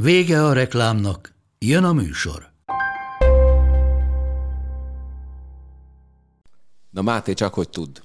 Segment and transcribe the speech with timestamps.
[0.00, 2.50] Vége a reklámnak, jön a műsor.
[6.90, 8.02] Na Máté, csak hogy tud.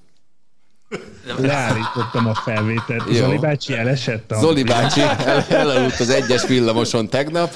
[1.37, 3.07] Leállítottam a felvételt.
[3.07, 3.13] Jó.
[3.13, 4.39] Zoli bácsi elesett a...
[4.39, 7.55] Zoli bácsi el, elaludt az egyes villamoson tegnap,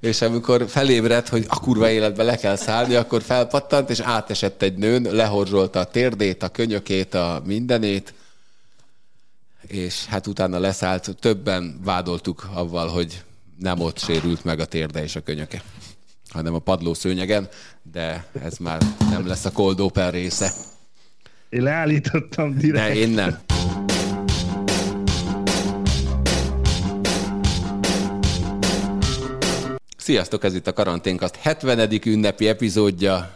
[0.00, 4.76] és amikor felébredt, hogy a kurva életbe le kell szállni, akkor felpattant, és átesett egy
[4.76, 8.14] nőn, lehorzsolta a térdét, a könyökét, a mindenét,
[9.66, 11.16] és hát utána leszállt.
[11.20, 13.22] Többen vádoltuk avval, hogy
[13.58, 15.62] nem ott sérült meg a térde és a könyöke,
[16.28, 17.48] hanem a padló szőnyegen,
[17.92, 20.52] de ez már nem lesz a cold open része.
[21.48, 22.86] Én leállítottam direkt.
[22.86, 23.38] De én nem.
[29.96, 32.00] Sziasztok, ez itt a Karanténkast 70.
[32.04, 33.34] ünnepi epizódja,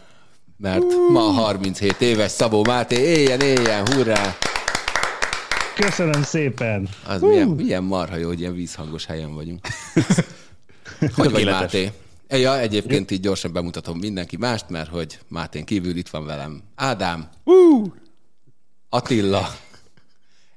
[0.57, 4.37] mert ma 37 éves Szabó Máté, éljen, éljen, hurrá!
[5.79, 6.89] Köszönöm szépen!
[7.05, 9.67] Az milyen, milyen marha jó, hogy ilyen vízhangos helyen vagyunk.
[11.15, 11.91] hogy vagy Máté?
[12.27, 17.29] Ja, egyébként így gyorsan bemutatom mindenki mást, mert hogy Mátén kívül itt van velem Ádám,
[17.43, 17.87] uh.
[18.89, 19.55] Attila,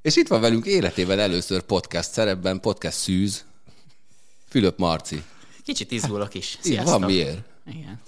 [0.02, 3.44] és itt van velünk életében először podcast szerepben, podcast szűz,
[4.48, 5.22] Fülöp Marci.
[5.64, 6.58] Kicsit izgulok is.
[6.60, 6.98] Sziasztok.
[6.98, 7.38] Van miért?
[7.66, 8.00] Igen.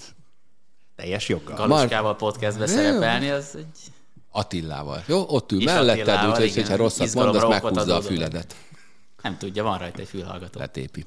[0.96, 1.56] Teljes joggal.
[1.56, 3.92] Galuskával podcastbe szerepelni, az egy...
[4.36, 5.02] Attillával.
[5.06, 8.56] Jó, ott ül melletted, úgyhogy hogyha rosszat mondasz, meghúzza a füledet.
[9.22, 10.58] Nem tudja, van rajta egy fülhallgató.
[10.60, 11.04] Letépi.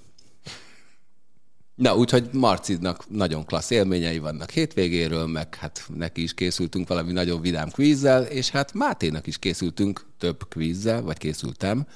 [1.75, 7.41] Na, úgyhogy Marcidnak nagyon klassz élményei vannak hétvégéről, meg hát neki is készültünk valami nagyon
[7.41, 11.87] vidám kvízzel, és hát Máténak is készültünk több kvízzel, vagy készültem.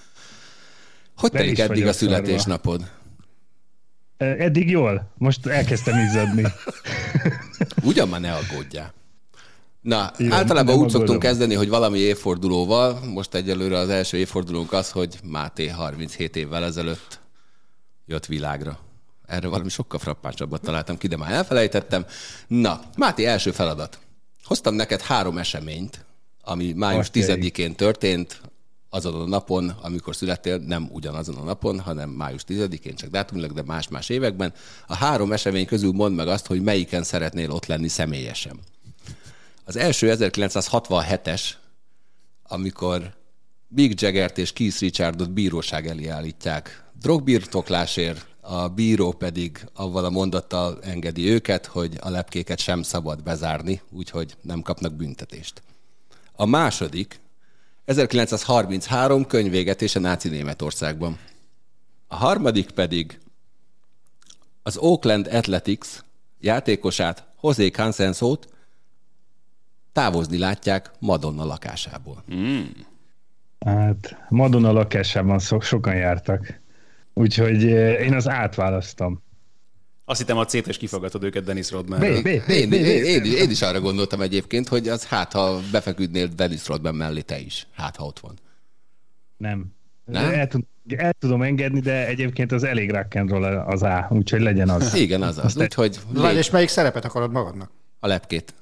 [1.18, 2.92] Hogy telik eddig a születésnapod?
[4.18, 5.12] Eddig jól.
[5.18, 6.44] Most elkezdtem izzadni.
[7.84, 8.94] Ugyan már ne aggódjál.
[9.82, 14.92] Na, Igen, általában úgy szoktunk kezdeni, hogy valami évfordulóval, most egyelőre az első évfordulónk az,
[14.92, 17.20] hogy Máté 37 évvel ezelőtt
[18.06, 18.80] jött világra.
[19.26, 22.06] Erre valami sokkal frappánsabbat találtam ki, de már elfelejtettem.
[22.48, 24.00] Na, Máté, első feladat.
[24.44, 26.06] Hoztam neked három eseményt,
[26.42, 28.42] ami május 10-én történt,
[28.90, 33.64] azon a napon, amikor születtél, nem ugyanazon a napon, hanem május 10-én, csak dátumilag, de
[33.66, 34.54] más-más években.
[34.88, 38.60] A három esemény közül mondd meg azt, hogy melyiken szeretnél ott lenni személyesen.
[39.72, 41.42] Az első 1967-es,
[42.44, 43.14] amikor
[43.68, 50.80] Big Jaggert és Keith Richardot bíróság elé állítják drogbirtoklásért, a bíró pedig avval a mondattal
[50.82, 55.62] engedi őket, hogy a lepkéket sem szabad bezárni, úgyhogy nem kapnak büntetést.
[56.36, 57.20] A második
[57.86, 61.20] 1933 könyvégetés a náci Németországban.
[62.08, 63.20] A harmadik pedig
[64.64, 65.88] az Oakland Athletics
[66.40, 68.50] játékosát, José Cansensót
[69.92, 72.24] távozni látják Madonna lakásából.
[72.34, 72.62] Mm.
[73.66, 76.60] Hát Madonna lakásában so- sokan jártak.
[77.14, 77.64] Úgyhogy
[78.02, 79.22] én az átválasztom.
[80.06, 82.04] Azt hittem a c kifogatod őket Dennis Rodman.
[82.04, 86.96] Én, én, én, én, is arra gondoltam egyébként, hogy az hát, ha befeküdnél Dennis Rodman
[86.96, 87.68] mellé te is.
[87.76, 88.34] Hát, ha ott van.
[89.38, 89.66] Nem.
[90.06, 90.32] Nem?
[90.32, 90.64] El, tud,
[90.96, 94.94] el tudom engedni, de egyébként az elég rock and roll az A, úgyhogy legyen az.
[94.94, 95.58] Igen, az az.
[95.58, 96.36] Úgyhogy lég...
[96.36, 97.72] És melyik szerepet akarod magadnak?
[98.00, 98.54] A lepkét.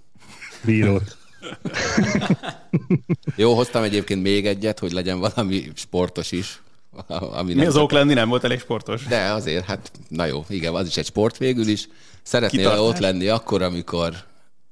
[0.66, 1.18] Bírót.
[3.36, 6.62] Jó, hoztam egyébként még egyet, hogy legyen valami sportos is.
[7.08, 9.04] Ami Mi az Oakland nem volt elég sportos?
[9.06, 11.88] De azért, hát na jó, igen, az is egy sport végül is.
[12.22, 12.88] Szeretnél Kitartás?
[12.88, 14.14] ott lenni akkor, amikor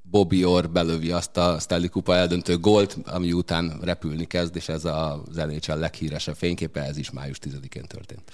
[0.02, 4.86] Bobby Orr belövi azt a Stanley Kupa eldöntő gólt, ami után repülni kezd, és ez
[4.86, 8.32] a NHL leghíresebb fényképe, ez is május 10-én történt.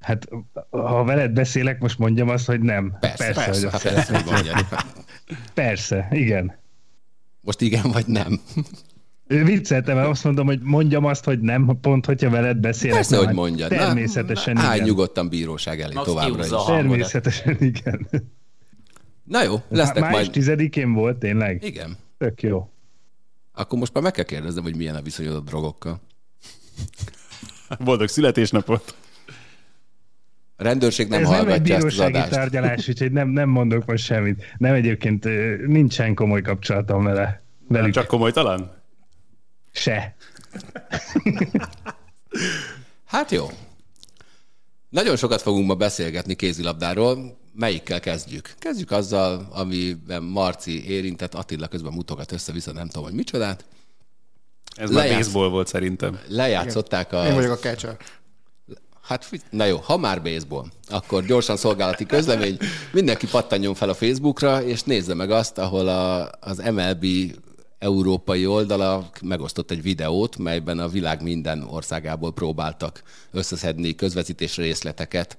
[0.00, 0.28] Hát,
[0.70, 2.96] ha veled beszélek, most mondjam azt, hogy nem.
[3.00, 4.84] Persze, persze, persze, hát persze,
[5.54, 6.58] persze, igen.
[7.46, 8.40] Most igen vagy nem?
[9.26, 12.96] Vicceltem, mert azt mondom, hogy mondjam azt, hogy nem, pont hogyha veled beszélek.
[12.96, 13.68] Persze, hogy mondjad.
[13.68, 14.86] Természetesen Na, igen.
[14.86, 16.50] nyugodtan bíróság elé Max továbbra is.
[16.66, 18.08] Természetesen igen.
[19.24, 20.30] Na jó, lesznek Május majd...
[20.30, 21.64] tizedikén volt tényleg?
[21.64, 21.96] Igen.
[22.18, 22.68] Tök jó.
[23.52, 26.00] Akkor most már meg kell kérdeznem, hogy milyen a viszonyod a drogokkal.
[27.78, 28.94] Boldog születésnapot!
[30.56, 33.86] A rendőrség nem Ez hallgatja nem egy bírósági ezt az tárgyalás, úgyhogy nem, nem mondok
[33.86, 34.44] most semmit.
[34.58, 35.24] Nem egyébként
[35.66, 37.42] nincsen komoly kapcsolatom vele.
[37.68, 37.82] Velük.
[37.82, 38.82] Nem csak komoly talán?
[39.72, 40.16] Se.
[43.06, 43.50] hát jó.
[44.88, 47.38] Nagyon sokat fogunk ma beszélgetni kézilabdáról.
[47.52, 48.54] Melyikkel kezdjük?
[48.58, 53.64] Kezdjük azzal, amiben Marci érintett, Attila közben mutogat össze-vissza, nem tudom, hogy micsodát.
[54.76, 56.18] Ez már baseball volt szerintem.
[56.28, 57.26] Lejátszották a...
[57.26, 57.96] Én vagyok a catcher.
[59.06, 62.58] Hát, na jó, ha már baseball, akkor gyorsan szolgálati közlemény.
[62.92, 67.06] Mindenki pattanjon fel a Facebookra, és nézze meg azt, ahol a, az MLB
[67.78, 75.38] európai oldala megosztott egy videót, melyben a világ minden országából próbáltak összeszedni közvetítés részleteket,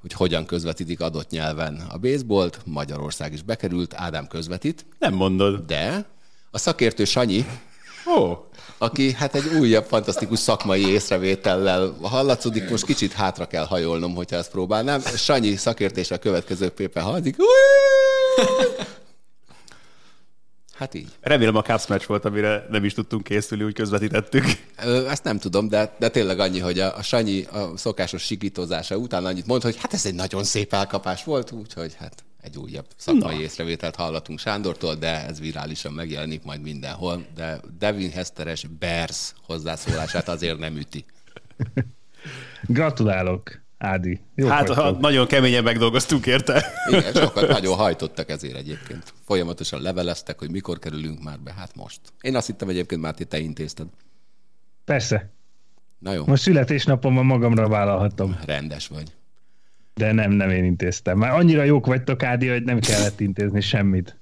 [0.00, 2.60] hogy hogyan közvetítik adott nyelven a baseballt.
[2.64, 4.86] Magyarország is bekerült, Ádám közvetít.
[4.98, 5.66] Nem mondod.
[5.66, 6.06] De
[6.50, 7.46] a szakértő Sanyi,
[8.06, 8.46] Ó,
[8.78, 14.50] aki hát egy újabb fantasztikus szakmai észrevétellel hallatszódik, most kicsit hátra kell hajolnom, hogyha ezt
[14.50, 15.00] próbálnám.
[15.00, 17.36] Sanyi szakértésre a következő pépe halldik.
[20.76, 21.08] Hát így.
[21.20, 24.44] remélem a Cubs meccs volt, amire nem is tudtunk készülni, úgy közvetítettük.
[25.08, 29.24] Ezt nem tudom, de, de tényleg annyi, hogy a, a Sanyi a szokásos sikítozása után
[29.24, 33.34] annyit mond, hogy hát ez egy nagyon szép elkapás volt, úgyhogy hát egy újabb szakmai
[33.34, 33.40] Na.
[33.40, 40.58] észrevételt hallatunk Sándortól, de ez virálisan megjelenik majd mindenhol, de Devin Hesteres Bears hozzászólását azért
[40.58, 41.04] nem üti.
[42.62, 44.20] Gratulálok, Ádi.
[44.34, 46.66] Jó Hát ha nagyon keményen megdolgoztunk érte.
[46.90, 49.12] Igen, sokat nagyon hajtottak ezért egyébként.
[49.24, 52.00] Folyamatosan leveleztek, hogy mikor kerülünk már be, hát most.
[52.20, 53.86] Én azt hittem egyébként, Máté, te intézted.
[54.84, 55.30] Persze.
[55.98, 58.38] Na jó, Most születésnapomban magamra vállalhatom.
[58.44, 59.12] rendes vagy.
[60.00, 61.18] De nem, nem én intéztem.
[61.18, 64.16] Már annyira jók vagytok, Ádi, hogy nem kellett intézni semmit.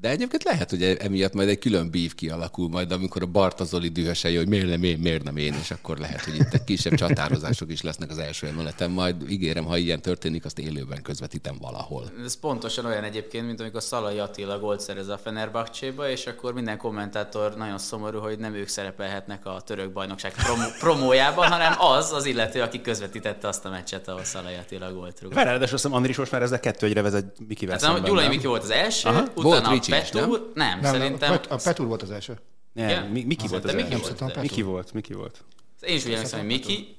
[0.00, 3.88] De egyébként lehet, hogy emiatt majd egy külön bív kialakul majd, amikor a Barta Zoli
[3.88, 6.94] dühösei, hogy miért nem én, miért nem én, és akkor lehet, hogy itt egy kisebb
[6.94, 8.90] csatározások is lesznek az első emeleten.
[8.90, 12.10] Majd ígérem, ha ilyen történik, azt élőben közvetítem valahol.
[12.24, 16.78] Ez pontosan olyan egyébként, mint amikor Szalai Attila gólt szerez a Fenerbahcséba, és akkor minden
[16.78, 22.24] kommentátor nagyon szomorú, hogy nem ők szerepelhetnek a török bajnokság promo- promójában, hanem az az
[22.24, 25.36] illető, aki közvetítette azt a meccset, ahol Szalai Attila gólt rúgott.
[25.38, 28.28] Ráadásul azt hiszem Andris most már ezzel kettő egyre vezet Mikivel Hát szemben, Gyulai?
[28.28, 29.24] Miki volt az első, Aha.
[29.34, 30.22] Volt utána a Ricsi is, nem?
[30.30, 31.32] Petúr, nem, Nem, szerintem...
[31.32, 32.38] a, Pet, a Petur volt az első.
[32.72, 33.06] Nem, Igen?
[33.06, 33.98] Mi- Miki volt az Miki első.
[33.98, 34.42] volt az Petur.
[34.42, 35.44] Miki volt, Miki volt.
[35.80, 36.96] Én is úgy emlékszem, hogy Miki,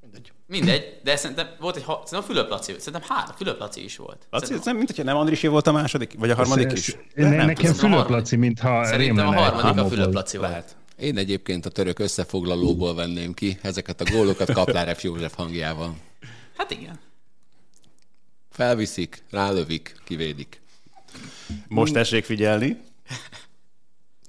[0.00, 0.32] Mindegy.
[0.46, 3.96] mindegy, de szerintem volt egy, ha- szerintem a Fülöp Laci, szerintem három, Fülöp Laci is
[3.96, 4.26] volt.
[4.30, 6.96] Laci, Szerintem- nem, mint hogyha nem Andrisé volt a második, vagy a harmadik is.
[7.14, 8.08] Ne, Nem nekem a Fülöp.
[8.08, 9.88] Laci, mintha Szerintem a harmadik a.
[9.88, 10.48] Fülöp Laci volt.
[10.50, 10.76] Lehet.
[10.96, 15.02] Én egyébként a török összefoglalóból venném ki ezeket a gólokat Kaplár F.
[15.02, 15.96] József hangjával.
[16.56, 16.98] Hát igen.
[18.50, 20.60] Felviszik, rálövik, kivédik.
[21.68, 22.80] Most tessék figyelni.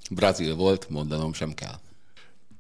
[0.10, 1.80] Brazil volt, mondanom sem kell.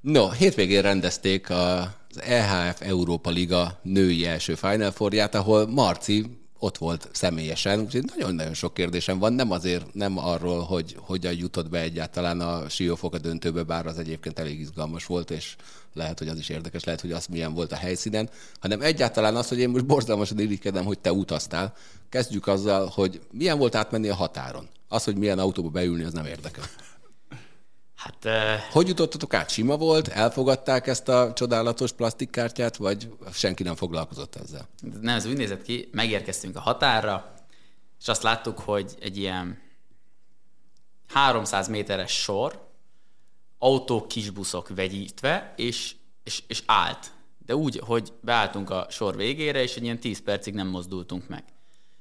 [0.01, 6.25] No, hétvégén rendezték az EHF Európa Liga női első Final Fourját, ahol Marci
[6.65, 11.69] ott volt személyesen, úgyhogy nagyon-nagyon sok kérdésem van, nem azért, nem arról, hogy hogyan jutott
[11.69, 15.56] be egyáltalán a Siófoka döntőbe, bár az egyébként elég izgalmas volt, és
[15.94, 18.29] lehet, hogy az is érdekes, lehet, hogy az milyen volt a helyszínen,
[18.59, 21.73] hanem egyáltalán az, hogy én most borzalmasan irigykedem, hogy te utaztál.
[22.09, 24.68] Kezdjük azzal, hogy milyen volt átmenni a határon.
[24.88, 26.63] Az, hogy milyen autóba beülni, az nem érdekel.
[27.95, 28.27] Hát
[28.71, 29.50] Hogy jutottatok át?
[29.50, 30.07] Sima volt?
[30.07, 34.68] Elfogadták ezt a csodálatos plastikkártyát, vagy senki nem foglalkozott ezzel?
[35.01, 37.33] nem, ez úgy nézett ki, megérkeztünk a határra,
[38.00, 39.62] és azt láttuk, hogy egy ilyen
[41.07, 42.69] 300 méteres sor,
[43.57, 47.12] autók, kisbuszok vegyítve, és, és, és állt.
[47.45, 51.44] De úgy, hogy beálltunk a sor végére, és egy ilyen 10 percig nem mozdultunk meg.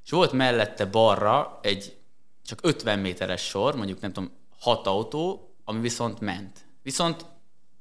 [0.04, 1.96] És volt mellette balra egy
[2.44, 6.58] csak 50 méteres sor, mondjuk nem tudom, 6 autó, ami viszont ment.
[6.82, 7.26] Viszont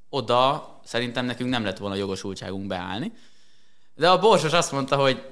[0.10, 3.12] oda szerintem nekünk nem lett volna jogosultságunk beállni.
[3.96, 5.30] De a borsos azt mondta, hogy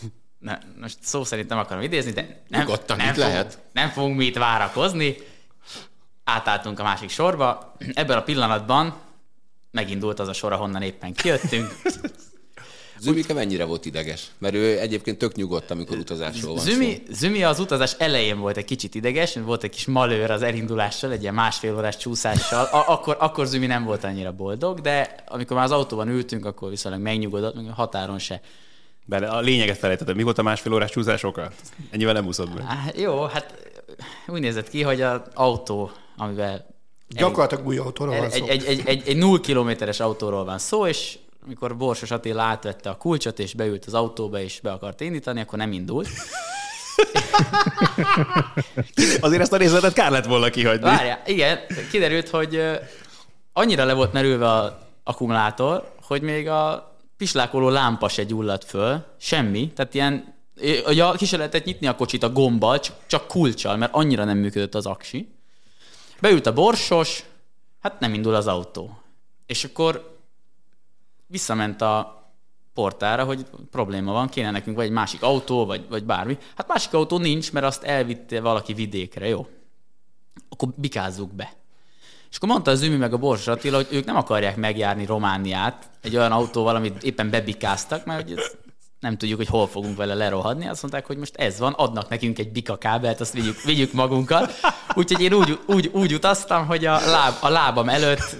[0.38, 3.58] ne, most szó szerint nem akarom idézni, de nem, Nyugodtan, nem, fogunk, lehet.
[3.72, 5.16] nem fogunk mi itt várakozni.
[6.24, 7.76] Átálltunk a másik sorba.
[7.92, 9.00] Ebben a pillanatban
[9.70, 11.68] megindult az a sor, ahonnan éppen kijöttünk.
[13.00, 14.26] Zümike mennyire volt ideges?
[14.38, 17.12] Mert ő egyébként tök nyugodt, amikor utazásról van Zümi, szó.
[17.14, 21.22] Zümi az utazás elején volt egy kicsit ideges, volt egy kis malőr az elindulással, egy
[21.22, 22.64] ilyen másfél órás csúszással.
[22.64, 26.70] A- akkor, akkor Zümi nem volt annyira boldog, de amikor már az autóban ültünk, akkor
[26.70, 28.40] viszonylag megnyugodott, meg határon se.
[29.04, 30.16] De a lényeget felejtettem.
[30.16, 31.50] Mi volt a másfél órás csúszás oka?
[31.90, 32.62] Ennyivel nem úszott be.
[32.68, 33.54] Á, jó, hát
[34.26, 36.66] úgy nézett ki, hogy az autó, amivel
[37.08, 38.46] Gyakorlatilag új autóról van egy, szó.
[38.46, 42.96] egy, egy, egy, egy 0 kilométeres autóról van szó, és amikor Borsos Attila átvette a
[42.96, 46.08] kulcsot, és beült az autóba, és be akart indítani, akkor nem indult.
[49.20, 50.84] Azért ezt a részletet kár lett volna kihagyni.
[50.84, 51.58] Várjál, igen,
[51.90, 52.60] kiderült, hogy
[53.52, 54.72] annyira le volt merülve az
[55.04, 60.34] akkumulátor, hogy még a pislákoló lámpa se gyulladt föl, semmi, tehát ilyen,
[60.86, 64.38] ugye ki se lehetett nyitni a kocsit a gombbal, csak, csak kulcsal, mert annyira nem
[64.38, 65.34] működött az aksi.
[66.20, 67.24] Beült a borsos,
[67.80, 68.98] hát nem indul az autó.
[69.46, 70.19] És akkor
[71.30, 72.18] visszament a
[72.74, 76.38] portára, hogy probléma van, kéne nekünk vagy egy másik autó, vagy, vagy bármi.
[76.56, 79.46] Hát másik autó nincs, mert azt elvitte valaki vidékre, jó?
[80.48, 81.52] Akkor bikázzuk be.
[82.30, 85.90] És akkor mondta az Ümi meg a Borsos Attila, hogy ők nem akarják megjárni Romániát
[86.02, 88.38] egy olyan autóval, amit éppen bebikáztak, mert hogy
[89.00, 90.68] nem tudjuk, hogy hol fogunk vele lerohadni.
[90.68, 94.50] Azt mondták, hogy most ez van, adnak nekünk egy bika kábelt, azt vigyük, vigyük magunkkal.
[94.94, 98.36] Úgyhogy én úgy, úgy, úgy utaztam, hogy a, láb, a lábam előtt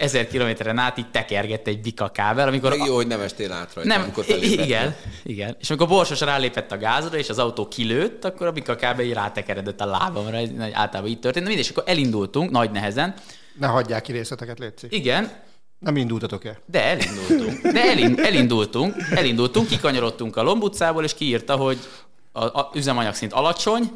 [0.00, 2.70] ezer kilométeren át így tekergett egy bika kábel, amikor...
[2.70, 5.56] Meg jó, hogy nem estél át rajta, nem, amikor igen, igen.
[5.60, 9.12] És amikor Borsos rálépett a gázra, és az autó kilőtt, akkor a bika kábel így
[9.12, 11.44] rátekeredett a lábamra, ez általában így történt.
[11.44, 13.14] De mindegy, és akkor elindultunk, nagy nehezen.
[13.58, 14.86] Ne hagyják ki részleteket, Léci.
[14.90, 15.30] Igen,
[15.78, 16.58] Nem indultatok el.
[16.66, 17.72] de elindultunk.
[17.72, 21.78] De elind, elindultunk, elindultunk, kikanyarodtunk a Lomb utcából, és kiírta, hogy
[22.32, 23.90] a, a üzemanyag szint alacsony,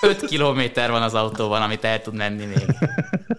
[0.00, 2.66] 5 kilométer van az autóban, amit el tud menni még.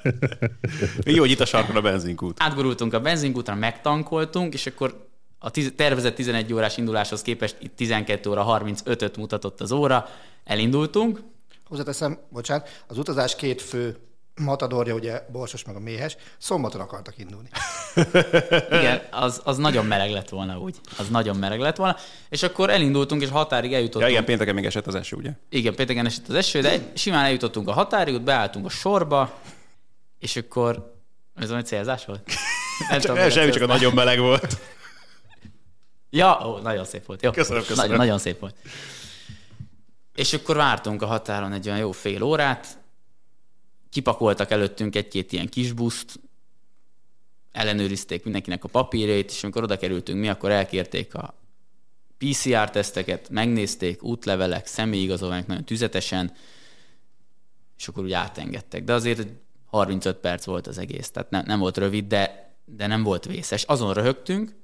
[1.03, 2.37] Jó, hogy itt a sarkon a benzinkút.
[2.39, 5.07] Átgurultunk a benzinkútra, megtankoltunk, és akkor
[5.39, 10.09] a tiz- tervezett 11 órás induláshoz képest itt 12 óra 35-öt mutatott az óra,
[10.43, 11.19] elindultunk,
[11.69, 13.97] Hozzáteszem, bocsánat, az utazás két fő
[14.35, 17.49] matadorja, ugye Borsos meg a Méhes, szombaton akartak indulni.
[18.79, 20.75] Igen, az, az nagyon meleg lett volna úgy.
[20.97, 21.95] Az nagyon meleg lett volna.
[22.29, 24.03] És akkor elindultunk, és határig eljutottunk.
[24.03, 25.31] Ja, igen, pénteken még esett az eső, ugye?
[25.49, 29.39] Igen, pénteken esett az eső, de simán eljutottunk a határig, ott beálltunk a sorba,
[30.19, 30.97] és akkor...
[31.35, 32.29] Ez valami célzás volt?
[32.89, 34.57] Nem tudom, Csak, mi semmi, csak a nagyon meleg volt.
[36.09, 37.21] Ja, ó, nagyon szép volt.
[37.21, 37.31] Jó.
[37.31, 37.81] Köszönöm, köszönöm.
[37.81, 38.55] Nagyon, nagyon szép volt.
[40.15, 42.77] És akkor vártunk a határon egy olyan jó fél órát,
[43.89, 46.19] kipakoltak előttünk egy-két ilyen kis buszt,
[47.51, 51.33] ellenőrizték mindenkinek a papírjait, és amikor oda kerültünk mi, akkor elkérték a
[52.17, 56.35] PCR-teszteket, megnézték, útlevelek, személyigazolványok nagyon tüzetesen,
[57.77, 58.83] és akkor úgy átengedtek.
[58.83, 59.27] De azért
[59.69, 63.63] 35 perc volt az egész, tehát nem, nem volt rövid, de, de nem volt vészes.
[63.63, 64.55] Azon röhögtünk,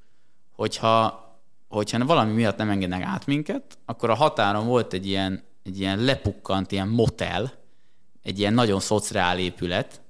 [0.52, 1.24] hogyha,
[1.68, 6.00] hogyha valami miatt nem engednek át minket, akkor a határon volt egy ilyen, egy ilyen
[6.00, 7.54] lepukkant, ilyen motel,
[8.24, 10.02] egy ilyen nagyon szociál épület,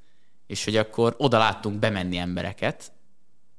[0.47, 2.91] és hogy akkor oda láttunk bemenni embereket,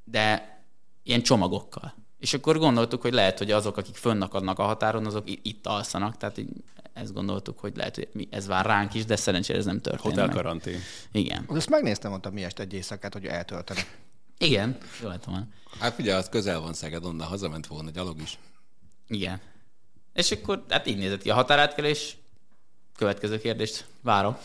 [0.04, 0.54] de
[1.02, 1.94] ilyen csomagokkal.
[2.18, 6.38] És akkor gondoltuk, hogy lehet, hogy azok, akik fönnakadnak a határon, azok itt alszanak, tehát
[6.38, 6.48] így
[6.96, 10.02] ezt gondoltuk, hogy lehet, hogy mi- ez vár ránk is, de szerencsére ez nem történt
[10.02, 10.80] Hotel karantén.
[11.12, 11.44] Igen.
[11.46, 13.98] Azt megnéztem, mondtam, mi este egy éjszakát, hogy eltöltenek.
[14.38, 15.46] Igen, jó lett volna.
[15.80, 18.38] Hát figyelj, az közel van Szeged, onnan hazament volna gyalog is.
[19.08, 19.40] Igen.
[20.12, 22.16] És akkor, hát így nézett ki a határátkelés.
[22.96, 24.36] Következő kérdést várom.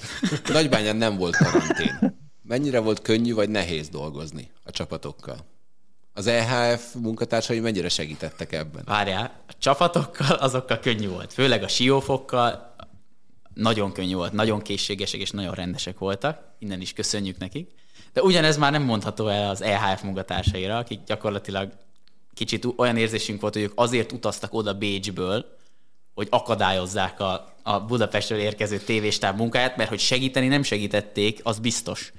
[0.47, 2.19] Nagybányán nem volt karantén.
[2.41, 5.45] Mennyire volt könnyű vagy nehéz dolgozni a csapatokkal?
[6.13, 8.83] Az EHF munkatársai mennyire segítettek ebben?
[8.85, 11.33] Várjál, a csapatokkal azokkal könnyű volt.
[11.33, 12.75] Főleg a siófokkal
[13.53, 16.39] nagyon könnyű volt, nagyon készségesek és nagyon rendesek voltak.
[16.59, 17.69] Innen is köszönjük nekik.
[18.13, 21.71] De ugyanez már nem mondható el az EHF munkatársaira, akik gyakorlatilag
[22.33, 25.45] kicsit olyan érzésünk volt, hogy ők azért utaztak oda Bécsből,
[26.13, 32.13] hogy akadályozzák a, a Budapestről érkező tévéstáb munkáját, mert hogy segíteni nem segítették, az biztos.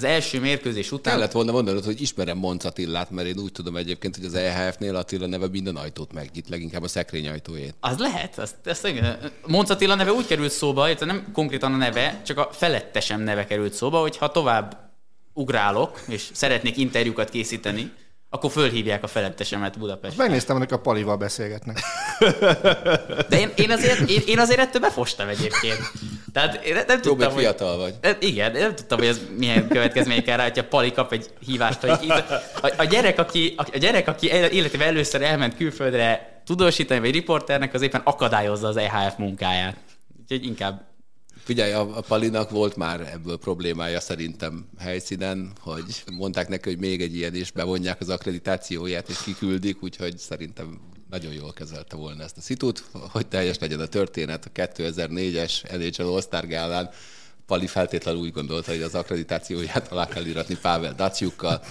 [0.00, 1.14] Az első mérkőzés után...
[1.14, 4.96] Kellett volna mondanod, hogy ismerem Monc Attilát, mert én úgy tudom egyébként, hogy az EHF-nél
[4.96, 7.74] Attila neve minden ajtót megnyit, leginkább a szekrény ajtójét.
[7.80, 9.32] Az lehet, azt, azt igen.
[9.46, 13.46] Monc Attila neve úgy került szóba, illetve nem konkrétan a neve, csak a felettesem neve
[13.46, 14.90] került szóba, hogy ha tovább
[15.32, 17.92] ugrálok, és szeretnék interjúkat készíteni,
[18.32, 20.22] akkor fölhívják a felettesemet Budapestre.
[20.22, 21.80] Megnéztem, hogy a Palival beszélgetnek.
[23.28, 25.78] De én, én, azért, én, én azért ettől befostam egyébként.
[26.32, 27.42] Tehát én nem, Jó, tudtam, még hogy...
[27.42, 27.94] fiatal vagy.
[28.20, 31.98] Igen, én nem tudtam, hogy ez milyen következményekkel rá, hogyha Pali kap egy hívást, hogy
[32.02, 32.10] itt,
[32.62, 37.74] a, a, gyerek, aki, a, a gyerek, aki életében először elment külföldre tudósítani, vagy riporternek,
[37.74, 39.76] az éppen akadályozza az EHF munkáját.
[40.20, 40.89] Úgyhogy inkább
[41.50, 47.00] Figyelj, a, a Palinak volt már ebből problémája szerintem helyszínen, hogy mondták neki, hogy még
[47.00, 52.36] egy ilyen is bevonják az akkreditációját, és kiküldik, úgyhogy szerintem nagyon jól kezelte volna ezt
[52.36, 54.44] a szitut, hogy teljes legyen a történet.
[54.44, 56.90] A 2004-es NHL All-Star gálán
[57.46, 61.62] Pali feltétlenül úgy gondolta, hogy az akkreditációját alá kell íratni Pável Daciukkal.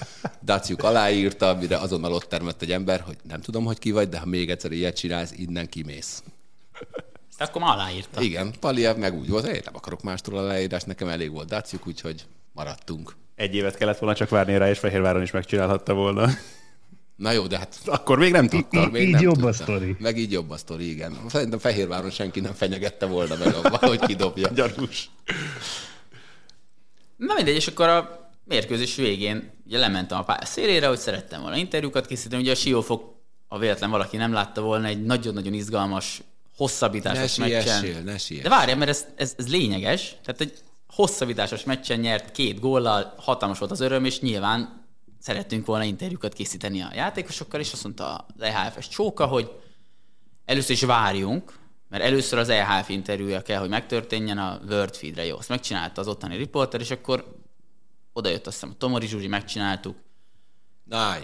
[0.44, 4.20] Daciuk aláírta, mire azonnal ott termett egy ember, hogy nem tudom, hogy ki vagy, de
[4.20, 6.24] ha még egyszer ilyet csinálsz, innen kimész.
[7.40, 8.22] De akkor már aláírta.
[8.22, 11.88] Igen, Pali meg úgy volt, én nem akarok mástól a leírás, nekem elég volt Daciuk,
[11.88, 13.16] úgyhogy maradtunk.
[13.36, 16.30] Egy évet kellett volna csak várni rá, és Fehérváron is megcsinálhatta volna.
[17.16, 18.84] Na jó, de hát Akkor még nem tudtam.
[18.84, 19.54] Így- még így nem jobb a tudtam.
[19.54, 19.96] sztori.
[20.00, 21.18] Meg így jobb a sztori, igen.
[21.28, 24.50] Szerintem Fehérváron senki nem fenyegette volna meg abban, hogy kidobja.
[24.50, 25.10] Gyanús.
[27.16, 31.56] Na mindegy, és akkor a mérkőzés végén ugye lementem a pálya szélére, hogy szerettem volna
[31.56, 32.42] interjúkat készíteni.
[32.42, 33.16] Ugye a Siófok,
[33.48, 36.22] ha véletlen valaki nem látta volna, egy nagyon-nagyon izgalmas,
[36.60, 37.62] Ne hosszabbításos meccsen.
[37.62, 38.42] siessél, ne siess.
[38.42, 40.16] De várjál, mert ez, ez, ez lényeges.
[40.24, 40.54] Tehát egy
[40.88, 44.88] hosszabbításos meccsen nyert két góllal, hatalmas volt az öröm, és nyilván
[45.20, 49.52] szerettünk volna interjúkat készíteni a játékosokkal, és azt mondta az EHF-es csóka, hogy
[50.46, 51.58] először is várjunk,
[51.90, 55.26] mert először az EHF interjúja kell, hogy megtörténjen a Wordfeedre.
[55.26, 57.38] Jó, azt megcsinálta az ottani riporter, és akkor
[58.14, 59.98] oda jött azt hiszem a Tomori Zsuzsi, megcsináltuk.
[60.84, 61.22] Náj,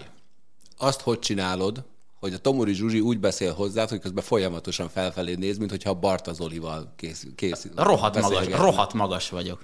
[0.77, 1.83] azt hogy csinálod,
[2.25, 6.33] hogy a Tomori Zsuzsi úgy beszél hozzá, hogy közben folyamatosan felfelé néz, mint hogyha Barta
[6.33, 7.35] Zolival készül.
[7.35, 9.63] készül rohadt magas, rohadt magas vagyok.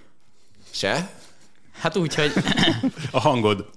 [0.71, 1.13] Se?
[1.71, 2.31] Hát úgy, hogy
[3.11, 3.69] A hangod.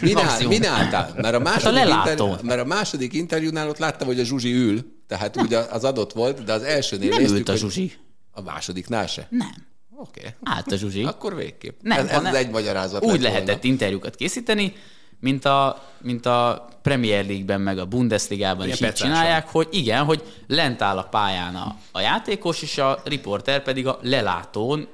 [0.00, 0.52] Min, áll, Maximum.
[0.52, 1.12] min álltál?
[1.16, 2.10] Mert a, második lelátó.
[2.10, 6.12] interjú, mert a második interjúnál ott láttam, hogy a Zsuzsi ül, tehát úgy az adott
[6.12, 7.92] volt, de az elsőnél nem néztük, ült a Zsuzsi.
[8.30, 9.26] A másodiknál se?
[9.30, 9.54] Nem.
[9.96, 10.20] Oké.
[10.20, 10.32] Okay.
[10.42, 11.02] Állt a Zsuzsi.
[11.02, 11.80] Akkor végképp.
[11.82, 13.60] Nem, ez, ez hanem egy magyarázat Úgy lehetett volna.
[13.62, 14.74] interjúkat készíteni,
[15.20, 20.04] mint a, mint a Premier League-ben, meg a Bundesligában Ilyen is így csinálják, hogy igen,
[20.04, 24.88] hogy lent áll a pályán a, a játékos, és a riporter pedig a lelátón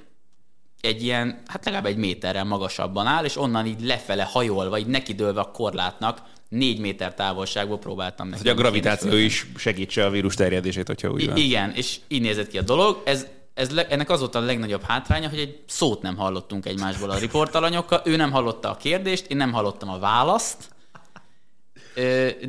[0.80, 5.40] egy ilyen, hát legalább egy méterrel magasabban áll, és onnan így lefele hajolva, így nekidőlve
[5.40, 8.40] a korlátnak, négy méter távolságból próbáltam neki.
[8.42, 11.36] Hogy a gravitáció is segítse a vírus terjedését, hogyha úgy van.
[11.36, 13.02] I- igen, és így nézett ki a dolog.
[13.04, 13.26] Ez,
[13.56, 17.18] ez le, ennek az volt a legnagyobb hátránya, hogy egy szót nem hallottunk egymásból a
[17.18, 18.02] riportalanyokkal.
[18.04, 20.74] Ő nem hallotta a kérdést, én nem hallottam a választ.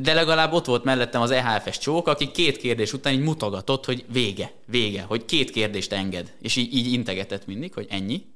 [0.00, 4.04] De legalább ott volt mellettem az EHF-es csók, aki két kérdés után így mutogatott, hogy
[4.08, 6.32] vége, vége, hogy két kérdést enged.
[6.40, 8.26] És így, így integetett mindig, hogy ennyi.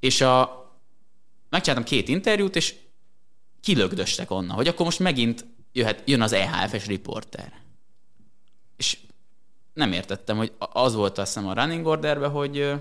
[0.00, 0.64] És a,
[1.48, 2.74] megcsináltam két interjút, és
[3.60, 7.52] kilögdöstek onnan, hogy akkor most megint jöhet, jön az EHF-es riporter.
[8.76, 8.96] És
[9.78, 12.72] nem értettem, hogy az volt azt hiszem a running orderben, hogy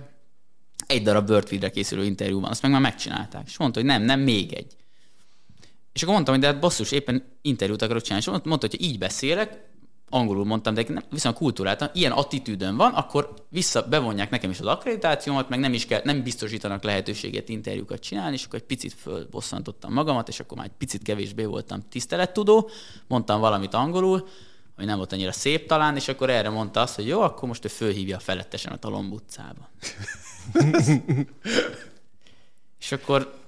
[0.88, 3.44] egy darab Birdfeedre készülő interjú van, azt meg már megcsinálták.
[3.46, 4.76] És mondta, hogy nem, nem, még egy.
[5.94, 8.26] És akkor mondtam, hogy de hát basszus, éppen interjút akarok csinálni.
[8.28, 9.66] És mondta, hogy ha így beszélek,
[10.10, 14.66] angolul mondtam, de nem, viszont kultúráltan, ilyen attitűdön van, akkor vissza bevonják nekem is az
[14.66, 19.94] akkreditációmat, meg nem is kell, nem biztosítanak lehetőséget interjúkat csinálni, és akkor egy picit fölbosszantottam
[19.94, 22.70] magamat, és akkor már egy picit kevésbé voltam tisztelettudó,
[23.08, 24.28] mondtam valamit angolul,
[24.78, 27.66] hogy nem volt annyira szép talán, és akkor erre mondta azt, hogy jó, akkor most
[27.66, 29.70] ő fölhívja a felettesemet a Lomb utcába.
[32.80, 33.40] és akkor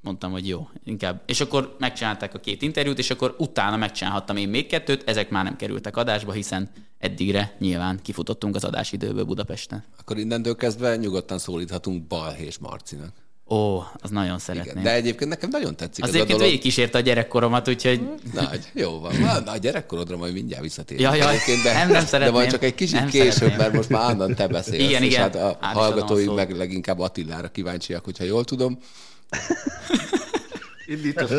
[0.00, 1.22] mondtam, hogy jó, inkább.
[1.26, 5.44] És akkor megcsinálták a két interjút, és akkor utána megcsinálhattam én még kettőt, ezek már
[5.44, 9.84] nem kerültek adásba, hiszen eddigre nyilván kifutottunk az adásidőből Budapesten.
[9.98, 13.12] Akkor innentől kezdve nyugodtan szólíthatunk Balhés Marcinak.
[13.50, 14.38] Ó, az nagyon Igen.
[14.38, 14.82] szeretném.
[14.82, 16.42] De egyébként nekem nagyon tetszik az ez a dolog.
[16.42, 19.14] végigkísérte a gyerekkoromat, úgyhogy Nagy, jó van.
[19.16, 21.08] Na, a gyerekkorodra majd mindjárt visszatérünk.
[21.08, 21.26] Ja, ja,
[21.64, 22.34] de, nem, nem De szeretném.
[22.34, 23.58] majd csak egy kicsit Nem később, szeretném.
[23.58, 24.88] mert most már állandóan te beszélsz.
[24.88, 25.20] Igen, igen.
[25.20, 26.34] hát a Át szót.
[26.34, 28.78] meg leginkább Attilára kíváncsiak, hogyha jól tudom.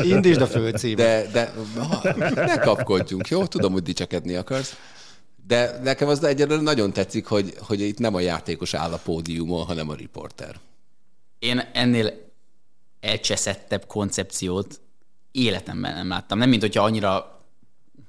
[0.04, 0.98] Indítsd a főcímet.
[0.98, 2.02] De, de ha,
[2.36, 3.46] ne kapkodjunk, jó?
[3.46, 4.76] Tudom, hogy dicsekedni akarsz.
[5.48, 9.66] De nekem az egyelőre nagyon tetszik, hogy, hogy itt nem a játékos áll a pódiumon,
[9.66, 10.56] hanem a riporter.
[11.40, 12.32] Én ennél
[13.00, 14.80] elcseszettebb koncepciót
[15.32, 16.38] életemben nem láttam.
[16.38, 17.38] Nem, mint hogyha annyira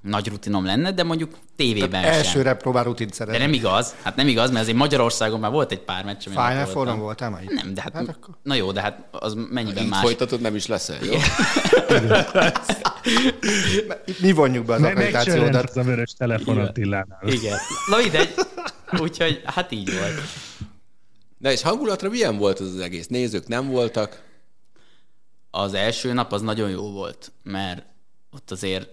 [0.03, 2.13] nagy rutinom lenne, de mondjuk tévében sem.
[2.13, 3.41] Elsőre próbál rutint De szerezni.
[3.41, 6.73] nem igaz, hát nem igaz, mert azért Magyarországon már volt egy pár meccs, Final voltam.
[6.73, 7.43] Four-on voltál már?
[7.45, 10.01] Nem, de hát, Hát akkor- na jó, de hát az mennyiben Így más.
[10.01, 11.13] folytatod, nem is leszel, jó?
[14.05, 15.69] Itt mi vonjuk be az Megcsörrent akkreditációdat.
[15.71, 17.21] az a vörös telefon Attilánál.
[17.27, 17.57] Igen.
[17.91, 18.35] Na mindegy.
[19.01, 20.21] Úgyhogy hát így volt.
[21.41, 23.07] Na és hangulatra milyen volt az, az egész?
[23.07, 24.25] Nézők nem voltak?
[25.51, 27.85] Az első nap az nagyon jó volt, mert
[28.31, 28.89] ott azért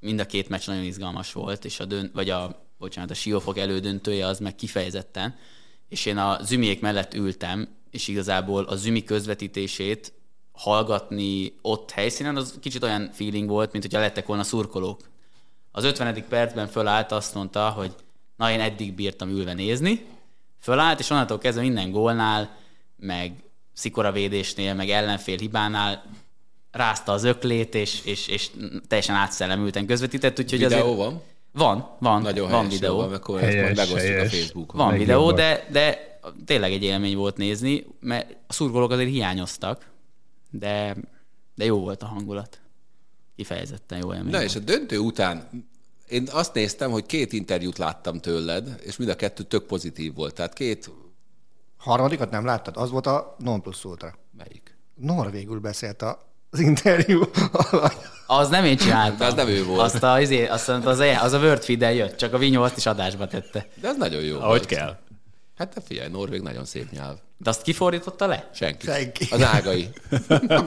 [0.00, 3.58] mind a két meccs nagyon izgalmas volt, és a dönt, vagy a, bocsánat, a siófok
[3.58, 5.36] elődöntője az meg kifejezetten,
[5.88, 10.12] és én a zümiék mellett ültem, és igazából a zümi közvetítését
[10.52, 15.00] hallgatni ott helyszínen, az kicsit olyan feeling volt, mint hogyha lettek volna szurkolók.
[15.72, 16.24] Az 50.
[16.28, 17.94] percben fölállt, azt mondta, hogy
[18.36, 20.16] na én eddig bírtam ülve nézni,
[20.58, 22.56] fölállt, és onnantól kezdve minden gólnál,
[22.96, 23.32] meg
[23.72, 26.04] szikoravédésnél, meg ellenfél hibánál
[26.70, 28.50] rázta az öklét, és, és, és
[28.88, 30.96] teljesen átszellemülten közvetített, úgyhogy Videó azért...
[30.96, 31.22] van?
[31.52, 32.96] Van, van, Nagyon van helyes, videó.
[32.96, 34.32] Van, akkor ezt majd Helyes, a helyes.
[34.34, 34.86] Facebookon.
[34.86, 39.90] Van videó, de, de tényleg egy élmény volt nézni, mert a szurkolók azért hiányoztak,
[40.50, 40.96] de,
[41.54, 42.60] de jó volt a hangulat.
[43.36, 44.48] Kifejezetten jó élmény Na volt.
[44.50, 45.48] és a döntő után
[46.08, 50.34] én azt néztem, hogy két interjút láttam tőled, és mind a kettő tök pozitív volt.
[50.34, 50.90] Tehát két...
[51.76, 52.76] Harmadikat nem láttad?
[52.76, 54.14] Az volt a non plus ultra.
[54.38, 54.76] Melyik?
[54.94, 56.18] Norvégul beszélt a,
[56.50, 57.96] az interjú alany.
[58.26, 59.18] Az nem én csináltam.
[59.18, 59.80] De az nem ő volt.
[59.80, 62.86] Azt a, izé, azt az, az, az a Wordfeed-el jött, csak a Vinyó azt is
[62.86, 63.66] adásba tette.
[63.80, 64.66] De ez nagyon jó Ahogy volt.
[64.66, 64.98] kell.
[65.58, 67.16] Hát te figyelj, Norvég nagyon szép nyelv.
[67.36, 68.50] De azt kifordította le?
[68.54, 68.86] Senki.
[68.86, 69.26] Senki.
[69.30, 69.88] Az ágai.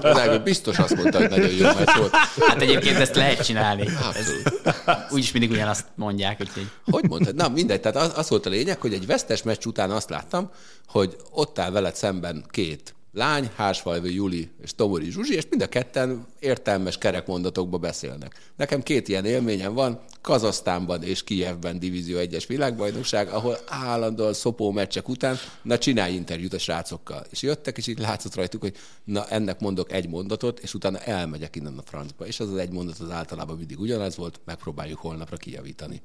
[0.01, 2.15] Az ágai biztos azt mondta, hogy nagyon jó meccs volt.
[2.47, 3.88] Hát egyébként ezt lehet csinálni.
[3.88, 5.12] Ez, Abszolút.
[5.12, 7.36] úgyis mindig ugyanazt mondják, úgyhogy Hogy mondtad?
[7.36, 10.51] Na mindegy, tehát az, az volt a lényeg, hogy egy vesztes meccs után azt láttam,
[10.88, 15.67] hogy ott áll veled szemben két lány, Hársfalvő Juli és Tomori Zsuzsi, és mind a
[15.67, 18.52] ketten értelmes kerekmondatokba beszélnek.
[18.56, 25.10] Nekem két ilyen élményem van, Kazasztánban és Kijevben Divízió 1-es világbajnokság, ahol állandóan szopó meccsek
[25.10, 27.26] után, na csinálj interjút a srácokkal.
[27.30, 31.56] És jöttek, és így látszott rajtuk, hogy na ennek mondok egy mondatot, és utána elmegyek
[31.56, 32.28] innen a francba.
[32.28, 36.02] És az az egy mondat az általában mindig ugyanaz volt, megpróbáljuk holnapra kijavítani.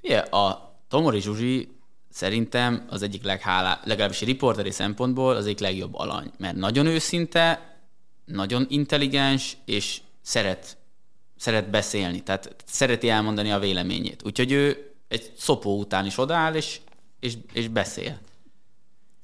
[0.00, 1.68] Igen, a Tomori Zsuzsi
[2.14, 7.76] szerintem az egyik leghálá, legalábbis riporteri szempontból az egyik legjobb alany, mert nagyon őszinte,
[8.24, 10.76] nagyon intelligens, és szeret,
[11.36, 14.22] szeret beszélni, tehát szereti elmondani a véleményét.
[14.24, 16.80] Úgyhogy ő egy szopó után is odáll, és,
[17.20, 18.18] és, és beszél.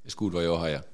[0.05, 0.77] És kurva jó a haja.
[0.79, 0.93] Ezt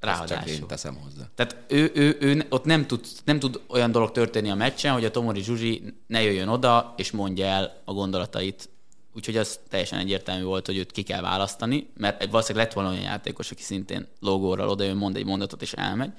[0.00, 0.36] Ráadásul.
[0.36, 1.30] csak én teszem hozzá.
[1.34, 5.04] Tehát ő, ő, ő ott nem tud, nem tud olyan dolog történni a meccsen, hogy
[5.04, 8.68] a Tomori Zsuzsi ne jöjjön oda, és mondja el a gondolatait.
[9.16, 13.02] Úgyhogy az teljesen egyértelmű volt, hogy őt ki kell választani, mert valószínűleg lett volna olyan
[13.02, 16.10] játékos, aki szintén logóral oda jön, mond egy mondatot, és elmegy.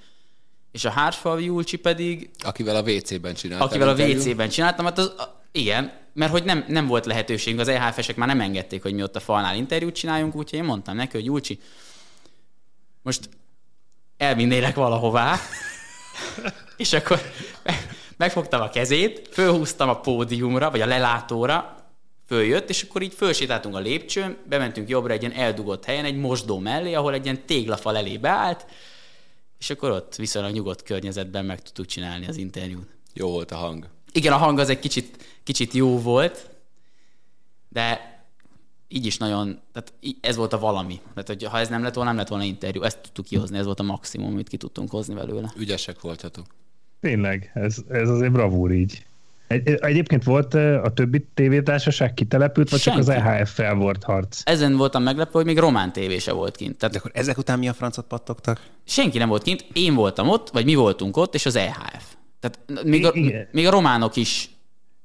[0.72, 3.68] És a Hársfalvi Julcsi pedig, Akivel a WC-ben csináltam.
[3.68, 3.94] akivel a.
[3.94, 8.28] WC-ben csináltam, hát az, a- igen, mert hogy nem, nem volt lehetőségünk, az EHF-esek már
[8.28, 11.60] nem engedték, hogy mi ott a falnál interjút csináljunk, úgyhogy én mondtam neki, hogy Julcsi,
[13.02, 13.30] most
[14.18, 15.36] elvinnélek valahová,
[16.78, 17.22] és akkor
[18.18, 21.77] megfogtam a kezét, fölhúztam a pódiumra, vagy a lelátóra,
[22.28, 26.60] följött, és akkor így fölsétáltunk a lépcsőn, bementünk jobbra egy ilyen eldugott helyen, egy mosdó
[26.60, 28.66] mellé, ahol egy ilyen téglafal elé beállt,
[29.60, 32.88] és akkor ott viszonylag nyugodt környezetben meg tudtuk csinálni az interjút.
[33.14, 33.88] Jó volt a hang.
[34.12, 36.50] Igen, a hang az egy kicsit, kicsit jó volt,
[37.70, 38.16] de
[38.88, 41.00] így is nagyon, tehát ez volt a valami.
[41.14, 42.82] Tehát, hogy ha ez nem lett volna, nem lett volna interjú.
[42.82, 45.54] Ezt tudtuk kihozni, ez volt a maximum, amit ki tudtunk hozni belőle.
[45.58, 46.46] Ügyesek voltatok.
[47.00, 49.06] Tényleg, ez, ez azért bravúr így.
[49.48, 53.22] Egy, egyébként volt a többi tévétársaság kitelepült, vagy csak az Senki.
[53.28, 54.42] EHF-fel volt harc?
[54.46, 56.78] Ezen voltam meglepő, hogy még román tévése volt kint.
[56.78, 58.60] Tehát De akkor ezek után mi a francot pattogtak?
[58.86, 62.16] senki nem volt kint, én voltam ott, vagy mi voltunk ott, és az EHF.
[62.40, 63.48] Tehát még a, Igen.
[63.52, 64.50] még a románok is,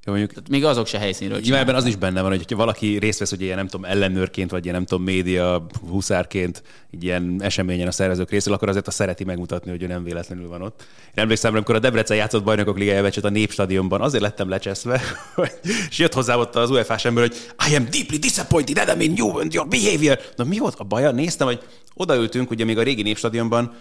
[0.05, 2.57] Jó, mondjuk tehát még azok se helyszínről Nyilván ebben az is benne van, hogy ha
[2.57, 7.05] valaki részt vesz, hogy ilyen nem tudom, ellenőrként, vagy ilyen nem tudom, média huszárként egy
[7.05, 10.62] ilyen eseményen a szervezők részéről, akkor azért azt szereti megmutatni, hogy ő nem véletlenül van
[10.62, 10.85] ott.
[11.05, 15.01] Én emlékszem, amikor a Debrecen játszott bajnokok ligája meccset a Népstadionban, azért lettem lecseszve,
[15.35, 15.53] hogy,
[15.88, 17.37] és jött hozzá ott az UEFA-s ember, hogy
[17.71, 20.19] I am deeply disappointed, Adam, in you and your behavior.
[20.37, 21.11] Na mi volt a baja?
[21.11, 21.61] Néztem, hogy
[21.95, 23.73] odaültünk, ugye még a régi Népstadionban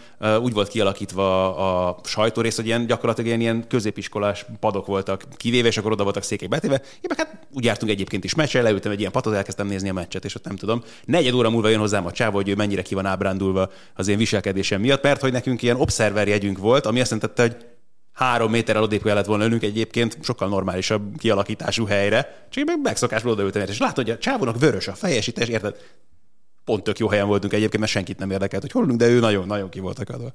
[0.41, 1.56] úgy volt kialakítva
[1.88, 6.24] a sajtórész, hogy ilyen gyakorlatilag ilyen, ilyen középiskolás padok voltak kivéve, és akkor oda voltak
[6.24, 6.76] székek betéve.
[6.76, 9.93] Én meg hát úgy jártunk egyébként is meccsre, leültem egy ilyen padot, elkezdtem nézni a
[9.93, 10.84] meccset, és ott nem tudom.
[11.06, 14.17] Negyed óra múlva jön hozzám a csávó, hogy ő mennyire ki van ábrándulva az én
[14.17, 17.56] viselkedésem miatt, mert hogy nekünk ilyen observer jegyünk volt, ami azt jelentette, hogy
[18.13, 23.32] három méterrel odébb kellett volna ülnünk egyébként sokkal normálisabb kialakítású helyre, csak én meg megszokásból
[23.32, 25.76] odaültem, és látod, hogy a csávónak vörös a feje, és itt, és érted,
[26.63, 29.19] pont tök jó helyen voltunk egyébként, mert senkit nem érdekelt, hogy hol ülünk, de ő
[29.19, 30.32] nagyon-nagyon ki volt akadva.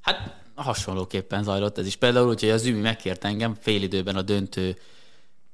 [0.00, 1.96] Hát hasonlóképpen zajlott ez is.
[1.96, 4.76] Például úgy, hogy az Zümi megkért engem fél időben a döntő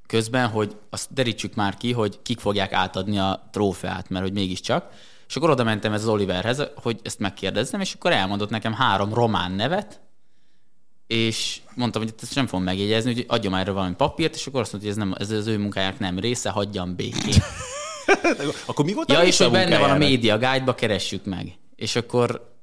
[0.07, 4.92] közben, hogy azt derítsük már ki, hogy kik fogják átadni a trófeát, mert hogy mégiscsak.
[5.29, 9.14] És akkor oda mentem ez az Oliverhez, hogy ezt megkérdezzem, és akkor elmondott nekem három
[9.14, 10.01] román nevet,
[11.07, 14.61] és mondtam, hogy ezt nem fogom megjegyezni, hogy adja már erre valami papírt, és akkor
[14.61, 17.42] azt mondta, hogy ez, nem, ez az ő munkájának nem része, hagyjam békén.
[18.66, 21.56] Akkor mi volt a Ja, és hogy benne van a média guide-ba, keressük meg.
[21.76, 22.54] És akkor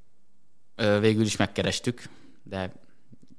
[0.75, 2.03] ö, végül is megkerestük,
[2.43, 2.71] de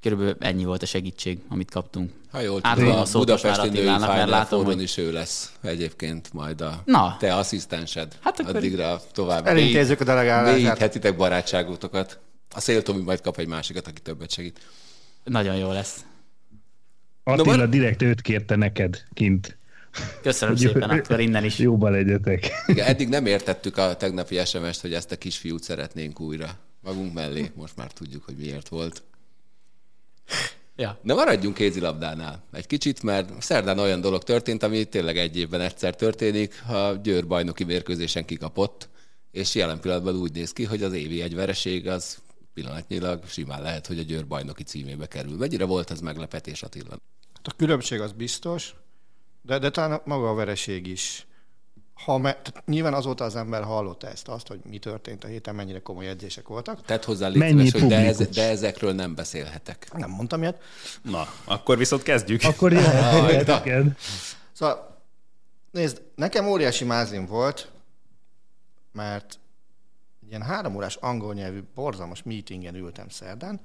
[0.01, 2.13] körülbelül ennyi volt a segítség, amit kaptunk.
[2.31, 6.83] Ha jól tudom, a Budapesti női mert látom, hogy- is ő lesz egyébként majd a
[6.85, 7.17] Na.
[7.19, 8.19] te asszisztensed.
[8.21, 9.47] Hát akkor- Addigra tovább.
[9.47, 10.57] Elintézzük a delegálását.
[10.57, 12.19] Védhetitek barátságotokat.
[12.55, 14.61] A Széltomi majd kap egy másikat, aki többet segít.
[15.25, 16.05] Nagyon jó lesz.
[17.25, 19.57] Attila van- direkt őt kérte neked kint.
[20.23, 21.59] Köszönöm Hogy szépen, akkor innen is.
[21.59, 22.51] Jóban legyetek.
[22.67, 27.51] Igen, eddig nem értettük a tegnapi SMS-t, hogy ezt a kisfiút szeretnénk újra magunk mellé.
[27.55, 29.03] Most már tudjuk, hogy miért volt.
[30.77, 30.99] Ja.
[31.03, 35.97] De maradjunk kézilabdánál egy kicsit, mert szerdán olyan dolog történt, ami tényleg egy évben egyszer
[35.97, 36.63] történik.
[36.69, 38.89] A Győr bajnoki mérkőzésen kikapott,
[39.31, 42.19] és jelen pillanatban úgy néz ki, hogy az évi egy vereség az
[42.55, 45.37] pillanatnyilag simán lehet, hogy a Győr bajnoki címébe kerül.
[45.37, 46.91] Mennyire volt ez meglepetés Attila?
[47.35, 48.75] Hát a különbség az biztos,
[49.47, 51.27] de, de talán maga a vereség is.
[52.05, 55.55] Ha me, tehát nyilván azóta az ember hallotta ezt, azt, hogy mi történt a héten,
[55.55, 56.85] mennyire komoly edzések voltak.
[56.85, 59.93] Tedd hozzá, légy Mennyi szíves, hogy de, ez, de ezekről nem beszélhetek.
[59.93, 60.63] Nem mondtam ilyet.
[61.03, 62.43] Na, akkor viszont kezdjük.
[62.43, 63.63] Akkor jöhet.
[64.53, 65.03] Szóval,
[65.71, 67.71] nézd, nekem óriási mázim volt,
[68.93, 69.39] mert
[70.29, 73.61] ilyen három órás angol nyelvű borzalmas meetingen ültem szerdán,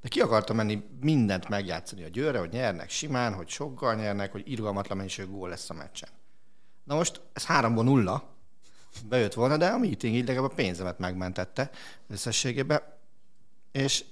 [0.00, 4.50] de ki akartam menni mindent megjátszani a győre, hogy nyernek simán, hogy sokkal nyernek, hogy
[4.50, 6.08] irgalmatlan mennyiségű gól lesz a meccsen.
[6.84, 8.30] Na most ez háromból nulla,
[9.08, 11.70] bejött volna, de a meeting így legalább a pénzemet megmentette
[12.08, 12.82] összességében.
[13.72, 14.04] És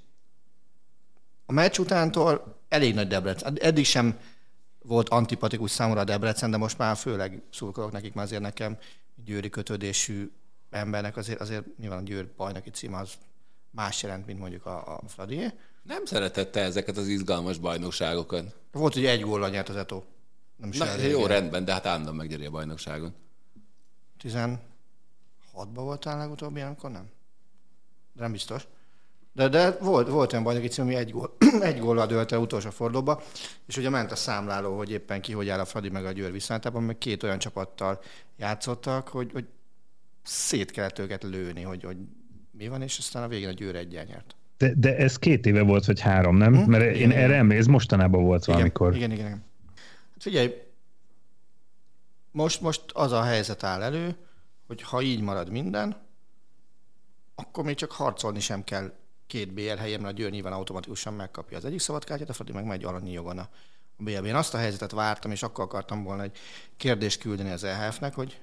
[1.46, 3.59] a meccs utántól elég nagy Debrecen.
[3.61, 4.18] Eddig sem
[4.83, 8.79] volt antipatikus számomra a Debrecen, de most már főleg szurkolok nekik, mert azért nekem
[9.24, 10.33] győri kötődésű
[10.70, 13.12] embernek azért, azért nyilván a Győr bajnoki cím az
[13.70, 15.53] más jelent, mint mondjuk a, a Fradié.
[15.88, 18.55] Nem szeretette ezeket az izgalmas bajnokságokat.
[18.72, 20.03] Volt, hogy egy góllal nyert az Eto.
[20.57, 23.14] Nem Na, jó, rendben, de hát állandóan meggyeri a bajnokságon.
[24.22, 24.59] 16-ban
[25.72, 27.11] voltál legutóbb amikor nem?
[28.12, 28.66] De nem biztos.
[29.33, 32.70] De, de volt, volt olyan bajnoki cím, ami egy, gól, egy góllal dölt el utolsó
[32.70, 33.22] fordulóba,
[33.66, 36.33] és ugye ment a számláló, hogy éppen ki hogy áll a Fradi meg a Győr
[36.33, 38.01] viszonylatában, meg két olyan csapattal
[38.37, 39.46] játszottak, hogy, hogy
[40.22, 41.96] szét kellett őket lőni, hogy, hogy
[42.51, 44.37] mi van, és aztán a végén a Győr egyen nyert.
[44.59, 46.55] De, de ez két éve volt, vagy három, nem?
[46.55, 46.71] Hm?
[46.71, 47.11] Mert én igen.
[47.11, 48.97] erre emléksz, mostanában volt igen, valamikor.
[48.97, 49.44] Igen, igen, igen.
[50.12, 50.55] Hát figyelj,
[52.31, 54.16] most, most az a helyzet áll elő,
[54.66, 55.97] hogy ha így marad minden,
[57.35, 58.92] akkor még csak harcolni sem kell
[59.27, 62.64] két BL helyen, mert a Győr nyilván automatikusan megkapja az egyik szabadkártyát, a Fradi meg
[62.64, 63.49] megy alanyi jogon a
[63.97, 64.25] BL-b.
[64.25, 66.38] Én azt a helyzetet vártam, és akkor akartam volna egy
[66.77, 68.40] kérdést küldeni az EHF-nek, hogy,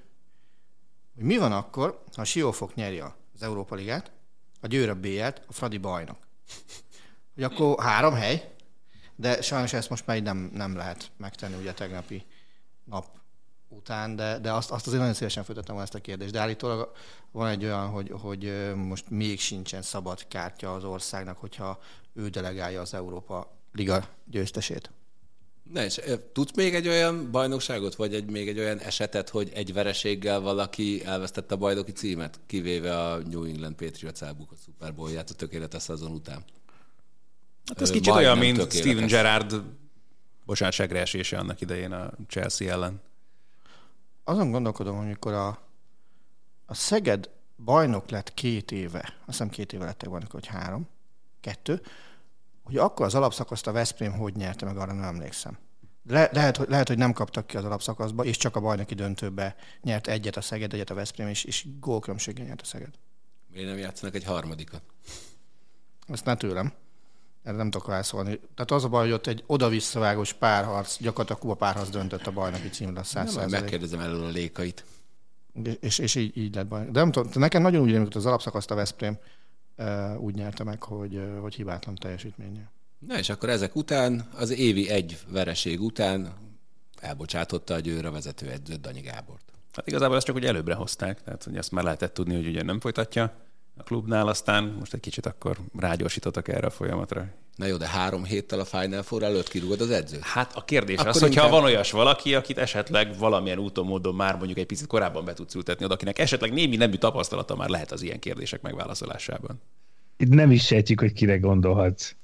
[1.15, 4.11] hogy mi van akkor, ha Siófok nyeri az Európa Ligát,
[4.61, 6.17] a Győr a BL-t, a Fradi bajnok.
[7.33, 8.55] Hogy akkor három hely,
[9.15, 12.25] de sajnos ezt most már nem, nem lehet megtenni ugye tegnapi
[12.83, 13.05] nap
[13.67, 16.31] után, de, de azt, azt azért nagyon szívesen folytattam ezt a kérdést.
[16.31, 16.91] De állítólag
[17.31, 21.79] van egy olyan, hogy, hogy most még sincsen szabad kártya az országnak, hogyha
[22.13, 24.91] ő delegálja az Európa Liga győztesét.
[25.73, 26.01] Ne, és
[26.33, 31.05] tudsz még egy olyan bajnokságot, vagy egy, még egy olyan esetet, hogy egy vereséggel valaki
[31.05, 36.11] elvesztette a bajnoki címet, kivéve a New England Patriots elbukott Super Bowl-ját a tökéletes szezon
[36.11, 36.43] után?
[37.65, 38.79] Hát ez kicsit olyan, mint tökéletes.
[38.79, 39.63] Steven Gerrard
[40.45, 43.01] bocsánat, segreesése annak idején a Chelsea ellen.
[44.23, 45.47] Azon gondolkodom, hogy amikor a,
[46.65, 50.87] a Szeged bajnok lett két éve, azt hiszem két éve lettek bajnok, hogy három,
[51.41, 51.81] kettő,
[52.65, 55.57] hogy akkor az alapszakaszt a Veszprém hogy nyerte meg, arra nem emlékszem.
[56.07, 59.55] Le, lehet, hogy, lehet, hogy nem kaptak ki az alapszakaszba, és csak a bajnoki döntőbe
[59.81, 62.93] nyert egyet a Szeged, egyet a Veszprém, és, és gólkülönbséggel nyert a Szeged.
[63.51, 64.81] Miért nem játszanak egy harmadikat?
[66.07, 66.73] Ezt ne tőlem.
[67.43, 68.39] Erre nem tudok rászólni.
[68.55, 72.69] Tehát az a baj, hogy ott egy oda-visszavágós párharc, gyakorlatilag kuba párharc döntött a bajnoki
[72.69, 74.85] címre a száz Megkérdezem elől a lékait.
[75.63, 76.85] És, és, és így, így lett baj.
[76.85, 79.17] De nem tudom, nekem nagyon úgy rémült, az alapszakaszt a Veszprém
[80.17, 82.71] úgy nyerte meg, hogy, hogy hibátlan teljesítménye.
[82.99, 86.33] Na és akkor ezek után, az évi egy vereség után
[86.99, 89.51] elbocsátotta a győr a vezető edzőt, Danyi Gábort.
[89.71, 92.63] Hát igazából ezt csak úgy előbbre hozták, tehát hogy ezt már lehetett tudni, hogy ugye
[92.63, 93.33] nem folytatja
[93.77, 97.27] a klubnál, aztán most egy kicsit akkor rágyorsítottak erre a folyamatra.
[97.55, 100.21] Na jó, de három héttel a Final Four előtt kirúgod az edzőt?
[100.23, 101.33] Hát a kérdés akkor az, inkább...
[101.33, 105.33] hogyha van olyas valaki, akit esetleg valamilyen úton, módon már mondjuk egy picit korábban be
[105.33, 109.61] tudsz ültetni, oda, akinek esetleg némi nemű tapasztalata már lehet az ilyen kérdések megválaszolásában.
[110.17, 112.15] Itt nem is sejtjük, hogy kire gondolhatsz.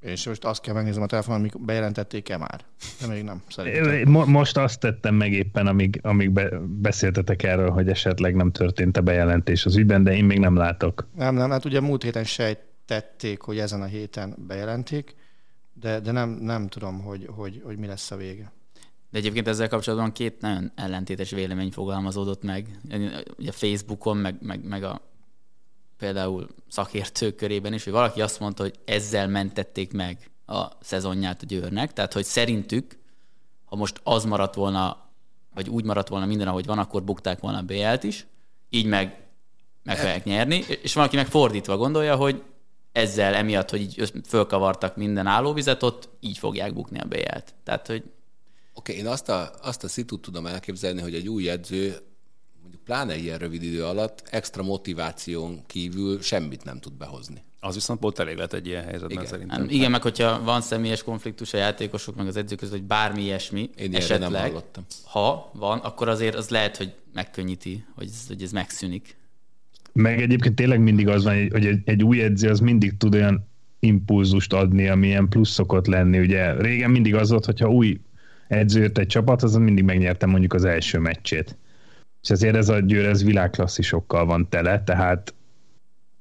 [0.00, 2.64] És most azt kell megnézem a telefonon, amik bejelentették-e már.
[3.00, 4.10] De még nem, szerintem.
[4.10, 9.00] Most azt tettem meg éppen, amíg, amíg be, beszéltetek erről, hogy esetleg nem történt a
[9.00, 11.08] bejelentés az ügyben, de én még nem látok.
[11.16, 12.24] Nem, nem, hát ugye múlt héten
[12.86, 15.14] sejtették, hogy ezen a héten bejelentik,
[15.74, 18.52] de, de nem, nem tudom, hogy, hogy, hogy mi lesz a vége.
[19.10, 22.80] De egyébként ezzel kapcsolatban két nagyon ellentétes vélemény fogalmazódott meg.
[23.38, 25.00] Ugye Facebookon, meg, meg, meg a
[25.98, 31.46] például szakértők körében is, hogy valaki azt mondta, hogy ezzel mentették meg a szezonját a
[31.46, 32.98] Győrnek, tehát hogy szerintük,
[33.64, 35.10] ha most az maradt volna,
[35.54, 38.26] vagy úgy maradt volna minden, ahogy van, akkor bukták volna a BL-t is,
[38.68, 39.24] így meg
[39.82, 42.42] meg fogják nyerni, és van, aki meg fordítva gondolja, hogy
[42.96, 47.54] ezzel emiatt, hogy így fölkavartak minden állóvizet, ott így fogják bukni a BL-t.
[47.64, 48.02] Tehát, hogy
[48.74, 51.96] Oké, okay, én azt a, azt a szitut tudom elképzelni, hogy egy új edző
[52.84, 57.44] pláne ilyen rövid idő alatt extra motiváción kívül semmit nem tud behozni.
[57.60, 59.26] Az viszont pont elég lett egy ilyen helyzetben igen.
[59.26, 59.60] szerintem.
[59.60, 63.22] Nem, igen, meg hogyha van személyes konfliktus a játékosok, meg az edzők között, hogy bármi
[63.22, 64.86] ilyesmi, Én esetleg, nem hallottam.
[65.04, 69.16] ha van, akkor azért az lehet, hogy megkönnyíti, hogy ez, hogy ez megszűnik.
[69.96, 73.48] Meg egyébként tényleg mindig az van, hogy egy, egy új edző az mindig tud olyan
[73.78, 76.18] impulzust adni, ami ilyen plusz szokott lenni.
[76.18, 78.00] Ugye régen mindig az volt, hogyha új
[78.48, 81.56] edző jött egy csapat, azon mindig megnyerte mondjuk az első meccsét
[82.26, 85.34] és ezért ez a győr, ez világklasszisokkal van tele, tehát...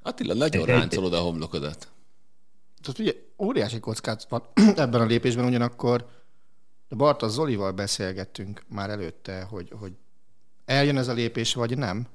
[0.02, 1.92] Attila, nagyon ráncolod a homlokodat.
[2.82, 4.44] Tehát ugye óriási kockát van
[4.76, 6.06] ebben a lépésben, ugyanakkor
[6.90, 9.94] de Barta Zolival beszélgettünk már előtte, hogy, hogy
[10.66, 12.08] eljön ez a lépés, vagy nem,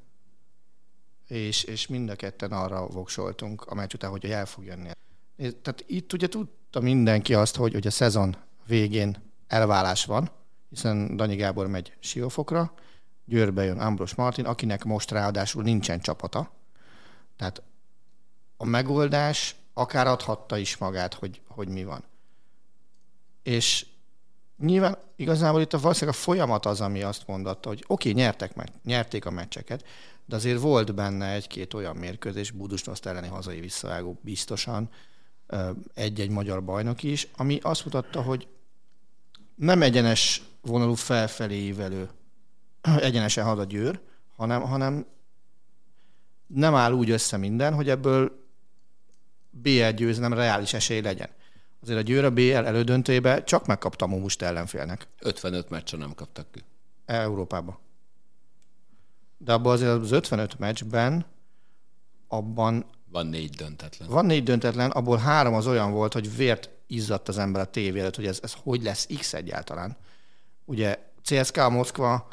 [1.30, 4.90] és, és mind a ketten arra voksoltunk a meccs után, hogy el fog jönni.
[5.36, 9.16] Tehát itt ugye tudta mindenki azt, hogy, hogy a szezon végén
[9.46, 10.30] elválás van,
[10.68, 12.72] hiszen Danyi Gábor megy Siófokra,
[13.24, 16.52] Győrbe jön Ambros Martin, akinek most ráadásul nincsen csapata.
[17.36, 17.62] Tehát
[18.56, 22.04] a megoldás akár adhatta is magát, hogy, hogy mi van.
[23.42, 23.86] És
[24.58, 28.54] nyilván igazából itt a, valószínűleg a folyamat az, ami azt mondatta, hogy oké, okay, nyertek
[28.54, 29.84] meg, nyerték a meccseket,
[30.30, 34.90] de azért volt benne egy-két olyan mérkőzés, Budusnoszt elleni hazai visszavágó biztosan,
[35.94, 38.48] egy-egy magyar bajnok is, ami azt mutatta, hogy
[39.54, 42.08] nem egyenes vonalú felfelé ívelő,
[43.00, 44.00] egyenesen had a győr,
[44.36, 45.06] hanem, hanem
[46.46, 48.48] nem áll úgy össze minden, hogy ebből
[49.50, 51.28] BL győzelem reális esély legyen.
[51.82, 55.06] Azért a Győr a BL elődöntőjébe csak megkapta a Mumust ellenfélnek.
[55.18, 56.60] 55 meccsen nem kaptak ki.
[57.04, 57.80] Európába.
[59.42, 61.26] De abban azért az 55 meccsben
[62.28, 64.08] abban van négy döntetlen.
[64.08, 68.00] Van négy döntetlen, abból három az olyan volt, hogy vért izzadt az ember a tévé
[68.00, 69.96] előtt, hogy ez, ez hogy lesz X egyáltalán.
[70.64, 72.28] Ugye CSKA Moszkva,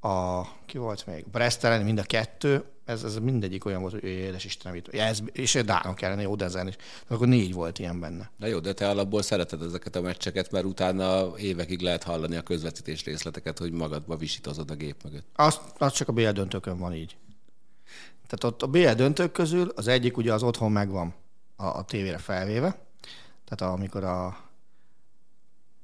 [0.00, 4.44] a, ki volt még, Brest mind a kettő, ez, ez mindegyik olyan volt, hogy édes
[4.44, 6.76] Istenem, ez, és dánok ellen, jó, de ezen is.
[7.06, 8.30] Akkor négy volt ilyen benne.
[8.36, 12.42] Na jó, de te alapból szereted ezeket a meccseket, mert utána évekig lehet hallani a
[12.42, 15.26] közvetítés részleteket, hogy magadba visítozod a gép mögött.
[15.34, 17.16] Azt, az csak a BL döntőkön van így.
[18.26, 21.14] Tehát ott a BL döntők közül az egyik ugye az otthon megvan
[21.56, 22.78] a, a tévére felvéve,
[23.44, 24.46] tehát amikor a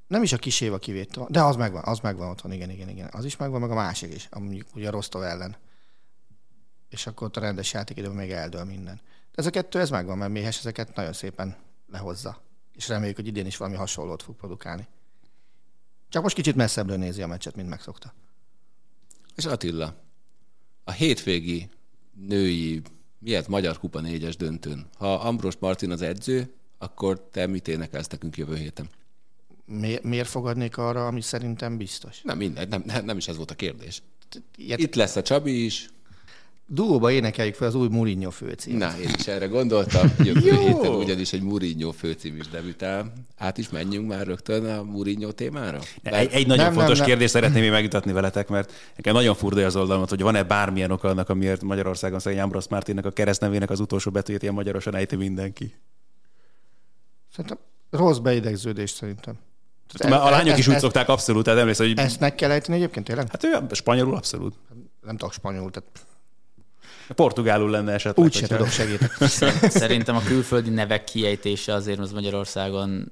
[0.07, 3.09] nem is a kis éva kivétel, de az megvan, az megvan otthon, igen, igen, igen.
[3.11, 5.55] Az is megvan, meg a másik is, ami ugye a Rostov ellen.
[6.95, 8.95] És akkor ott a rendes játékidőben még eldől minden.
[8.95, 11.55] De ez a kettő, ez megvan, mert Méhes ezeket nagyon szépen
[11.91, 12.41] lehozza.
[12.73, 14.87] És reméljük, hogy idén is valami hasonlót fog produkálni.
[16.09, 18.13] Csak most kicsit messzebbről nézi a meccset, mint megszokta.
[19.35, 19.95] És Attila,
[20.83, 21.69] a hétvégi
[22.13, 22.81] női,
[23.19, 24.89] miért Magyar Kupa négyes döntőn.
[24.97, 28.89] Ha Ambros Martin az edző, akkor te mit énekelsz nekünk jövő héten?
[29.65, 32.21] Mi, miért fogadnék arra, ami szerintem biztos?
[32.21, 34.01] Nem, mindegy, nem, nem, nem is ez volt a kérdés.
[34.55, 34.79] Ilyet...
[34.79, 35.89] Itt lesz a Csabi is,
[36.67, 38.79] Duóba énekeljük fel az új Mourinho főcímet.
[38.79, 40.11] Na, én is erre gondoltam.
[40.23, 43.13] Jövő héten ugyanis egy Mourinho főcím is debütál.
[43.37, 45.79] Át is menjünk már rögtön a Mourinho témára?
[46.03, 46.13] Bár...
[46.13, 47.41] Egy, egy nagyon nem, fontos nem, kérdést nem.
[47.41, 51.29] szeretném még megmutatni veletek, mert nekem nagyon furdalja az oldalamat, hogy van-e bármilyen ok annak,
[51.29, 55.73] amiért Magyarországon szegény Ambros Mártinnak a keresztnevének az utolsó betűjét ilyen magyarosan ejti mindenki.
[57.31, 57.57] Szerintem
[57.89, 59.33] rossz beidegződés szerintem.
[59.93, 61.97] Tehát a lányok is úgy szokták abszolút, tehát emlékszel, hogy...
[61.97, 63.29] Ezt meg kell ejteni egyébként tényleg?
[63.29, 64.55] Hát ő spanyolul abszolút.
[65.01, 65.89] Nem tudok spanyolul, tehát
[67.15, 68.25] Portugálul lenne esetleg.
[68.25, 69.11] Úgy se tudok segíteni.
[69.69, 73.11] Szerintem a külföldi nevek kiejtése azért az Magyarországon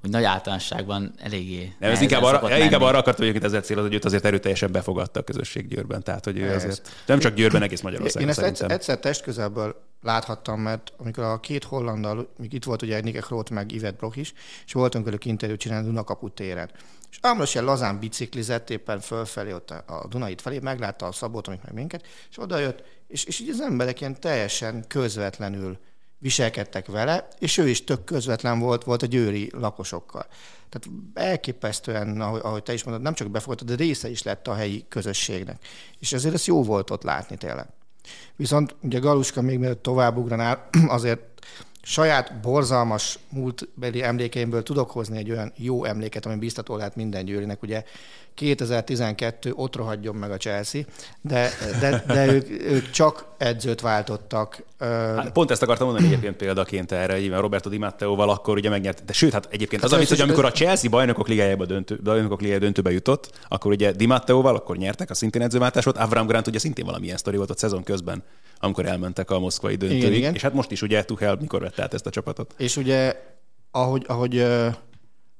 [0.00, 1.72] hogy nagy általánosságban eléggé.
[1.78, 5.20] Nem, ez inkább arra, inkább arra akart, hogy ezzel céloz, hogy őt azért erőteljesen befogadta
[5.20, 6.02] a közösség Győrben.
[6.02, 8.22] Tehát, hogy ő azért nem csak Győrben, egész Magyarországon.
[8.22, 8.70] Én ezt szerintem.
[8.70, 13.72] egyszer testközelből láthattam, mert amikor a két hollandal, még itt volt ugye Nike Kroot meg
[13.72, 14.32] Yvette Brock is,
[14.66, 16.70] és voltunk velük interjút csinálni Dunakaput téren.
[17.10, 21.62] És Ámlos ilyen lazán biciklizett éppen fölfelé, ott a Dunait felé, meglátta a Szabót, amit
[21.62, 25.78] meg minket, és oda jött, és, és így az emberek ilyen teljesen közvetlenül
[26.18, 30.26] viselkedtek vele, és ő is tök közvetlen volt, volt a győri lakosokkal.
[30.68, 34.54] Tehát elképesztően, ahogy, ahogy te is mondod, nem csak befogadta, de része is lett a
[34.54, 35.64] helyi közösségnek.
[35.98, 37.66] És ezért ez jó volt ott látni tényleg.
[38.36, 41.20] Viszont ugye Galuska még mielőtt tovább ugranál, azért
[41.88, 47.62] saját borzalmas múltbeli emlékeimből tudok hozni egy olyan jó emléket, ami biztató lehet minden győrinek.
[47.62, 47.84] Ugye
[48.36, 50.82] 2012 ott rohadjon meg a Chelsea,
[51.20, 54.64] de, de, de ők, ők csak edzőt váltottak.
[54.78, 59.04] Hát pont ezt akartam mondani egyébként példaként erre, így Roberto Di Matteóval akkor ugye megnyert.
[59.04, 62.64] De sőt, hát egyébként az, amit, hogy amikor a Chelsea bajnokok ligájába döntő, bajnokok ligájába
[62.64, 66.84] döntőbe jutott, akkor ugye Di Matteóval akkor nyertek a szintén edzőváltásot, Avram Grant ugye szintén
[66.84, 68.22] valamilyen sztori volt a szezon közben,
[68.58, 70.02] amikor elmentek a moszkvai döntőig.
[70.02, 70.34] Igen, igen.
[70.34, 72.54] És hát most is ugye Tuchel mikor vette át ezt a csapatot.
[72.56, 73.14] És ugye
[73.70, 74.46] ahogy, ahogy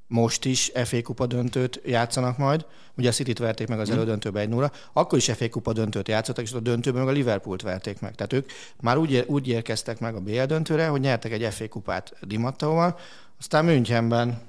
[0.06, 2.64] most is FA Kupa döntőt játszanak majd.
[2.96, 3.96] Ugye a City-t verték meg az hmm.
[3.96, 7.62] elődöntőbe egy 0 akkor is FA Kupa döntőt játszottak, és a döntőben meg a Liverpoolt
[7.62, 8.14] verték meg.
[8.14, 12.12] Tehát ők már úgy, úgy érkeztek meg a BL döntőre, hogy nyertek egy FA Kupát
[12.20, 12.98] Dimattóval,
[13.38, 14.40] aztán Münchenben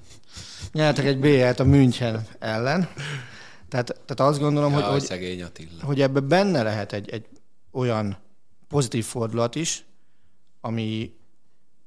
[0.71, 2.89] nyertek egy BL-t a München ellen.
[3.69, 7.25] Tehát, tehát azt gondolom, ja, hogy, hogy, hogy ebbe benne lehet egy, egy
[7.71, 8.17] olyan
[8.67, 9.85] pozitív fordulat is,
[10.61, 11.15] ami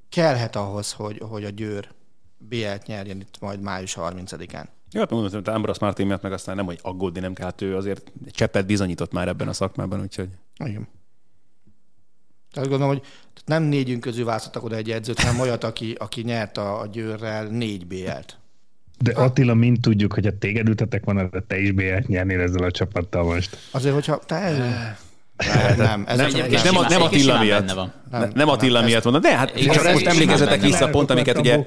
[0.09, 1.89] kellhet ahhoz, hogy, hogy a Győr
[2.49, 4.65] BL-t nyerjen itt majd május 30-án.
[4.93, 7.61] Jó, hát mondom, hogy Ambros Martin miatt meg aztán nem, hogy aggódni nem kell, hát
[7.61, 10.29] ő azért cseppet bizonyított már ebben a szakmában, úgyhogy...
[10.65, 10.89] Igen.
[12.53, 13.07] Tehát gondolom, hogy
[13.45, 17.47] nem négyünk közül választottak oda egy edzőt, hanem olyat, aki, aki nyert a, a győrrel
[17.47, 18.39] négy BL-t.
[18.99, 22.63] De Attila, mind tudjuk, hogy a téged ültetek van, de te is BL-t nyernél ezzel
[22.63, 23.57] a csapattal most.
[23.71, 24.99] Azért, hogyha te...
[25.47, 27.75] Nem, nem, ez nem, és nem, nem Attila miatt.
[28.11, 31.67] Nem, nem Attila miatt mondom, de hát csak most emlékezetek vissza pont, amiket ugye...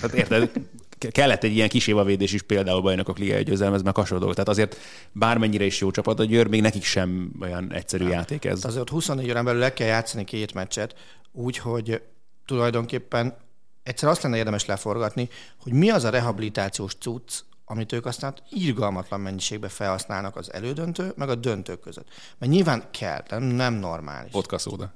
[0.00, 0.50] Hát érted,
[0.98, 4.34] kellett egy ilyen kis évavédés is például bajnokok liga győzelmez, meg hasonló dolog.
[4.34, 4.76] Tehát azért
[5.12, 8.12] bármennyire is jó csapat a Győr, még nekik sem olyan egyszerű nem.
[8.12, 8.64] játék ez.
[8.64, 10.94] Azért ott 24 órán belül le kell játszani két meccset,
[11.32, 12.00] úgyhogy
[12.46, 13.34] tulajdonképpen
[13.82, 15.28] egyszer azt lenne érdemes leforgatni,
[15.62, 17.32] hogy mi az a rehabilitációs cucc,
[17.68, 22.08] amit ők aztán írgalmatlan mennyiségbe felhasználnak az elődöntő, meg a döntő között.
[22.38, 24.32] Mert nyilván kell, nem, nem normális.
[24.32, 24.94] Vodka szóda.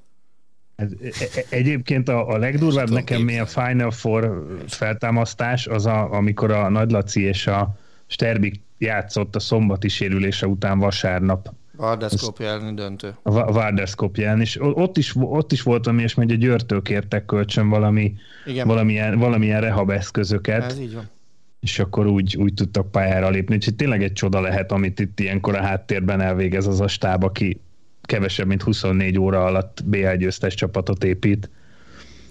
[0.77, 6.12] Ez, e, e, egyébként a, a legdurvább nekem mi a Final Four feltámasztás, az a,
[6.12, 11.53] amikor a Nagy Laci és a Sterbik játszott a szombati sérülése után vasárnap.
[11.77, 13.14] Vardeszkopja elleni döntő.
[13.23, 17.25] A Vardeszkopja ellen, és ott is, ott is volt, ami, és hogy a Győrtől kértek
[17.25, 18.14] kölcsön valami,
[18.47, 18.66] Igen.
[18.66, 20.64] valamilyen, valamilyen rehab eszközöket.
[20.64, 21.09] Ez így van
[21.61, 23.55] és akkor úgy, úgy tudtak pályára lépni.
[23.55, 27.61] Úgyhogy tényleg egy csoda lehet, amit itt ilyenkor a háttérben elvégez az a stáb, aki
[28.03, 31.51] kevesebb, mint 24 óra alatt BL győztes csapatot épít.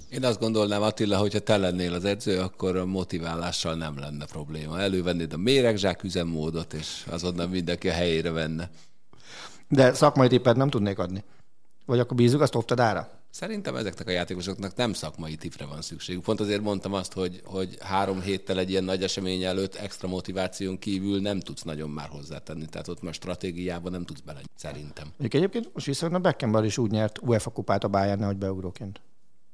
[0.09, 4.79] Én azt gondolnám, Attila, hogyha te lennél az edző, akkor a motiválással nem lenne probléma.
[4.79, 8.69] Elővennéd a méregzsák üzemmódot, és azonnal mindenki a helyére venne.
[9.67, 11.23] De szakmai tippet nem tudnék adni.
[11.85, 13.18] Vagy akkor bízunk azt Oftadára?
[13.29, 16.23] Szerintem ezeknek a játékosoknak nem szakmai tipre van szükségük.
[16.23, 20.79] Pont azért mondtam azt, hogy, hogy három héttel egy ilyen nagy esemény előtt extra motiváción
[20.79, 22.65] kívül nem tudsz nagyon már hozzátenni.
[22.65, 25.07] Tehát ott már stratégiában nem tudsz bele, szerintem.
[25.19, 29.01] Egyébként most viszont a Beckenbauer is úgy nyert UEFA kupát a Bayern, hogy beugróként.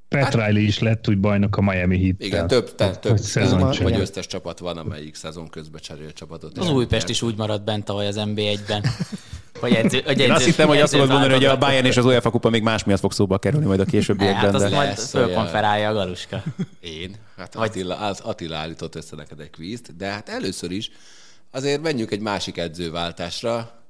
[0.07, 3.73] Pat hát, Riley is lett úgy bajnok a Miami heat Igen, több, te, több szezon,
[3.81, 6.57] vagy összes csapat van, amelyik szezon közben cserél csapatot.
[6.57, 8.83] Az Újpest is úgy maradt bent tavaly az NB1-ben.
[9.59, 12.05] Vagy edző, vagy Én azt hittem, hogy azt fogod mondani, hogy a Bayern és az
[12.05, 14.43] UEFA kupa még más miatt fog szóba kerülni majd a későbbiekben.
[14.43, 16.43] Hát azt majd fölkonferálja a Galuska.
[16.79, 17.15] Én?
[17.37, 20.91] Hát Attila, az Attila állított össze neked egy kvízt, de hát először is
[21.51, 23.83] azért menjünk egy másik edzőváltásra.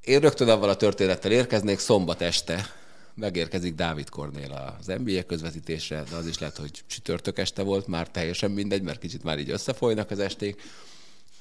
[0.00, 2.66] Én rögtön avval a történettel érkeznék, szombat este
[3.14, 8.08] megérkezik Dávid Kornél az NBA közvetítésre, de az is lehet, hogy csütörtök este volt, már
[8.08, 10.62] teljesen mindegy, mert kicsit már így összefolynak az esték,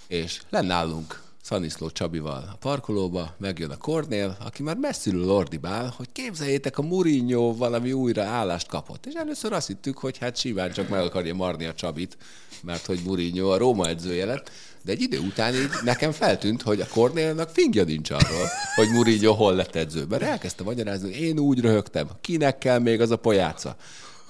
[0.08, 6.78] és lennállunk Szaniszló Csabival a parkolóba, megjön a Kornél, aki már messziről ordibál, hogy képzeljétek,
[6.78, 9.06] a Mourinho valami újra állást kapott.
[9.06, 12.18] És először azt hittük, hogy hát simán csak meg akarja marni a Csabit,
[12.64, 14.52] mert hogy Mourinho a Róma edzője lett,
[14.84, 19.34] de egy idő után így nekem feltűnt, hogy a Kornélnak fingja nincs arról, hogy Mourinho
[19.34, 20.22] hol lett edzőben.
[20.22, 23.76] Elkezdte magyarázni, én úgy röhögtem, kinek kell még az a pojáca.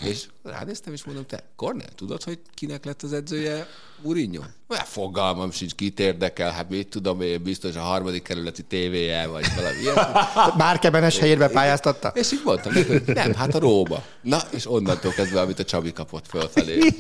[0.04, 3.68] És ránéztem, és mondom, te, Kornél, tudod, hogy kinek lett az edzője
[4.02, 4.44] Mourinho?
[4.68, 9.46] Már fogalmam sincs, kit érdekel, hát mit tudom én, biztos a harmadik kerületi tévéje, vagy
[9.56, 9.96] valami ilyen.
[10.58, 12.08] Márkebenes helyérbe pályáztatta?
[12.08, 14.04] És így mondtam, hogy nem, hát a Róba.
[14.22, 16.80] Na, és onnantól kezdve, amit a Csabi kapott fölfelé.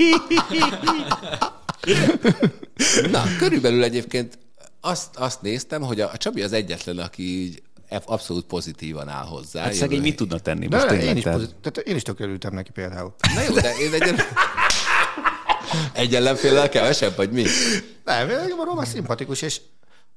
[3.12, 4.38] Na, körülbelül egyébként
[4.82, 9.64] azt, azt néztem, hogy a, a Csabi az egyetlen, aki így abszolút pozitívan áll hozzá.
[9.64, 10.68] Hát szegény mit tudna tenni?
[10.68, 13.16] Most de, én, is pozit- tehát én is tök örültem neki például.
[13.36, 14.16] Na jó, de én egy,
[15.94, 17.46] egy ellenféllel kevesebb, vagy mi?
[18.04, 18.30] Nem,
[18.60, 19.62] a Róma szimpatikus, és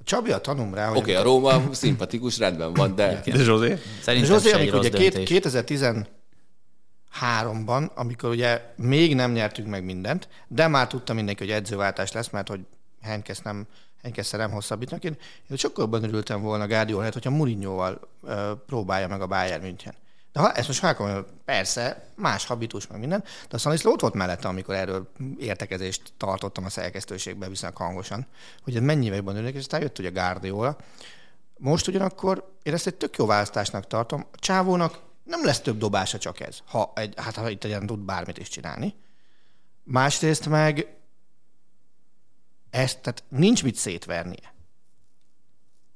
[0.04, 0.90] Csabi a tanum rá.
[0.90, 3.22] Oké, okay, a Róma szimpatikus, rendben van, de...
[3.24, 3.78] De Zsozé?
[4.02, 11.12] Szerintem Zsozé, amikor ugye 2013-ban, amikor ugye még nem nyertünk meg mindent, de már tudta
[11.12, 12.60] mindenki, hogy edzőváltás lesz, mert hogy
[13.00, 13.66] Henkes nem
[14.02, 15.04] Henkesszel nem hosszabbítnak.
[15.04, 15.16] Én,
[15.50, 18.00] én sokkal jobban örültem volna Guardiola helyett, hogyha Mourinho-val
[18.66, 19.94] próbálja meg a Bayern München.
[20.32, 24.14] De ha ezt most felkom, persze, más habitus, meg minden, de a Szaniszló ott volt
[24.14, 28.26] mellette, amikor erről értekezést tartottam a szerkesztőségben viszonylag hangosan,
[28.62, 30.76] hogy ez mennyivel jobban örülnek, és aztán jött ugye Guardiola.
[31.56, 34.26] Most ugyanakkor én ezt egy tök jó választásnak tartom.
[34.32, 38.00] A csávónak nem lesz több dobása csak ez, ha egy, hát ha itt egy tud
[38.00, 38.94] bármit is csinálni.
[39.84, 40.96] Másrészt meg
[42.72, 44.54] ezt, tehát nincs mit szétvernie.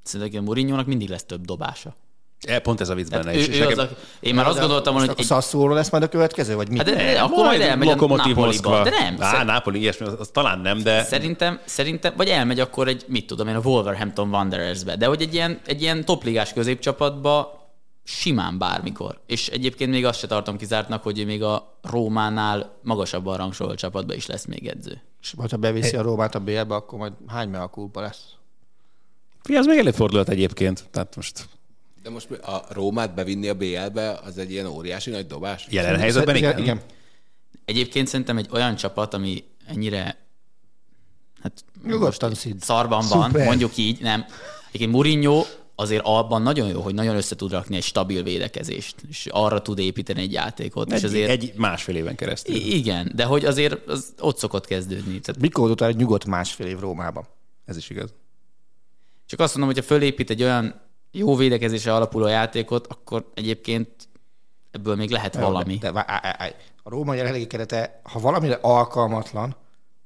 [0.02, 1.94] Szerintem mourinho mindig lesz több dobása.
[2.40, 3.34] E, pont ez a vicc benne.
[3.34, 3.48] is.
[3.48, 3.88] Ő, ő az a,
[4.20, 5.10] én már azt gondoltam, hogy...
[5.16, 5.26] Egy...
[5.28, 6.76] A lesz majd a következő, vagy mi?
[6.76, 8.82] Hát de, de, akkor majd elmegy a Napoliba.
[8.82, 9.16] De nem.
[9.18, 9.44] Á, szer...
[9.44, 11.04] Napoli, ilyesmi, az, az, talán nem, de...
[11.04, 15.34] Szerintem, szerintem, vagy elmegy akkor egy, mit tudom én, a Wolverhampton Wanderersbe, de hogy egy
[15.34, 17.65] ilyen, egy ilyen topligás középcsapatba
[18.08, 19.20] simán bármikor.
[19.26, 24.26] És egyébként még azt se tartom kizártnak, hogy még a Rómánál magasabban rangsolt csapatba is
[24.26, 25.02] lesz még edző.
[25.20, 28.24] És majd ha beviszi a Rómát a BL-be, akkor majd hány a kulpa lesz?
[29.42, 30.88] Fi, az még előfordulhat egyébként.
[30.90, 31.48] Tehát most
[32.02, 35.66] de most a Rómát bevinni a BL-be, az egy ilyen óriási nagy dobás?
[35.70, 36.58] Jelen helyzetben igen.
[36.58, 36.80] igen.
[37.64, 40.26] Egyébként szerintem egy olyan csapat, ami ennyire
[41.42, 43.46] hát Nyugodtan szarban van, Szuper.
[43.46, 44.24] mondjuk így, nem.
[44.66, 45.44] Egyébként Mourinho
[45.78, 49.78] azért abban nagyon jó, hogy nagyon össze tud rakni egy stabil védekezést, és arra tud
[49.78, 50.92] építeni egy játékot.
[50.92, 52.54] Egy, és azért, egy másfél éven keresztül.
[52.54, 55.20] Igen, de hogy azért az ott szokott kezdődni.
[55.20, 55.40] Tehát...
[55.40, 57.26] Mikor után egy nyugodt másfél év Rómában?
[57.64, 58.14] Ez is igaz.
[59.26, 63.88] Csak azt mondom, hogy ha fölépít egy olyan jó védekezésre alapuló játékot, akkor egyébként
[64.70, 65.76] ebből még lehet valami.
[65.76, 66.00] De, de,
[66.82, 69.56] a Róma jelenlegi kerete, ha valamire alkalmatlan,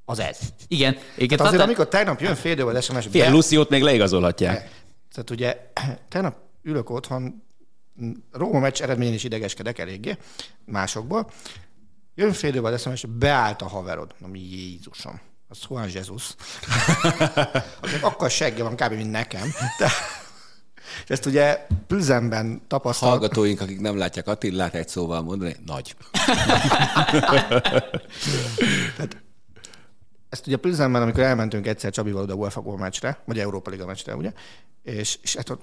[0.04, 0.38] az ez.
[0.68, 0.98] Igen.
[1.18, 4.80] Hát azért, amikor tegnap jön fél idővel SMS, Fél Luciót még leigazolhatják.
[5.12, 5.56] Tehát ugye
[6.08, 7.42] tegnap ülök otthon,
[8.32, 10.16] Róma meccs eredményén is idegeskedek eléggé,
[10.64, 11.30] másokból.
[12.14, 14.14] Jön fél idővel SMS, beállt a haverod.
[14.18, 15.20] Na mi Jézusom.
[15.48, 16.34] Az Juan Jesus.
[17.80, 18.92] Akinek akkor segge van kb.
[18.92, 19.52] mint nekem.
[19.78, 19.86] De,
[21.04, 23.08] és ezt ugye Plüzenben tapasztal.
[23.08, 25.96] Hallgatóink, akik nem látják Attilát, egy szóval mondani, nagy.
[30.31, 34.16] ezt ugye Plüzenben, amikor elmentünk egyszer Csabival oda UEFA Gól meccsre, vagy Európa Liga meccsre,
[34.16, 34.33] ugye,
[34.83, 35.62] és, és hát ott,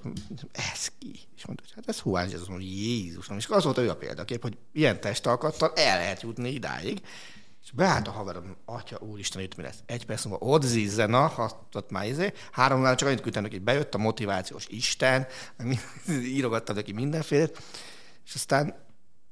[0.52, 1.20] ez ki?
[1.36, 3.36] És mondta, hogy hát ez Juan Jesus, mondom, Jézusom.
[3.36, 7.00] És az volt ő a példakép, hogy ilyen testalkattal el lehet jutni idáig.
[7.62, 9.78] És beállt a haverom, atya úristen, itt mi lesz?
[9.86, 12.32] Egy perc múlva ott zizzen, na, ha ott már izé.
[12.52, 15.26] Háromnál csak annyit küldtem neki, bejött a motivációs Isten,
[16.36, 17.62] írogattam neki mindenfélét,
[18.26, 18.86] és aztán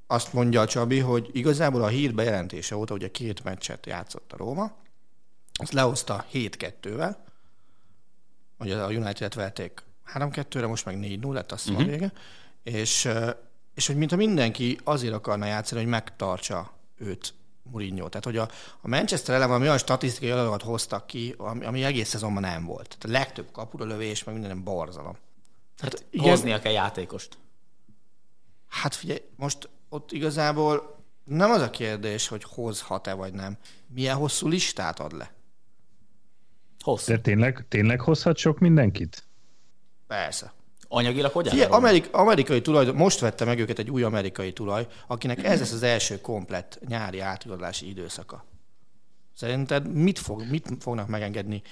[0.07, 4.37] azt mondja a Csabi, hogy igazából a hír bejelentése óta, ugye két meccset játszott a
[4.37, 4.77] Róma,
[5.57, 7.17] azt lehozta 7-2-vel,
[8.59, 9.83] hogy a United-et verték
[10.15, 11.85] 3-2-re, most meg 4-0 lett, azt uh-huh.
[11.85, 12.13] a vége,
[12.63, 13.31] és, ö,
[13.75, 18.09] és hogy mintha mindenki azért akarna játszani, hogy megtartsa őt Mourinho.
[18.09, 18.49] Tehát, hogy a,
[18.81, 22.89] a Manchester ellen valami olyan statisztikai adatokat hoztak ki, ami, ami egész szezonban nem volt.
[22.89, 25.17] Tehát a legtöbb kapura lövés, meg minden borzalom.
[25.77, 27.39] Tehát igen, Hoznia kell játékost.
[28.69, 33.57] Hát figyelj, most ott igazából nem az a kérdés, hogy hozhat-e vagy nem.
[33.87, 35.36] Milyen hosszú listát ad le?
[36.87, 37.13] Hosszú.
[37.13, 39.25] De tényleg, tényleg hozhat sok mindenkit?
[40.07, 40.53] Persze.
[40.89, 41.77] Anyagilag hogy Róma?
[41.77, 45.83] Amerik, amerikai tulaj, most vette meg őket egy új amerikai tulaj, akinek ez lesz az
[45.83, 48.45] első komplett nyári átigazolási időszaka.
[49.35, 51.63] Szerinted mit, fog, mit fognak megengedni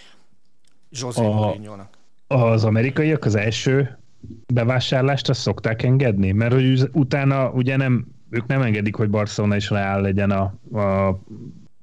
[0.90, 1.98] José Mourinho-nak?
[2.26, 3.98] Az amerikaiak az első
[4.46, 9.70] bevásárlást azt szokták engedni, mert hogy utána ugye nem, ők nem engedik, hogy Barcelona is
[9.70, 11.18] Real legyen a, a,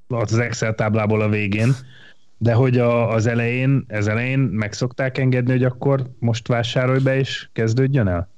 [0.07, 1.75] az Excel táblából a végén,
[2.41, 7.17] de hogy a, az elején, ez elején meg szokták engedni, hogy akkor most vásárolj be
[7.17, 8.29] és kezdődjön el?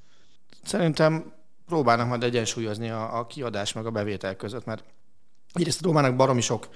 [0.64, 1.34] Szerintem
[1.66, 4.84] próbálnak majd egyensúlyozni a, a kiadás meg a bevétel között, mert
[5.54, 6.70] egyrészt a Rómának baromi sok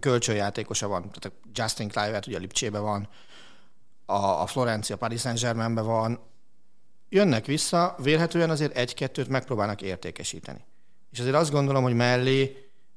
[0.00, 1.00] kölcsönjátékosa van.
[1.00, 3.08] Tehát a Justin Clivert ugye a Lipcsébe van,
[4.06, 6.18] a, a Florencia Paris Saint-Germainbe van.
[7.08, 10.64] Jönnek vissza, vélhetően azért egy-kettőt megpróbálnak értékesíteni.
[11.10, 12.56] És azért azt gondolom, hogy mellé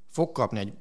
[0.09, 0.73] fog kapni egy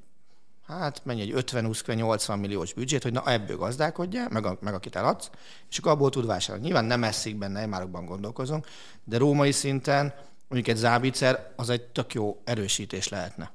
[0.79, 5.31] hát mennyi egy 50-80 milliós büdzsét, hogy na ebből gazdálkodjál, meg, a, meg akit eladsz,
[5.71, 6.65] és akkor abból tud vásárolni.
[6.65, 8.67] Nyilván nem eszik benne, márokban gondolkozunk,
[9.05, 10.15] de római szinten
[10.49, 13.53] mondjuk egy zábítszer az egy tök jó erősítés lehetne.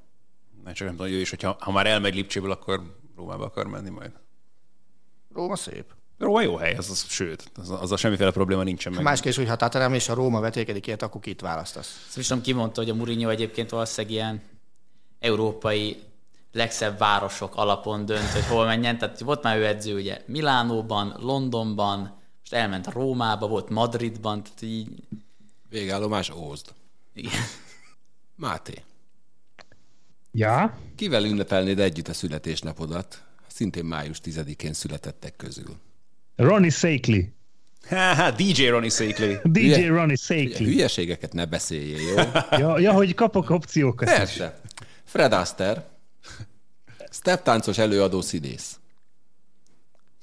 [0.63, 2.81] Mert csak nem tudom, hogy ő is, hogyha ha már elmegy Lipcséból, akkor
[3.15, 4.11] Rómába akar menni majd.
[5.33, 5.85] Róma szép.
[6.17, 9.03] Róma jó hely, az, az sőt, az, az a semmiféle probléma nincsen meg.
[9.03, 12.05] Más kérdés, hogy ha Tatarem és a Róma vetékedik ilyet, akkor kit választasz?
[12.07, 14.41] Ezt is tudom, kimondta, hogy a Mourinho egyébként valószínűleg ilyen
[15.19, 16.03] európai
[16.55, 18.97] legszebb városok alapon dönt, hogy hol menjen.
[18.97, 21.99] Tehát volt már ő edző ugye Milánóban, Londonban,
[22.39, 24.87] most elment Rómába, volt Madridban, tehát így...
[25.69, 26.65] Végállomás Ózd.
[27.13, 27.41] Igen.
[28.35, 28.73] Máté,
[30.31, 30.77] Ja?
[30.95, 33.23] kivel ünnepelnéd együtt a születésnapodat?
[33.47, 35.75] Szintén május 10-én születettek közül.
[36.35, 37.31] Ronnie Sakely.
[37.89, 39.39] Ha, DJ Ronnie Sakely.
[39.43, 40.65] DJ Hülye- Ronnie Sakely.
[40.65, 42.15] hülyeségeket ne beszéljél, jó?
[42.59, 44.07] Ja, ja, hogy kapok opciókat.
[44.09, 44.59] Persze.
[45.03, 45.85] Fred Astaire,
[47.15, 48.79] steptáncos előadó színész.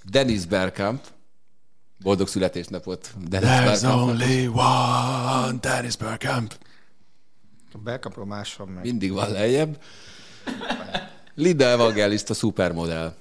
[0.05, 1.07] Dennis Bergkamp,
[1.99, 4.01] boldog születésnapot Dennis Bergkamp.
[4.01, 6.55] only one Dennis Bergkamp.
[7.73, 8.85] A Belkapról más van meg.
[8.85, 9.83] Mindig van lejjebb.
[11.35, 13.15] Linda Evangelista szupermodell.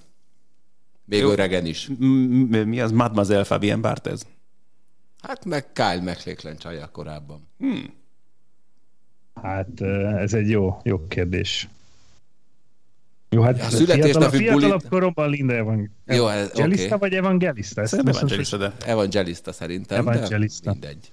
[1.06, 1.30] Még Jó.
[1.32, 1.90] öregen is.
[1.98, 4.26] Mi az Mademoiselle Fabien Barthez?
[5.22, 7.48] Hát meg Kyle McLachlan csaja korábban.
[9.42, 11.70] Hát eh, ez egy jó, jó kérdés.
[13.36, 16.96] Jó, hát A születésnapi fiatalabb, fiatalabb bulit- koromban Linda Evang- Jó, ez- Evangelista oké.
[17.00, 17.88] vagy evangelista?
[17.88, 20.06] Szerintem Evangelista, de Evangelista szerintem.
[20.06, 20.72] de Evangelista.
[20.72, 21.12] Mindegy.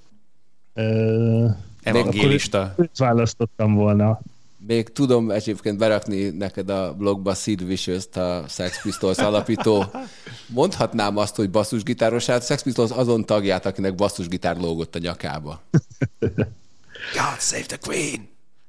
[0.75, 1.47] Ö,
[1.83, 2.75] evangélista.
[2.77, 4.21] őt választottam volna.
[4.67, 9.85] Még tudom egyébként berakni neked a blogba Sid vicious a Sex Pistols alapító.
[10.47, 15.61] Mondhatnám azt, hogy basszusgitárosát, Sex Pistols azon tagját, akinek basszusgitár lógott a nyakába.
[17.19, 18.29] God save the Queen!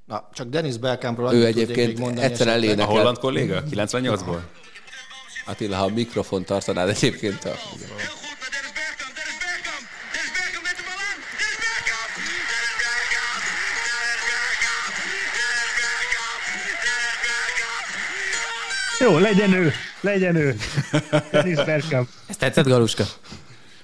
[0.10, 2.80] Na, csak Dennis Belkampról Ő egyébként még mondani egyszer esetleg.
[2.80, 3.64] A holland kolléga?
[3.72, 4.40] 98-ból?
[5.46, 7.54] Attila, ha a mikrofon tartanád egyébként a...
[19.00, 20.56] Jó, legyen ő, legyen ő.
[21.32, 22.10] Dennis Bergkamp.
[22.28, 23.04] Ez tetszett, Galuska?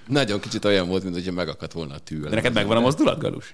[0.08, 2.20] Nagyon kicsit olyan volt, mint hogyha megakadt volna a tű.
[2.20, 3.54] De neked megvan a mozdulat, Galus?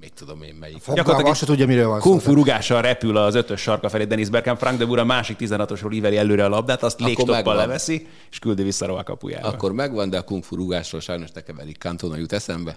[0.00, 0.78] Mit tudom én melyik.
[0.80, 2.26] Fogalma, azt se tudja, miről van Kung szó.
[2.26, 5.92] fu rugással repül az ötös sarka felé Denis Bergkamp, Frank de Boer a másik 16-osról
[5.92, 7.56] íveli előre a labdát, azt légstoppal megvan.
[7.56, 9.48] leveszi, és küldi vissza a kapujába.
[9.48, 12.76] Akkor megvan, de a kung fu rúgásról sajnos nekem Eric Cantona jut eszembe.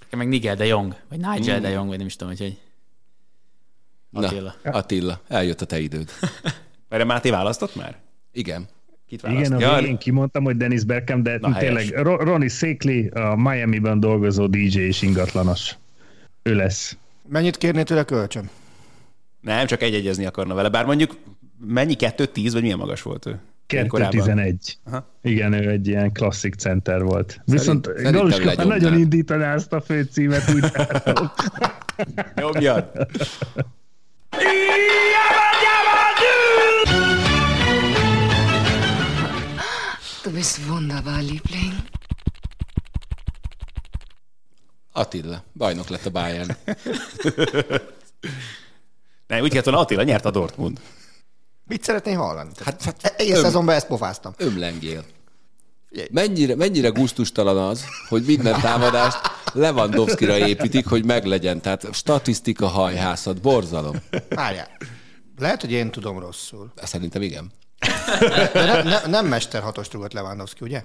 [0.00, 2.56] Nekem meg Nigel de Jong, vagy Nigel de Jong, vagy nem is tudom, hogy
[4.12, 4.54] hogy Attila.
[4.62, 6.10] Na, Attila, eljött a te időd.
[6.88, 7.96] Erre Máté választott már?
[8.32, 8.68] Igen.
[9.08, 13.34] Kit Igen, Ja, végén kimondtam, hogy Dennis Bergkamp, de Na, tényleg Ro- Ronnie Székli, a
[13.36, 15.74] Miami-ban dolgozó DJ és ingatlanos.
[16.42, 16.96] Ő lesz.
[17.28, 18.50] Mennyit kérnél tőle kölcsön?
[19.40, 20.68] Nem, csak egy-egyezni akarna vele.
[20.68, 21.16] Bár mondjuk
[21.66, 21.96] mennyi?
[21.98, 23.40] 2-10, vagy milyen magas volt ő?
[23.88, 24.20] Korábban.
[24.20, 24.54] 2-11.
[24.84, 25.06] Aha.
[25.22, 27.40] Igen, ő egy ilyen klasszik center volt.
[27.44, 30.64] Viszont szerintem Galuska nagyon indítaná ezt a főcímet, úgy.
[32.40, 32.90] Nyomjad!
[40.22, 41.74] Du bist wunderbar, Liebling.
[44.98, 46.56] Attila, bajnok lett a Bayern.
[49.26, 50.80] Nem, úgy kellett volna Attila, nyert a Dortmund.
[51.64, 52.50] Mit szeretnél hallani?
[52.64, 54.32] Hát, hát E- Egész öm- szezonban ezt pofáztam.
[54.36, 55.04] ömlengél.
[56.10, 59.18] Mennyire, mennyire gusztustalan az, hogy minden támadást
[59.52, 61.60] Lewandowski-ra építik, hogy meglegyen.
[61.60, 63.96] Tehát statisztika hajhászat, borzalom.
[64.28, 64.68] Várjál.
[65.38, 66.72] Lehet, hogy én tudom rosszul.
[66.82, 67.52] Szerintem igen.
[68.52, 70.84] De ne, ne, nem mesterhatost rúgott Lewandowski, ugye?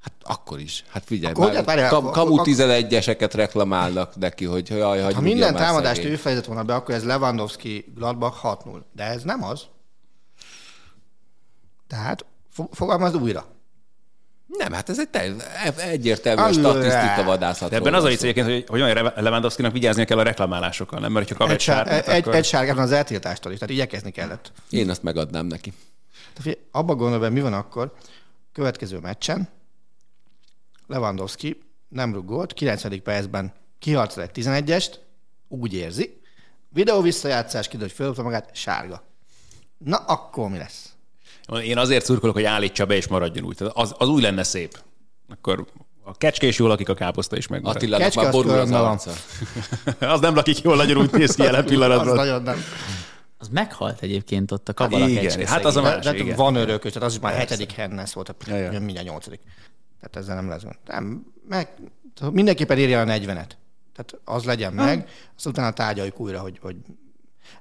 [0.00, 0.84] Hát akkor is.
[0.88, 5.20] Hát figyelj, Akkor, már várjál, kam, kamu ak- 11-eseket reklamálnak neki, hogy jaj, hagyj Ha
[5.20, 8.80] minden támadást ő fejezett volna be, akkor ez Lewandowski Gladbach 6-0.
[8.92, 9.62] De ez nem az.
[11.86, 13.46] Tehát fo- fogalmazd újra.
[14.46, 15.32] Nem, hát ez egy te,
[15.76, 16.52] egyértelmű a Alá.
[16.52, 17.70] statisztika vadászat.
[17.70, 21.12] De ebben az a vicc egyébként, hogy, hogy olyan Lewandowski-nak vigyáznia kell a reklamálásokkal, nem?
[21.12, 22.34] Mert ha kap Egy, egy sár, sárgát, egy, akkor...
[22.34, 24.52] egy sárgában az eltiltástól is, tehát igyekezni kellett.
[24.70, 25.72] Én azt megadnám neki.
[26.34, 27.94] Tehát abba gondolj be, mi van akkor.
[28.52, 29.48] Következő meccsen
[30.90, 33.02] Lewandowski nem rúgott, 90.
[33.02, 34.92] percben kiharcol egy 11-est,
[35.48, 36.20] úgy érzi,
[36.68, 39.02] videó visszajátszás, kiderül, hogy fölöpte magát, sárga.
[39.78, 40.92] Na, akkor mi lesz?
[41.64, 43.56] Én azért szurkolok, hogy állítsa be és maradjon úgy.
[43.56, 44.78] Tehát Az, az úgy lenne szép.
[45.28, 45.66] Akkor
[46.02, 47.76] a kecske is jól lakik, a káposzta is megmarad.
[47.76, 49.12] Attilának Kecske már az borul az arca.
[50.14, 52.14] az nem lakik jól, nagyon úgy néz ki jelen Az pillanatban.
[52.14, 52.64] nagyon nem.
[53.38, 56.36] Az meghalt egyébként ott a kabala igen, kecske hát az a De, de igen.
[56.36, 58.72] van örökös, tehát az is már hetedik Hennes volt, Ja, ja.
[58.72, 59.40] ja, mindjárt nyolcadik.
[60.00, 60.78] Tehát ezzel nem lesz gond.
[60.86, 61.68] Nem, meg,
[62.32, 63.50] mindenképpen érje a 40-et.
[63.92, 66.76] Tehát az legyen meg, azt utána tárgyaljuk újra, hogy, hogy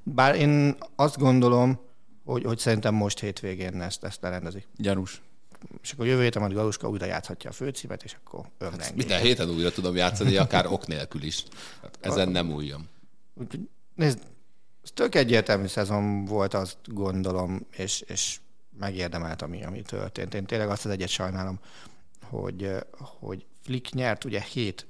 [0.04, 1.80] bár én azt gondolom,
[2.26, 4.68] hogy, hogy szerintem most hétvégén ezt, ezt lerendezik.
[4.76, 5.22] Gyanús.
[5.82, 8.92] És akkor jövő héten majd Galuska újra játszhatja a főcímet, és akkor önrengés.
[8.96, 11.44] Minden héten újra tudom játszani, akár ok nélkül is.
[11.82, 12.88] Hát ezen nem újjam.
[13.34, 14.20] Úgyhogy nézd,
[14.84, 18.40] ez tök egyértelmű szezon volt, azt gondolom, és, és
[18.80, 20.34] megérdemelt, ami, ami történt.
[20.34, 21.60] Én tényleg azt az egyet sajnálom,
[22.30, 24.88] hogy, eh, hogy Flick nyert ugye hét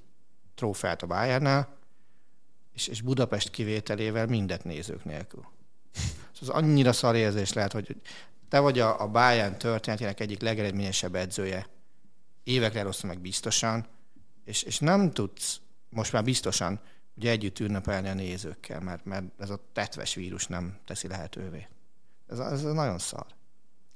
[0.56, 1.78] trófeát a Bayernnel,
[2.74, 5.46] és, és Budapest kivételével mindet nézők nélkül.
[6.34, 8.02] Szóval az annyira szar érzés lehet, hogy
[8.50, 11.68] te vagy a, a Bayern történetének egyik legeredményesebb edzője,
[12.44, 13.86] évekre rosszul meg biztosan,
[14.44, 15.60] és, és nem tudsz
[15.90, 16.80] most már biztosan
[17.16, 21.68] ugye együtt ünnepelni a nézőkkel, mert, mert ez a tetves vírus nem teszi lehetővé.
[22.28, 23.26] Ez, ez nagyon szar.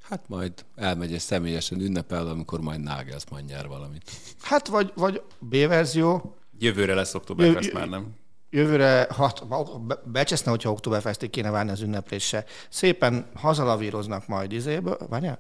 [0.04, 4.12] Hát majd elmegy és személyesen ünnepel, amikor majd Nagelsmann nyer valamit.
[4.42, 8.16] Hát vagy, vagy B verzió, Jövőre lesz Oktoberfest Jö- már, nem?
[8.50, 9.48] jövőre hat,
[9.88, 12.46] be- becseszne, hogyha októberfestig kéne várni az ünneplésre.
[12.70, 14.98] Szépen hazalavíroznak majd izéből.
[15.10, 15.40] Várjál?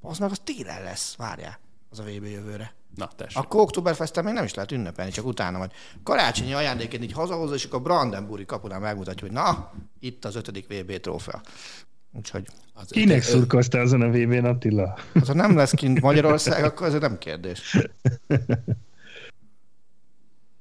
[0.00, 1.58] Az meg az télen lesz, várjál,
[1.90, 2.74] az a VB jövőre.
[2.94, 3.36] Na, tessék.
[3.42, 5.72] Akkor októberfesten még nem is lehet ünnepelni, csak utána majd
[6.02, 10.66] karácsonyi ajándékét így hazahozza, és akkor a Brandenburgi kapunál megmutatja, hogy na, itt az ötödik
[10.68, 11.40] VB trófea.
[12.16, 14.98] Úgyhogy Az Kinek ö- szurkolsz te azon a VB-n, Attila?
[15.14, 17.76] hát, ha nem lesz kint Magyarország, akkor ez nem kérdés.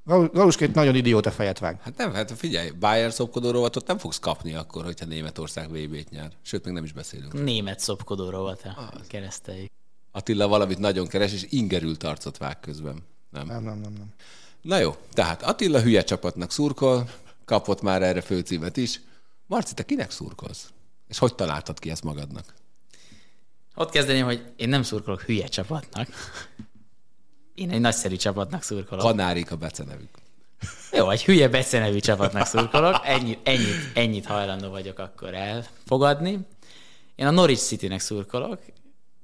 [0.05, 1.81] Gal- Galuskét nagyon idióta fejet vág.
[1.81, 6.31] Hát nem, hát figyelj, Bayern szopkodó rovatot nem fogsz kapni akkor, hogyha Németország VB-t nyer.
[6.41, 7.43] Sőt, még nem is beszélünk.
[7.43, 8.63] Német szopkodó rovat
[9.07, 9.71] kereszteljük.
[10.11, 12.95] Attila valamit nagyon keres, és ingerült arcot vág közben.
[13.29, 13.47] Nem.
[13.47, 14.13] Nem, nem, nem, nem.
[14.61, 17.09] Na jó, tehát Attila hülye csapatnak szurkol,
[17.45, 19.01] kapott már erre főcímet is.
[19.47, 20.69] Marci, te kinek szurkolsz?
[21.07, 22.53] És hogy találtad ki ezt magadnak?
[23.75, 26.07] Ott kezdeném, hogy én nem szurkolok hülye csapatnak.
[27.55, 29.03] Én egy nagyszerű csapatnak szurkolok.
[29.03, 30.09] Kanárik a becenevük.
[30.91, 33.01] Jó, egy hülye becenevű csapatnak szurkolok.
[33.03, 36.39] Ennyit, ennyit, ennyit hajlandó vagyok akkor elfogadni.
[37.15, 38.59] Én a Norwich City-nek szurkolok,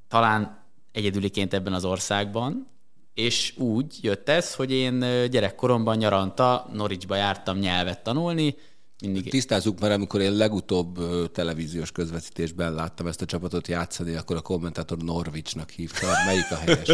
[0.07, 2.67] talán egyedüliként ebben az országban,
[3.13, 8.55] és úgy jött ez, hogy én gyerekkoromban nyaranta Norwichba jártam nyelvet tanulni,
[9.01, 10.99] mindig Tisztázzuk már, amikor én legutóbb
[11.31, 16.07] televíziós közvetítésben láttam ezt a csapatot játszani, akkor a kommentátor Norwichnak hívta.
[16.25, 16.89] Melyik a helyes?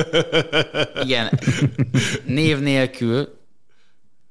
[1.03, 1.39] Igen,
[2.25, 3.39] név nélkül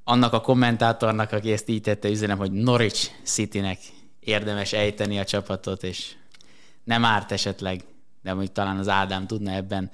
[0.05, 3.79] annak a kommentátornak, aki ezt így tette, üzenem, hogy Norwich Citynek
[4.21, 6.13] érdemes ejteni a csapatot, és
[6.85, 7.85] nem árt esetleg,
[8.23, 9.91] de mondjuk talán az Ádám tudna ebben,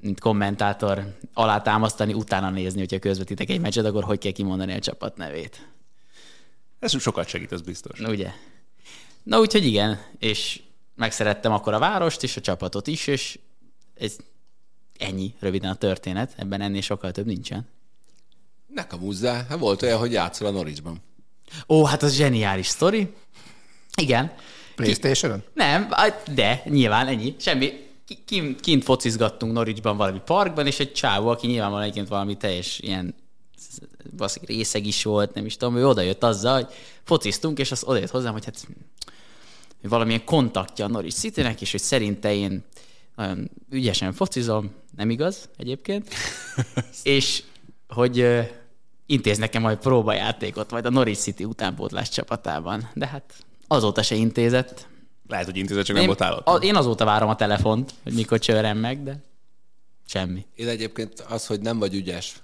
[0.00, 5.16] mint kommentátor alátámasztani, utána nézni, hogyha közvetítek egy meccset, akkor hogy kell kimondani a csapat
[5.16, 5.71] nevét.
[6.82, 8.00] Ez sokat segít, az biztos.
[8.00, 8.30] Ugye?
[9.22, 10.60] Na úgyhogy igen, és
[10.94, 13.38] megszerettem akkor a várost és a csapatot is, és
[13.94, 14.16] ez
[14.98, 17.68] ennyi röviden a történet, ebben ennél sokkal több nincsen.
[18.66, 21.02] Nekem húzzá, hát volt olyan, hogy játszol a Norwichban.
[21.68, 23.12] Ó, hát az zseniális sztori.
[23.96, 24.32] Igen.
[24.74, 25.42] Playstation-on?
[25.54, 27.34] Nem, á, de nyilván ennyi.
[27.38, 27.90] Semmi.
[28.04, 32.78] Ki- Kint, kint focizgattunk Norwichban valami parkban, és egy csávó, aki nyilvánvalóan egyébként valami teljes
[32.78, 33.14] ilyen
[34.16, 38.10] baszik részeg is volt, nem is tudom, ő odajött azzal, hogy fociztunk, és az odajött
[38.10, 38.66] hozzám, hogy hát
[39.80, 42.64] hogy valamilyen kontaktja a Norwich Citynek, és hogy szerinte én
[43.16, 46.08] nagyon ügyesen focizom, nem igaz egyébként,
[47.02, 47.42] és
[47.88, 48.26] hogy
[49.06, 52.90] intéz nekem majd próbajátékot, majd a Norwich City utánpótlás csapatában.
[52.94, 53.34] De hát
[53.66, 54.86] azóta se intézett.
[55.28, 56.64] Lehet, hogy intézet, csak nem volt a, állott.
[56.64, 59.22] én azóta várom a telefont, hogy mikor csörem meg, de
[60.06, 60.46] semmi.
[60.54, 62.34] Én egyébként az, hogy nem vagy ügyes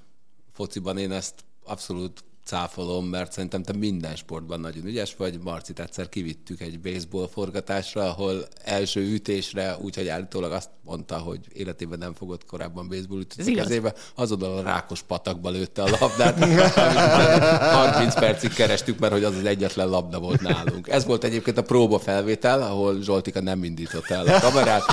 [0.58, 1.34] fociban, én ezt
[1.64, 5.38] abszolút cáfolom, mert szerintem te minden sportban nagyon ügyes vagy.
[5.42, 11.98] Marcit egyszer kivittük egy baseball forgatásra, ahol első ütésre, úgyhogy állítólag azt mondta, hogy életében
[11.98, 16.56] nem fogott korábban baseball Ez a kezébe, azonnal a rákos patakba lőtte a labdát, amit
[16.76, 20.88] majd 30 percig kerestük, mert hogy az az egyetlen labda volt nálunk.
[20.88, 24.84] Ez volt egyébként a próba felvétel, ahol Zsoltika nem indította el a kamerát.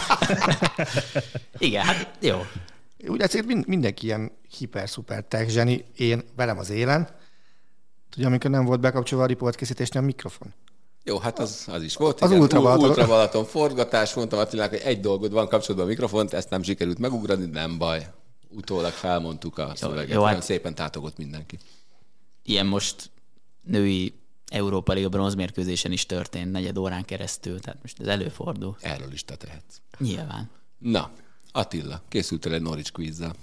[1.57, 2.41] Igen, hát jó.
[3.07, 7.09] Úgy egyszerűen mind, mindenki ilyen hiper-szuper tech zseni, én velem az élen.
[8.09, 10.53] Tudja, amikor nem volt bekapcsolva a riportkészítésnél a mikrofon.
[11.03, 12.21] Jó, hát az, az is volt.
[12.21, 12.41] Az igen.
[12.41, 12.89] Ultra U- Balaton.
[12.89, 14.13] Ultra Balaton forgatás.
[14.13, 18.07] Mondtam Attilának, hogy egy dolgod van kapcsolatban a mikrofont, ezt nem sikerült megugrani, nem baj.
[18.49, 20.07] Utólag felmondtuk a szöveget.
[20.09, 21.57] jó, Jó, hát- szépen tátogott mindenki.
[22.43, 23.11] Ilyen most
[23.61, 24.13] női
[24.51, 28.77] Európa Liga bronzmérkőzésen is történt negyed órán keresztül, tehát most ez előfordul.
[28.81, 29.81] Erről is te tehetsz.
[29.97, 30.49] Nyilván.
[30.77, 31.11] Na,
[31.55, 33.33] Attila, készültél egy Norwich quizzel.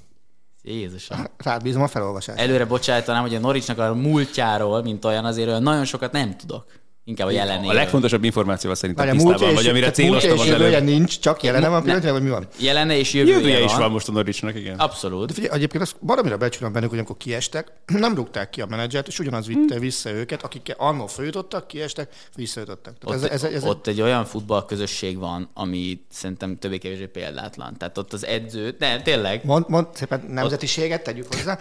[0.62, 1.26] Jézusom.
[1.36, 2.38] Rád bízom a felolvasást.
[2.38, 6.66] Előre bocsájtanám, hogy a Norwichnak a múltjáról, mint olyan, azért olyan nagyon sokat nem tudok.
[7.05, 7.70] Inkább a jelenéről.
[7.70, 10.88] A legfontosabb információval szerintem a tisztában múltja vagy, amire céloztam az jövője előbb.
[10.88, 12.46] nincs, csak jelene van pillanatnyilag, vagy mi van?
[12.59, 13.80] Jelene és jövője, Jövője is van.
[13.80, 14.78] van most a Norwichnak, igen.
[14.78, 15.26] Abszolút.
[15.26, 19.07] De figyelj, egyébként azt baromira becsülöm bennük, hogy amikor kiestek, nem rúgták ki a menedzsert,
[19.07, 22.98] és ugyanaz vitte vissza őket, akik annól följutottak, kiestek, visszajutottak.
[22.98, 27.76] Tehát Ott, ez, ez, ez, ott egy olyan futballközösség van, ami szerintem többé-kevésbé példátlan.
[27.78, 29.44] Tehát ott az edző, nem, tényleg.
[29.44, 31.59] Mond, mond szépen nemzetiséget tegyük hozzá.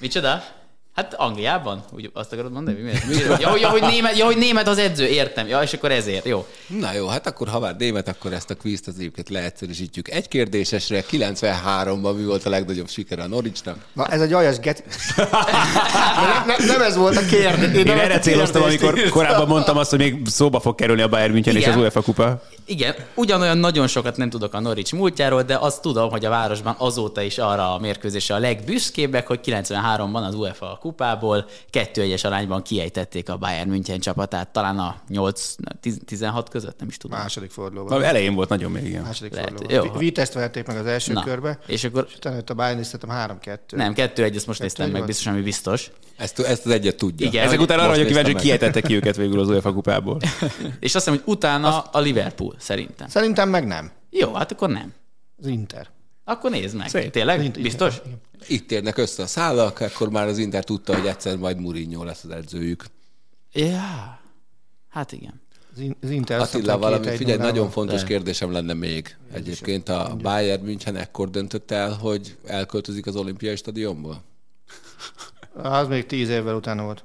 [0.00, 0.42] Micsoda?
[0.98, 1.84] Hát Angliában?
[1.92, 2.80] Úgy azt akarod mondani?
[2.80, 3.14] Mi?
[3.40, 5.46] Ja, hogy- ja, hogy német, ja, hogy német az edző, értem.
[5.48, 6.46] Ja, és akkor ezért, jó.
[6.66, 10.08] Na jó, hát akkor ha már német, akkor ezt a quizt az egyébként leegyszerűsítjük.
[10.10, 13.76] Egy kérdésesre 93-ban mi volt a legnagyobb sikere a Norwichnak?
[13.92, 14.84] Na, ez egy aljas get...
[15.16, 17.76] nem, nem, nem, ez volt a kérdés.
[17.78, 21.32] Én nem erre céloztam, amikor korábban mondtam azt, hogy még szóba fog kerülni a Bayern
[21.32, 21.72] München és Igen.
[21.74, 22.42] az UEFA kupa.
[22.68, 26.74] Igen, ugyanolyan nagyon sokat nem tudok a Norwich múltjáról, de azt tudom, hogy a városban
[26.78, 33.28] azóta is arra a mérkőzésre a legbüszkébbek, hogy 93-ban az UEFA kupából 2-1-es arányban kiejtették
[33.28, 37.18] a Bayern München csapatát, talán a 8-16 között, nem is tudom.
[37.18, 37.98] Második fordulóban.
[37.98, 39.02] Na, elején volt nagyon még, igen.
[39.02, 39.86] Második Lehet, fordulóban.
[39.86, 39.92] jó.
[39.92, 42.78] Vi- Vitest verték meg az első Na, körbe, és akkor és utána jött a Bayern,
[42.78, 43.76] és szerintem 3-2.
[43.76, 45.90] nem, 2-1, ezt most néztem meg, biztos, ami biztos.
[46.16, 47.26] Ezt, ezt az egyet tudja.
[47.26, 47.46] Igen.
[47.46, 50.18] Ezek után arra vagyok kíváncsi, hogy kiejtette ki őket végül az UEFA kupából.
[50.80, 53.08] És azt hiszem, hogy utána a Liverpool, szerintem.
[53.08, 53.90] Szerintem meg nem.
[54.10, 54.92] Jó, hát akkor nem.
[55.40, 55.88] Az Inter.
[56.24, 56.88] Akkor nézd meg.
[56.88, 57.10] Szép.
[57.10, 57.44] Tényleg?
[57.44, 58.00] Inter- Biztos?
[58.04, 58.20] Igen.
[58.46, 62.24] Itt érnek össze a szálak, akkor már az Inter tudta, hogy egyszer majd Mourinho lesz
[62.24, 62.84] az edzőjük.
[63.52, 64.20] Ja.
[64.88, 65.40] Hát igen.
[65.74, 68.06] Az In- Az Inter azt Attila, valami, figyelj, nagyon fontos De.
[68.06, 69.16] kérdésem lenne még.
[69.32, 74.22] Egyébként a Bayern München ekkor döntött el, hogy elköltözik az olimpiai stadionból?
[75.54, 77.04] Az még tíz évvel utána volt.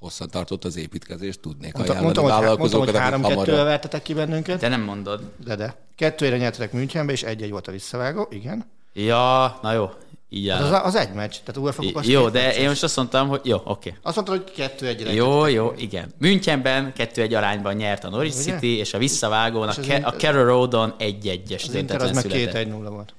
[0.00, 3.64] Hosszan tartott az építkezés, tudnék Mondta, ajánlani mondtam, hogy, mondtam, hogy 3-2-vel hamarabb.
[3.66, 4.58] vertetek ki bennünket.
[4.58, 5.22] Te nem mondod.
[5.44, 5.76] De de.
[5.96, 8.70] Kettőre nyertetek Münchenbe, és egy-egy volt a visszavágó, igen.
[8.92, 9.90] Ja, na jó.
[10.28, 12.56] Így Hát az, az egy meccs, tehát UEFA kupa az Jó, két de meccs.
[12.56, 13.94] én most azt mondtam, hogy jó, oké.
[14.02, 15.12] Azt mondtad, hogy kettő-egyre.
[15.12, 16.14] Jó, jó, igen.
[16.18, 18.52] Münchenben 2-1 arányban nyert a Norwich Ugye?
[18.52, 21.72] City, és a visszavágón a, És az Ke- a Carroll Roadon 1-1-es Az Inter az
[21.72, 22.66] döntetlen meg született.
[22.68, 23.14] 2-1-0 volt.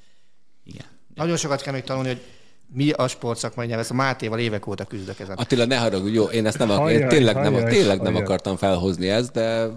[0.66, 0.86] Igen.
[1.16, 2.22] Nagyon sokat kell még tanulni, hogy
[2.74, 3.80] mi a sportszakmai nyelv.
[3.80, 5.36] Ezt a Mátéval évek óta küzdök ezen.
[5.36, 8.06] Attila, ne haragudj, jó, én ezt nem, ak- én Hajjaj, tényleg, nem, hajjaj, tényleg nem
[8.06, 8.22] hajjaj.
[8.24, 9.68] akartam felhozni ezt, de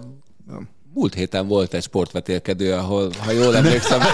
[0.93, 3.99] múlt héten volt egy sportvetélkedő, ahol, ha jól emlékszem,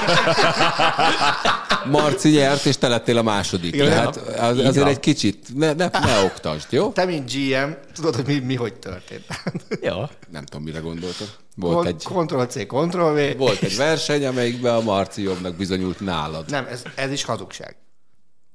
[1.92, 3.74] Marci nyert, és te lettél a második.
[3.74, 4.88] Igen, Tehát az, azért van.
[4.88, 6.92] egy kicsit, ne, ne, ne oktasd, jó?
[6.92, 9.26] Te, mint GM, tudod, hogy mi, mi hogy történt.
[9.90, 9.96] Jó.
[10.32, 11.28] Nem tudom, mire gondoltad.
[11.56, 11.96] Volt Kon- egy,
[12.28, 13.38] Ctrl-C, Ctrl-V.
[13.38, 16.50] volt egy verseny, amelyikben a Marci jobbnak bizonyult nálad.
[16.50, 17.76] Nem, ez, ez is hazugság.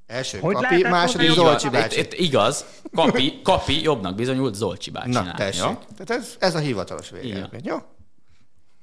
[0.07, 1.31] Első Hogy Kapi, második?
[1.31, 1.99] Zolcsi Itt, bácsi.
[2.01, 5.35] itt, igaz, kapi, kapi jobbnak bizonyult Zolcsi Na, bácsinál.
[5.35, 5.61] tessék.
[5.63, 5.81] Ja?
[5.97, 7.77] Tehát ez, ez a hivatalos végeredmény, jó?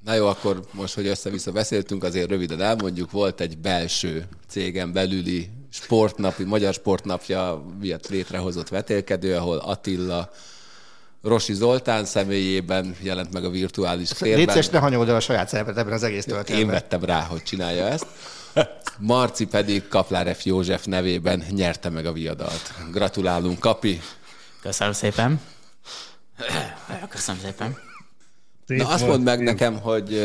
[0.04, 5.50] Na jó, akkor most, hogy össze-vissza beszéltünk, azért röviden elmondjuk, volt egy belső cégen belüli
[5.72, 10.30] sportnapi, magyar sportnapja miatt létrehozott vetélkedő, ahol Attila
[11.22, 14.46] Rosi Zoltán személyében jelent meg a virtuális térben.
[14.46, 16.72] Létszés, ne hanyold el a saját szerepet ebben az egész Én történetben.
[16.72, 18.06] vettem rá, hogy csinálja ezt.
[19.00, 20.46] Marci pedig Kaplár F.
[20.46, 22.74] József nevében nyerte meg a viadalt.
[22.92, 24.02] Gratulálunk, Kapi!
[24.62, 25.42] Köszönöm szépen.
[27.10, 27.78] Köszönöm szépen.
[28.68, 30.22] Szép Na azt mondd meg nekem, hogy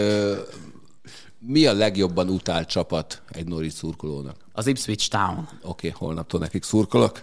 [1.38, 4.36] mi a legjobban utált csapat egy Norwich szurkolónak?
[4.52, 5.38] Az Ipswich Town.
[5.38, 7.22] Oké, okay, holnaptól nekik szurkolok.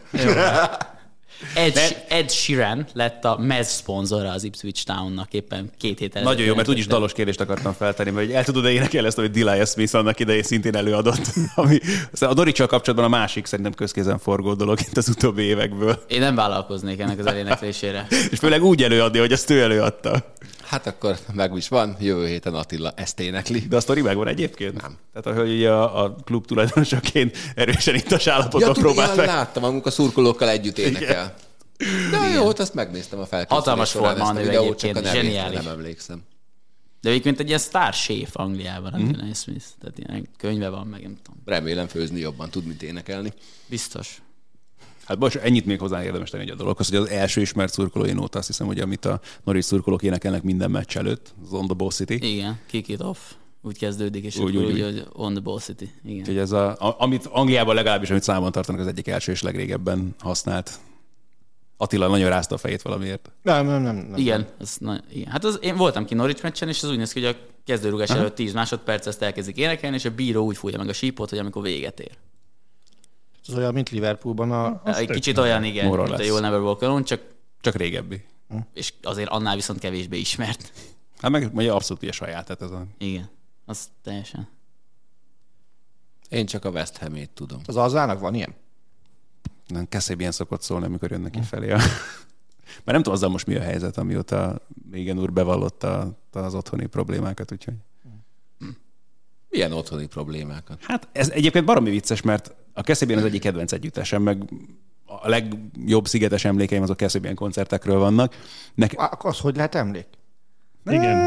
[1.56, 6.56] Ed, Ed Sheeran lett a mez szponzora az Ipswich Townnak éppen két héttel Nagyon jó,
[6.56, 9.96] mert úgyis dalos kérdést akartam feltenni, mert hogy el tudod-e énekelni ezt, amit Delia Smith
[9.96, 11.80] annak idején szintén előadott, ami
[12.12, 16.04] aztán a Doricsal kapcsolatban a másik szerintem közkézen forgó dolog itt az utóbbi évekből.
[16.08, 18.08] Én nem vállalkoznék ennek az eléneklésére.
[18.32, 20.34] És főleg úgy előadni, hogy ezt ő előadta.
[20.76, 23.60] Hát akkor meg is van, jövő héten Attila ezt énekli.
[23.60, 24.82] De a sztori megvan egyébként?
[24.82, 24.98] Nem.
[25.14, 29.16] Tehát, hogy ugye a, a klub tulajdonosaként erősen itt a Ja, állapoton tudom, próbált ja,
[29.16, 29.26] meg.
[29.26, 31.36] láttam, amikor a szurkolókkal együtt énekel.
[32.12, 35.64] De jó, ott azt megnéztem a felkészülés Hatalmas forma ezt a nő csak a zseniális.
[35.64, 36.22] nem emlékszem.
[37.02, 39.02] De egyébként egy ilyen sztár séf Angliában, Mhm.
[39.02, 39.08] mm.
[39.08, 39.66] Anthony Smith.
[39.82, 41.42] Tehát ilyen könyve van, meg nem tudom.
[41.46, 43.34] Remélem főzni jobban tud, mint énekelni.
[43.68, 44.22] Biztos.
[45.06, 48.12] Hát most ennyit még hozzá érdemes tenni egy a dologhoz, hogy az első ismert szurkolói
[48.12, 51.74] nóta, azt hiszem, hogy amit a Norwich szurkolók énekelnek minden meccs előtt, az On the
[51.74, 52.34] Ball City.
[52.34, 53.18] Igen, kick it off.
[53.66, 55.92] Úgy kezdődik, és Úgy, úgy, úgy, úgy, úgy, on the ball city.
[56.04, 56.20] Igen.
[56.20, 60.16] Úgyhogy ez a, a, amit Angliában legalábbis, amit számon tartanak, az egyik első és legrégebben
[60.20, 60.80] használt.
[61.78, 63.32] Attila nagyon rázta a fejét valamiért.
[63.42, 63.96] Nem, nem, nem.
[63.96, 64.14] nem.
[64.16, 65.32] Igen, az, na, igen.
[65.32, 68.10] Hát az, én voltam ki Norwich meccsen, és az úgy néz ki, hogy a kezdőrugás
[68.10, 71.40] előtt 10 másodperc ezt elkezdik énekelni, és a bíró úgy fújja meg a sípot, hogy
[71.40, 72.18] amikor véget ér.
[73.48, 74.82] Ez olyan, mint Liverpoolban a...
[74.84, 76.32] Az Egy tök kicsit olyan, igen, More or mint a less.
[76.32, 77.22] You'll Never Walk Alone, csak
[77.62, 78.26] Csak régebbi.
[78.74, 80.72] és azért annál viszont kevésbé ismert.
[81.18, 82.86] Hát meg ugye abszolút ugye saját, tehát ez a...
[82.98, 83.30] Igen,
[83.66, 84.48] az teljesen.
[86.30, 87.62] Én csak a West Ham-ét tudom.
[87.66, 88.54] Az Alzának van ilyen?
[89.68, 91.72] Nem, Keszéb ilyen szokott szólni, amikor jönnek ki felé.
[91.72, 91.78] A...
[92.84, 97.52] Mert nem tudom azzal most mi a helyzet, amióta Régen úr bevallotta az otthoni problémákat,
[97.52, 97.74] úgyhogy...
[99.50, 100.84] Milyen otthoni problémákat?
[100.84, 104.44] Hát ez egyébként baromi vicces, mert a Keszébén az egyik kedvenc együttesem, meg
[105.06, 108.36] a legjobb szigetes emlékeim azok Keszébén koncertekről vannak.
[108.74, 110.06] Nek- az hogy lehet emlék?
[110.90, 111.18] Igen,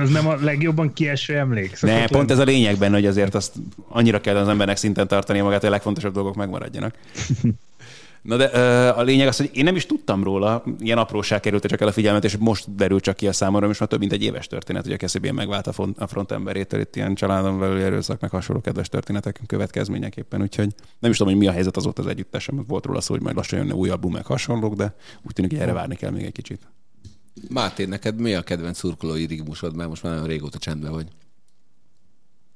[0.00, 1.80] ez nem a legjobban kieső emlék.
[1.80, 3.52] ne, pont ez a lényeg benne, hogy azért azt
[3.88, 6.94] annyira kell az embernek szinten tartani magát, hogy a legfontosabb dolgok megmaradjanak.
[8.24, 8.44] Na de
[8.88, 11.92] a lényeg az, hogy én nem is tudtam róla, ilyen apróság került csak el a
[11.92, 14.82] figyelmet, és most derül csak ki a számomra, és már több mint egy éves történet,
[14.82, 18.30] hogy a Keszébén megvált a front, a front emberétől, itt ilyen családon belül erőszak, meg
[18.30, 22.64] hasonló kedves történetek következményeképpen, úgyhogy nem is tudom, hogy mi a helyzet azóta az együttesem,
[22.68, 25.60] volt róla szó, hogy majd lassan jönne új album, meg hasonlók, de úgy tűnik, hogy
[25.60, 26.60] erre várni kell még egy kicsit.
[27.48, 29.76] Máté, neked mi a kedvenc szurkolói rigmusod?
[29.76, 31.06] Mert most már nagyon régóta csendben vagy.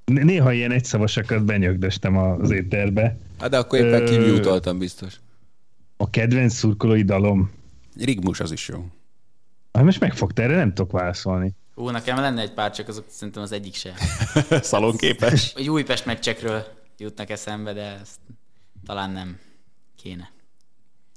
[0.04, 3.18] Néha ilyen egyszavasakat benyögdöstem az étterbe.
[3.38, 5.20] Hát de akkor éppen Ö- kimutoltam biztos.
[6.00, 7.50] A kedvenc szurkolói dalom.
[7.96, 8.86] Rigmus az is jó.
[9.72, 11.54] Hát most megfogta, erre nem tudok válaszolni.
[11.74, 13.94] Hú, nekem lenne egy pár, csak azok szerintem az egyik se.
[14.62, 15.52] Szalonképes.
[15.54, 16.64] Egy Újpest meccsekről
[16.96, 18.20] jutnak eszembe, de ezt
[18.86, 19.38] talán nem
[19.96, 20.30] kéne.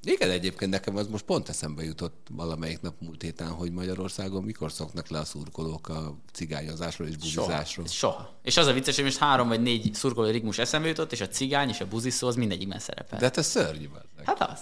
[0.04, 4.72] Igen, egyébként nekem az most pont eszembe jutott valamelyik nap múlt héten, hogy Magyarországon mikor
[4.72, 7.46] szoknak le a szurkolók a cigányozásról és Soha.
[7.46, 7.88] buzizásról.
[7.88, 8.40] Soha.
[8.44, 11.28] És az a vicces, hogy most három vagy négy szurkoló rigmus eszembe jutott, és a
[11.28, 13.20] cigány és a buziszó az mindegyikben szerepel.
[13.20, 13.88] De hát ez szörnyű.
[13.90, 14.26] bazzeg.
[14.26, 14.60] Hát az.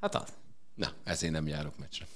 [0.00, 0.28] Hát az.
[0.74, 2.06] Na, ezért nem járok meccsre.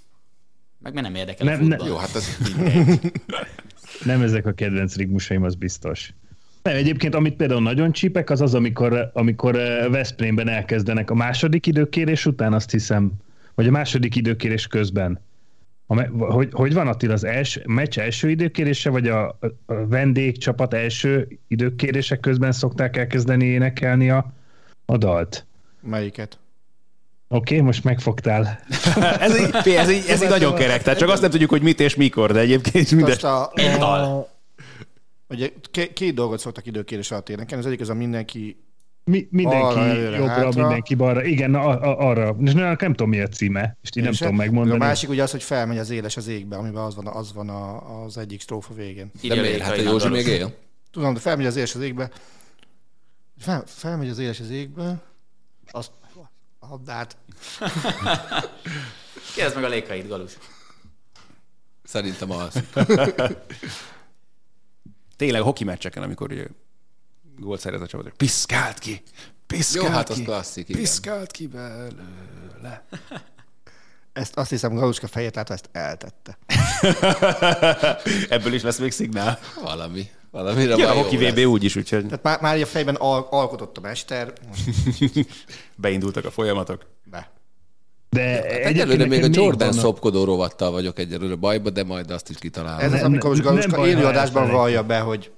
[0.79, 1.79] Meg mert nem érdekel Nem, a futball.
[1.79, 1.87] nem.
[1.87, 2.27] Jó, hát ez
[2.57, 3.13] mindegy.
[4.05, 6.15] Nem ezek a kedvenc rigmusaim, az biztos.
[6.65, 11.67] Nem, egyébként amit például nagyon csípek, az az, amikor, amikor eh, Veszprémben elkezdenek a második
[11.67, 13.13] időkérés után, azt hiszem,
[13.55, 15.21] vagy a második időkérés közben.
[15.87, 19.87] A, me- hogy, hogy van Attila az első, meccs első időkérése, vagy a, a, a
[19.87, 24.33] vendégcsapat első időkérése közben szokták elkezdeni énekelni a,
[24.85, 25.47] a dalt?
[25.81, 26.39] Melyiket?
[27.29, 28.61] Oké, okay, most megfogtál.
[29.21, 31.81] ez, így, ez, így, ez így nagyon kerek, tehát csak azt nem tudjuk, hogy mit
[31.81, 33.09] és mikor, de egyébként minden.
[33.09, 34.33] Most a, dal.
[35.29, 37.63] Ugye ké- két dolgot szoktak időkérés alatt énekelni.
[37.65, 38.59] Az egyik az a mindenki
[39.05, 40.61] Mi, mindenki Balra, előre, jobbra, hátra.
[40.61, 41.25] mindenki balra.
[41.25, 42.37] Igen, a, a, arra.
[42.45, 44.79] És nem, nem tudom, mi a címe, és így nem És tudom A megmondani.
[44.79, 48.03] másik ugye az, hogy felmegy az éles az égbe, amiben az van, az van a,
[48.05, 49.11] az egyik strófa végén.
[49.23, 49.61] De miért?
[49.63, 50.55] Hát a Józsi még él?
[50.91, 52.11] Tudom, de felmegy az éles az égbe.
[53.39, 55.03] Fel, felmegy az éles az égbe.
[55.71, 55.91] Azt
[56.59, 57.17] add át.
[59.35, 60.33] Kérdezd meg a lékait, Galus.
[61.83, 62.63] Szerintem az.
[65.17, 66.47] Tényleg a hoki meccseken, amikor ugye
[67.39, 69.03] gólt szerez a csapat, piszkált ki,
[69.73, 70.81] Jó, hát az klasszik, igen.
[70.81, 72.85] Piszkált ki belőle.
[74.13, 76.39] Ezt azt hiszem, Galuska fejét látva ezt eltette.
[78.29, 79.39] Ebből is lesz még szignál.
[79.63, 80.11] Valami.
[80.31, 81.33] Valamire Ja, a Hoki lesz.
[81.33, 84.33] VB úgy is, úgyhogy Tehát már, már a fejben al- alkotott a mester,
[85.77, 86.87] beindultak a folyamatok.
[88.15, 92.31] De Hát egyelőre még a Jordan vannak- szopkodó rovattal vagyok egyelőre bajba, de majd azt
[92.31, 92.81] is kitalálom.
[92.81, 95.31] Ez az, Nem, amikor most nem Galuska élőadásban vallja be, hogy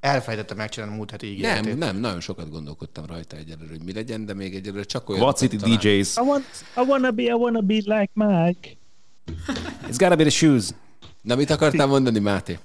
[0.00, 1.78] elfelejtette megcsinálni a múlt heti nem, ígéretét.
[1.78, 5.22] nem, nagyon sokat gondolkodtam rajta egyelőre, hogy mi legyen, de még egyelőre csak olyan.
[5.22, 6.16] What City DJs.
[6.16, 6.44] I, want,
[6.76, 8.68] I wanna be, I wanna be like Mike.
[9.88, 10.64] It's gotta be the shoes.
[11.22, 12.58] Na, mit akartál mondani, Máté?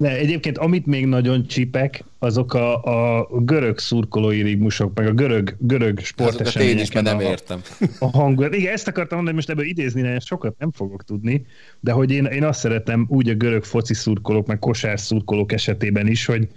[0.00, 2.84] De egyébként amit még nagyon csipek, azok a,
[3.18, 7.60] a görög szurkolói rigmusok, meg a görög, görög Azokat én is, mert nem a, értem.
[7.98, 8.54] a hangulat.
[8.54, 11.46] Igen, ezt akartam mondani, most ebből idézni, mert sokat nem fogok tudni,
[11.80, 16.06] de hogy én, én azt szeretem úgy a görög foci szurkolók, meg kosár szurkolók esetében
[16.06, 16.48] is, hogy,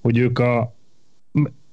[0.00, 0.76] hogy ők a,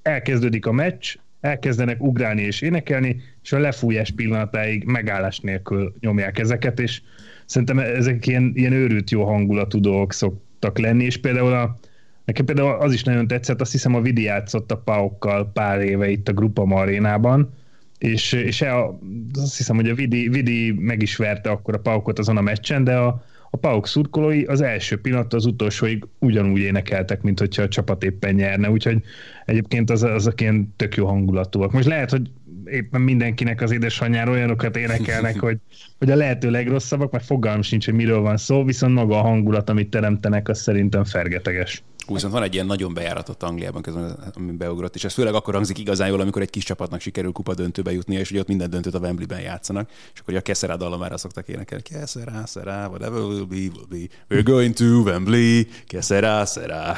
[0.02, 6.80] elkezdődik a meccs, elkezdenek ugrálni és énekelni, és a lefújás pillanatáig megállás nélkül nyomják ezeket,
[6.80, 7.02] és
[7.46, 10.14] szerintem ezek ilyen, ilyen őrült jó hangulatú dolgok
[10.60, 11.78] szoktak lenni, és például a,
[12.26, 16.10] nekem például az is nagyon tetszett, azt hiszem a Vidi játszott a Paukkal pár éve
[16.10, 17.54] itt a Grupama arénában,
[17.98, 19.00] és, és el,
[19.34, 22.84] azt hiszem, hogy a Vidi, Vidi meg is verte akkor a Paukot azon a meccsen,
[22.84, 27.68] de a, a Pauk szurkolói az első pillanat az utolsóig ugyanúgy énekeltek, mint hogyha a
[27.68, 29.02] csapat éppen nyerne, úgyhogy
[29.46, 31.72] egyébként az, azok ilyen tök jó hangulatúak.
[31.72, 32.30] Most lehet, hogy
[32.70, 35.58] éppen mindenkinek az édesanyjára olyanokat énekelnek, hogy,
[35.98, 39.70] hogy a lehető legrosszabbak, mert fogalm sincs, hogy miről van szó, viszont maga a hangulat,
[39.70, 41.84] amit teremtenek, az szerintem fergeteges.
[42.08, 45.54] Hú, viszont van egy ilyen nagyon bejáratott Angliában közben, ami beugrott, és ez főleg akkor
[45.54, 48.70] hangzik igazán jól, amikor egy kis csapatnak sikerül kupa döntőbe jutnia, és ugye ott minden
[48.70, 51.84] döntőt a Wembley-ben játszanak, és akkor ugye a Keszerá dalomára szoktak énekelni.
[51.84, 54.36] Keszerá, szerá, whatever will be, will be.
[54.36, 56.98] We're going to Wembley, Keszerá, szerá.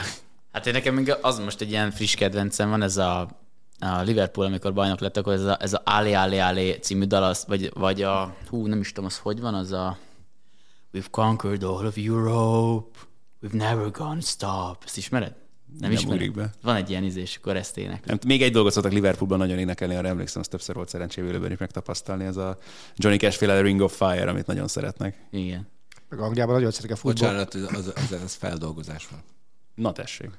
[0.52, 3.28] Hát én nekem még az most egy ilyen friss kedvencem van, ez a,
[3.80, 7.24] a Liverpool, amikor bajnok lett, akkor ez a, ez a Ali Ali Ali című dal,
[7.24, 9.98] az, vagy, vagy a, hú, nem is tudom, az hogy van, az a
[10.94, 13.00] We've conquered all of Europe,
[13.42, 14.84] we've never gonna stop.
[14.86, 15.34] Ezt ismered?
[15.66, 16.16] Nem, Nem ismered?
[16.16, 16.54] ugrik be.
[16.62, 18.06] Van egy ilyen izés, akkor ezt ének.
[18.06, 21.52] Nem, még egy dolgot szoktak Liverpoolban nagyon énekelni, arra emlékszem, azt többször volt szerencsém élőben
[21.52, 22.58] is megtapasztalni, ez a
[22.96, 25.28] Johnny Cash féle Ring of Fire, amit nagyon szeretnek.
[25.32, 25.68] Igen.
[26.10, 27.30] Meg Angliában nagyon szeretik a futball.
[27.30, 29.20] Bocsánat, az, az, az, az feldolgozás van.
[29.76, 30.30] Na tessék.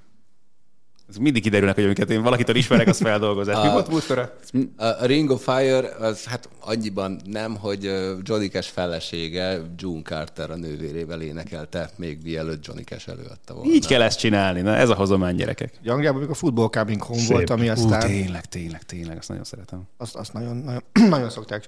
[1.11, 3.65] Ez mindig kiderülnek, hogy amiket én valakitől ismerek, az feldolgozás.
[3.67, 4.19] Mi volt múltkor?
[4.19, 7.85] a- A a Ring of Fire az hát annyiban nem, hogy
[8.23, 13.73] Johnny Cash felesége June Carter a nővérével énekelte, még mielőtt Johnny Cash előadta volna.
[13.73, 14.61] Így kell ezt csinálni.
[14.61, 15.79] Na, ez a hozomány gyerekek.
[15.81, 17.31] Ugye Angliában még a Football Coming Home Szép.
[17.31, 19.83] volt, ami Ú, aztán tényleg, tényleg, tényleg, azt nagyon szeretem.
[19.97, 21.65] azt, azt nagyon, nagyon, nagyon szokták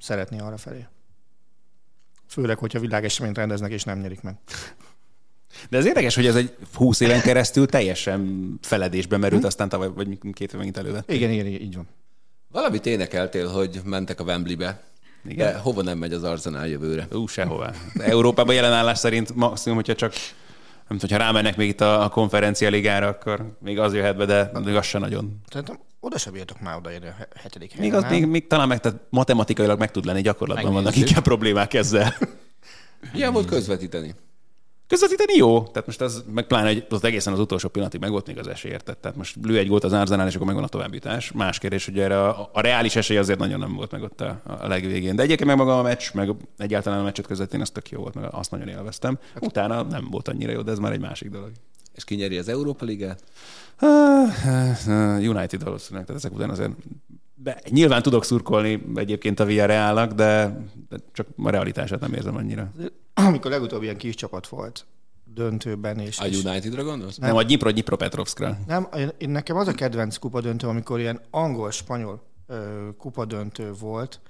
[0.00, 0.86] szeretni arra felé.
[2.28, 4.34] Főleg, hogyha világeseményt rendeznek és nem nyerik meg.
[5.70, 10.18] De ez érdekes, hogy ez egy 20 éven keresztül teljesen feledésbe merült, aztán tavaly, vagy
[10.32, 11.12] két éve megint elővett.
[11.12, 11.88] Igen, igen, igen, így van.
[12.52, 14.82] Valamit énekeltél, hogy mentek a Wembleybe.
[15.28, 15.52] Igen.
[15.52, 17.06] De hova nem megy az Arsenal jövőre?
[17.12, 17.72] Ú, sehová.
[17.98, 20.12] Európában jelen állás szerint maximum, hogyha csak
[20.88, 24.24] nem tudom, hogyha rámennek még itt a, a konferencia ligára, akkor még az jöhet be,
[24.24, 25.40] de még az se nagyon.
[25.50, 28.68] Szerintem oda sem bírtok már odaérni a he- hetedik helyre, Még, az, még, még talán
[28.68, 31.08] meg, tehát matematikailag meg tud lenni, gyakorlatban vannak Megnézzük.
[31.08, 32.14] inkább problémák ezzel.
[33.12, 34.14] Milyen volt közvetíteni?
[34.88, 38.26] Közvetíteni jó, tehát most az, meg pláne, hogy az egészen az utolsó pillanatig meg volt
[38.26, 38.98] még az esély, érted?
[38.98, 41.32] Tehát most lő egy gólt az Arsenal, és akkor megvan a továbbjutás.
[41.32, 44.40] Más kérdés, hogy erre a, a reális esély azért nagyon nem volt meg ott a,
[44.60, 45.16] a legvégén.
[45.16, 48.14] De egyébként meg maga a meccs, meg egyáltalán a meccset közvetíteni, az tök jó volt,
[48.14, 49.18] meg azt nagyon élveztem.
[49.40, 51.50] Utána nem volt annyira jó, de ez már egy másik dolog.
[51.94, 53.22] És ki nyeri az Európa Ligát?
[53.78, 56.72] Ah, United valószínűleg, tehát ezek után azért
[57.42, 62.72] be, nyilván tudok szurkolni egyébként a Villarrealnak, de, de csak a realitását nem érzem annyira.
[63.14, 64.86] Amikor legutóbb ilyen kis csapat volt
[65.34, 67.16] döntőben, és, A Unitedra gondolsz?
[67.16, 68.58] Nem, a Dnipro Dnipropetrovskra.
[68.66, 74.20] nem, én, nekem az a kedvenc kupadöntő, amikor ilyen angol-spanyol ö, kupadöntő volt,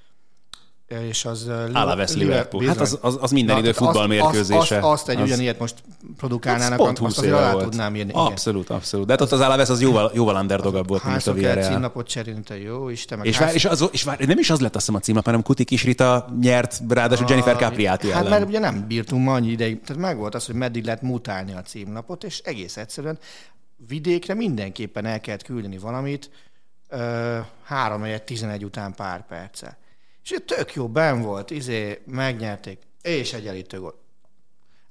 [0.88, 1.50] és az...
[1.72, 2.64] Alaves Liverpool.
[2.66, 4.58] Hát az, az, az minden Na, idő futballmérkőzése.
[4.58, 5.74] Azt, azt, azt egy Az- ugyanilyet most
[6.16, 7.64] produkálnának, pont azt 20 azért alá volt.
[7.64, 8.12] tudnám írni.
[8.14, 9.06] Abszolút, abszolút.
[9.06, 11.70] De hát ott az Alaves az jóval, jóval underdogabb volt, mint a Villarreal.
[11.70, 14.74] címnapot cserélni, jó Isten, meg És, vár, és, az, és vár, nem is az lett
[14.76, 18.30] azt hiszem a címlap, hanem Kuti Kis Rita nyert, ráadásul Jennifer Capriati Hát ellen.
[18.38, 22.24] mert ugye nem bírtunk annyi ideig, tehát megvolt az, hogy meddig lehet mutálni a címlapot,
[22.24, 23.18] és egész egyszerűen
[23.88, 26.30] vidékre mindenképpen el kellett küldeni valamit,
[26.88, 29.76] ö, 3 11 után pár perccel.
[30.30, 33.94] És tök jó, ben volt, izé, megnyerték, és egyenlítő gól.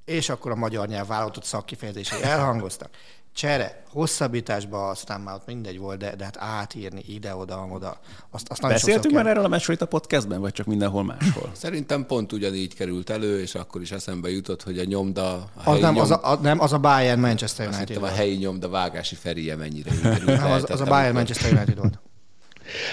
[0.06, 2.90] És akkor a magyar nyelv vállalatot szakkifejezései elhangoztak.
[3.34, 8.00] Csere, hosszabbításba, aztán már ott mindegy volt, de, de hát átírni ide-oda, oda.
[8.30, 11.52] Azt, azt Beszéltünk már erről a meccsről itt a podcastben, vagy csak mindenhol máshol?
[11.56, 15.64] Szerintem pont ugyanígy került elő, és akkor is eszembe jutott, hogy a nyomda, a Az
[15.64, 18.16] helyi, nem, nyom, az a, a, nem, az a Bayern Manchester azt United hittem a
[18.16, 19.92] helyi nyomda vágási ferie mennyire
[20.26, 22.00] Nem, az, az a Bayern Manchester United volt.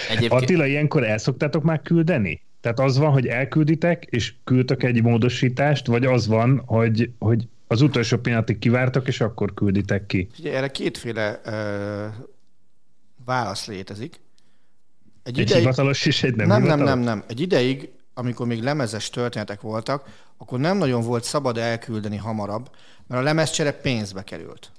[0.09, 2.43] Egyébként- Attila, ilyenkor el szoktátok már küldeni?
[2.61, 7.81] Tehát az van, hogy elkülditek, és küldtök egy módosítást, vagy az van, hogy, hogy az
[7.81, 10.29] utolsó pillanatig kivártok, és akkor külditek ki?
[10.39, 12.07] Ugye erre kétféle ö,
[13.25, 14.21] válasz létezik.
[15.23, 16.89] Egy, egy hivatalos és egy nem, nem, nem, hivatalos?
[16.89, 17.25] nem, nem.
[17.29, 22.71] Egy ideig, amikor még lemezes történetek voltak, akkor nem nagyon volt szabad elküldeni hamarabb,
[23.07, 24.71] mert a lemezcsere pénzbe került.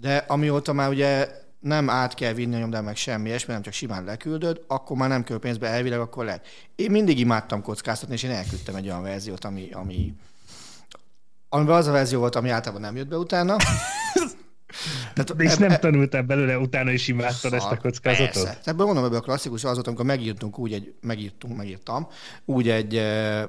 [0.00, 1.28] De amióta már ugye
[1.60, 5.08] nem át kell vinni a nyomdán meg semmi ilyesmi, nem csak simán leküldöd, akkor már
[5.08, 6.46] nem kerül pénzbe, elvileg akkor lehet.
[6.74, 10.14] Én mindig imádtam kockáztatni, és én elküldtem egy olyan verziót, ami, ami
[11.48, 13.56] amiben az a verzió volt, ami általában nem jött be utána.
[15.14, 18.44] Tehát És eb- nem eb- tanultál belőle, utána is imádtad ezt a kockázatot?
[18.44, 18.58] Persze.
[18.64, 22.08] Ebből mondom, ebből a klasszikus az volt, amikor megírtunk úgy egy, megírtunk, megírtam,
[22.44, 23.42] úgy egy uh,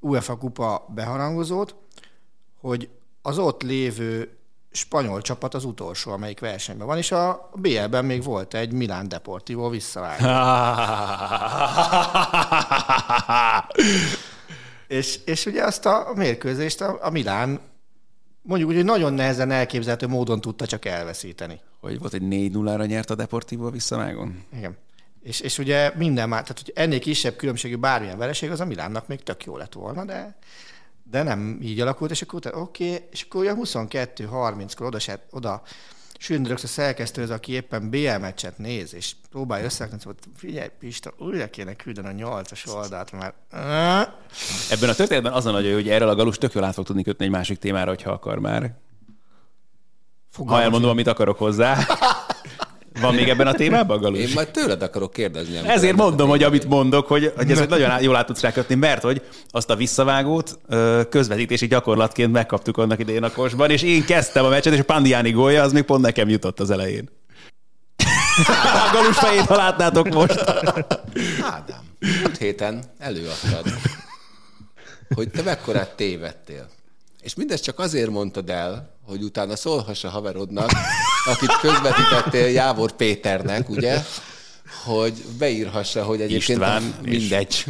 [0.00, 1.76] UEFA kupa beharangozót,
[2.60, 2.88] hogy
[3.22, 4.35] az ott lévő
[4.76, 9.68] spanyol csapat az utolsó, amelyik versenyben van, és a BL-ben még volt egy Milán Deportivo
[9.68, 10.24] visszavágó.
[14.98, 17.60] és, és ugye azt a mérkőzést a, a Milán
[18.42, 21.60] mondjuk úgy, hogy nagyon nehezen elképzelhető módon tudta csak elveszíteni.
[21.80, 24.44] Hogy volt egy 4-0-ra nyert a Deportivo a visszavágon?
[24.56, 24.76] Igen.
[25.22, 29.06] És, és ugye minden már, tehát hogy ennél kisebb különbségű bármilyen vereség, az a Milánnak
[29.06, 30.36] még tök jó lett volna, de,
[31.10, 34.98] de nem így alakult, és akkor utána, oké, okay, és akkor ugye 22-30-kor oda,
[35.30, 35.62] oda
[36.18, 41.50] sündörögsz a szerkesztőhöz, aki éppen BL meccset néz, és próbálja összerakni, hogy figyelj, Pista, újra
[41.50, 43.34] kéne küldeni a nyolcas oldalt, mert
[44.70, 47.02] Ebben a történetben az a nagy, hogy erről a galus tök jól át fog tudni
[47.02, 48.74] kötni egy másik témára, hogyha akar már.
[50.46, 51.78] Ha elmondom, amit akarok hozzá.
[53.00, 54.18] Van még ebben a témában, Galus?
[54.18, 55.56] Én majd tőled akarok kérdezni.
[55.66, 59.22] Ezért mondom, hogy amit mondok, hogy, hogy ezt nagyon jól át tudsz rákötni, mert hogy
[59.50, 60.58] azt a visszavágót
[61.08, 65.30] közvetítési gyakorlatként megkaptuk annak idején a kosban, és én kezdtem a meccset, és a Pandiani
[65.30, 67.08] gólja az még pont nekem jutott az elején.
[68.46, 70.44] a Galus fejét, ha látnátok most.
[71.40, 71.84] Ádám,
[72.22, 73.64] múlt héten előadtad,
[75.14, 76.68] hogy te mekkorát tévedtél.
[77.22, 80.70] És mindezt csak azért mondtad el, hogy utána szólhass a haverodnak,
[81.24, 84.02] akit közvetítettél Jávor Péternek, ugye,
[84.84, 87.64] hogy beírhassa, hogy egyébként István, a- mindegy.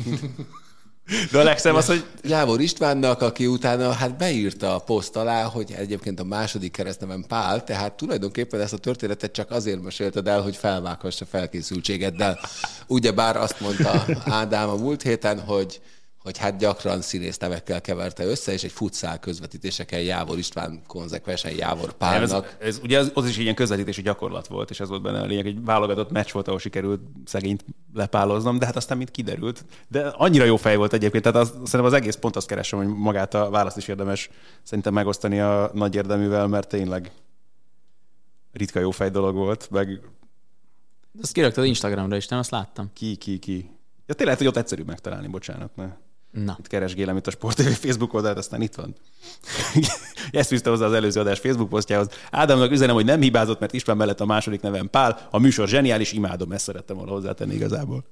[1.30, 5.72] De a legszebb az, hogy Jávor Istvánnak, aki utána hát beírta a poszt alá, hogy
[5.76, 10.56] egyébként a második keresztnevem Pál, tehát tulajdonképpen ezt a történetet csak azért mesélted el, hogy
[10.56, 12.38] felvághassa felkészültségeddel.
[12.86, 15.80] Ugyebár azt mondta Ádám a múlt héten, hogy
[16.26, 21.88] hogy hát gyakran színész nevekkel keverte össze, és egy futszál közvetítéseken Jávor István konzekvensen Jávor
[21.88, 22.56] Ez, Pálnak.
[22.60, 25.24] ez, ugye az, az is egy ilyen közvetítési gyakorlat volt, és ez volt benne a
[25.24, 27.64] lényeg, egy válogatott meccs volt, ahol sikerült szegényt
[27.94, 29.64] lepáloznom, de hát aztán mint kiderült.
[29.88, 32.88] De annyira jó fej volt egyébként, tehát az, szerintem az egész pont azt keresem, hogy
[32.88, 34.30] magát a választ is érdemes
[34.62, 37.10] szerintem megosztani a nagy érdeművel, mert tényleg
[38.52, 40.00] ritka jó fej dolog volt, meg
[41.22, 42.38] Azt kiraktad Instagramra is, nem?
[42.38, 42.90] Azt láttam.
[42.92, 43.70] ki, ki, ki.
[44.06, 46.04] Ja, tényleg hogy ott egyszerűbb megtalálni, bocsánat, mert
[46.44, 46.56] Na.
[46.58, 48.94] itt keresgélem itt a Sport TV Facebook oldalt, aztán itt van.
[50.30, 52.08] Ezt fűzte hozzá az előző adás Facebook posztjához.
[52.30, 55.28] Ádámnak üzenem, hogy nem hibázott, mert István mellett a második nevem Pál.
[55.30, 58.04] A műsor zseniális, imádom, ezt szerettem volna hozzátenni igazából.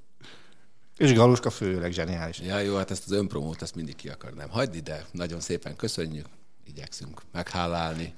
[0.96, 2.40] És Galuska főleg zseniális.
[2.40, 6.26] Ja, jó, hát ezt az önpromót, ezt mindig ki akarnám hagyni, de nagyon szépen köszönjük,
[6.66, 8.14] igyekszünk meghálálni.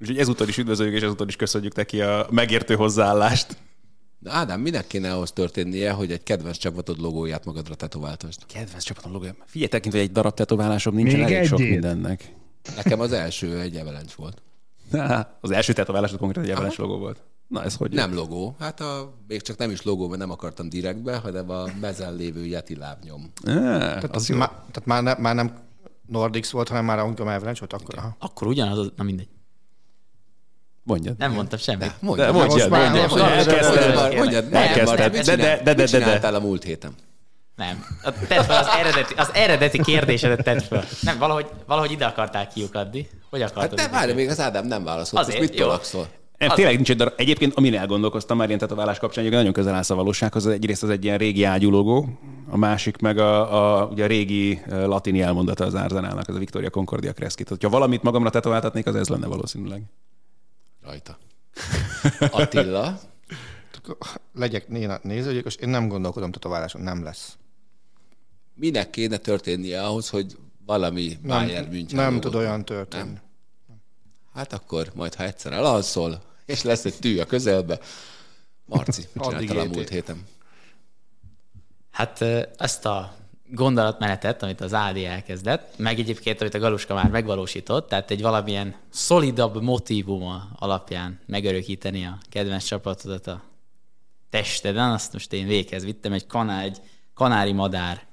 [0.00, 3.56] Úgyhogy ezúttal is üdvözöljük, és ezúttal is köszönjük neki a megértő hozzáállást.
[4.18, 8.46] De Ádám, minek kéne ahhoz történnie, hogy egy kedvenc csapatod logóját magadra tetováltasd?
[8.46, 9.34] Kedvenc csapatom logója.
[9.46, 11.70] Figyelj, tekintve, hogy egy darab tetoválásom nincsen, Még elég sok egyét?
[11.72, 12.32] mindennek.
[12.76, 14.42] Nekem az első egy Avalanche volt.
[15.40, 17.22] Az első tetoválásod konkrétan egy Avalanche logó volt.
[17.48, 17.92] Na ez hogy?
[17.92, 21.64] Nem logó, hát a, még csak nem is logó, mert nem akartam direktbe, hanem a
[21.80, 23.30] mezen lévő Yeti lábnyom.
[23.44, 25.58] Tehát, az má, tehát már, ne, már nem
[26.06, 27.98] Nordics volt, hanem már Angom Avalanche volt akkor.
[27.98, 28.16] Aha.
[28.18, 29.28] Akkor ugyanaz, az, na mindegy.
[30.88, 31.14] Mondjad.
[31.18, 31.80] Nem mondtam semmit.
[31.80, 33.10] De De mondjad, mondjad, most már- mondjad.
[33.10, 33.94] most már- Elkezdted.
[33.94, 36.92] mondjad, mondjad, mondjad, mit de- de- de- de- csináltál a múlt héten?
[37.56, 37.84] Nem.
[38.02, 40.84] A- Tedd fel az eredeti, az eredeti kérdésedet tedd fel.
[41.02, 43.08] Nem, valahogy, valahogy ide akartál kiukadni.
[43.30, 43.80] Hogy akartad?
[43.80, 45.22] Hát nem, várj, még az Ádám nem válaszolt.
[45.22, 46.06] Azért, mit tolakszol?
[46.38, 47.12] Nem, tényleg nincs egy darab.
[47.16, 50.46] Egyébként, amin elgondolkoztam már ilyen tetoválás kapcsán, hogy nagyon közel állsz a valósághoz.
[50.46, 52.08] Egyrészt az egy ilyen régi ágyulogó,
[52.50, 56.70] a másik meg a, a, ugye a régi latini elmondata az Arzenálnak, az a Victoria
[56.70, 57.48] Concordia Crescit.
[57.62, 59.82] Ha valamit magamra tetováltatnék, az ez lenne valószínűleg.
[60.88, 61.18] Rajta.
[62.40, 63.00] Attila,
[64.34, 64.68] Legyek
[65.02, 67.36] nézőgyilkos, én nem gondolkodom tetováláson, nem lesz.
[68.54, 73.02] minek kéne történnie ahhoz, hogy valami Nem, Bayern München nem tud olyan történni.
[73.04, 73.20] Nem.
[74.34, 77.80] Hát akkor majd, ha egyszer elalszol, és lesz egy tű a közelbe.
[78.64, 80.26] Marci, mit csináltál a múlt héten?
[81.90, 82.20] Hát
[82.56, 83.16] ezt a
[83.50, 88.74] gondolatmenetet, amit az Ádi elkezdett, meg egyébként, amit a Galuska már megvalósított, tehát egy valamilyen
[88.90, 93.42] szolidabb motívuma alapján megörökíteni a kedvenc csapatodat a
[94.30, 96.80] testeden, azt most én véghez vittem, egy, kanár, egy
[97.14, 98.06] kanári madár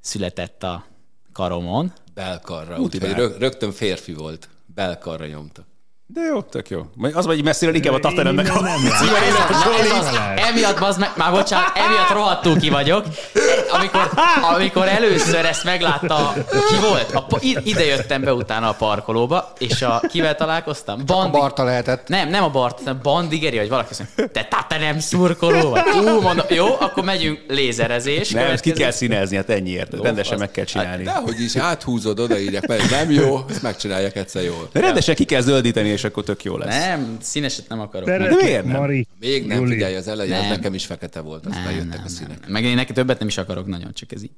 [0.00, 0.84] született a
[1.32, 1.92] karomon.
[2.14, 2.78] Belkarra.
[2.78, 4.48] Úgyhogy rög, rögtön férfi volt.
[4.66, 5.66] Belkarra nyomta.
[6.06, 6.86] De jó, tök jó.
[6.94, 8.66] Majd Az vagy messziről inkább a Tottenhamnek a.
[8.66, 13.06] Ez az, emiatt, bazd meg, már bocsánat, emiatt rohadtul ki vagyok.
[13.78, 14.10] Amikor,
[14.54, 16.32] amikor először ezt meglátta,
[16.68, 17.10] ki volt?
[17.14, 17.26] A,
[17.64, 21.00] ide jöttem be utána a parkolóba, és a, kivel találkoztam?
[21.00, 22.08] A Bandi, Barta lehetett.
[22.08, 25.82] nem, nem a Bart, hanem Bandigeri, vagy valaki azt mondja, te tata nem szurkoló vagy.
[26.04, 28.30] Ú, mondom, jó, akkor megyünk lézerezés.
[28.30, 29.92] Nem, ezt ki Következő- kell színezni, hát ennyiért.
[30.02, 31.04] Rendesen az- meg kell csinálni.
[31.06, 34.68] Hát, dehogy is, áthúzod, odaírják, mert nem jó, ezt megcsinálják egyszer jól.
[34.72, 36.78] De rendesen ki kell zöldíteni, és akkor tök jó lesz.
[36.86, 38.08] Nem, színeset nem akarok.
[38.08, 38.80] Szeretlek, miért nem?
[38.80, 39.72] Mari, Még nem, Juli.
[39.72, 40.48] figyelj, az elején Nem.
[40.48, 42.38] nekem is fekete volt, aztán jöttek a színek.
[42.48, 44.34] Meg én neki többet nem is akarok nagyon, csak ez így.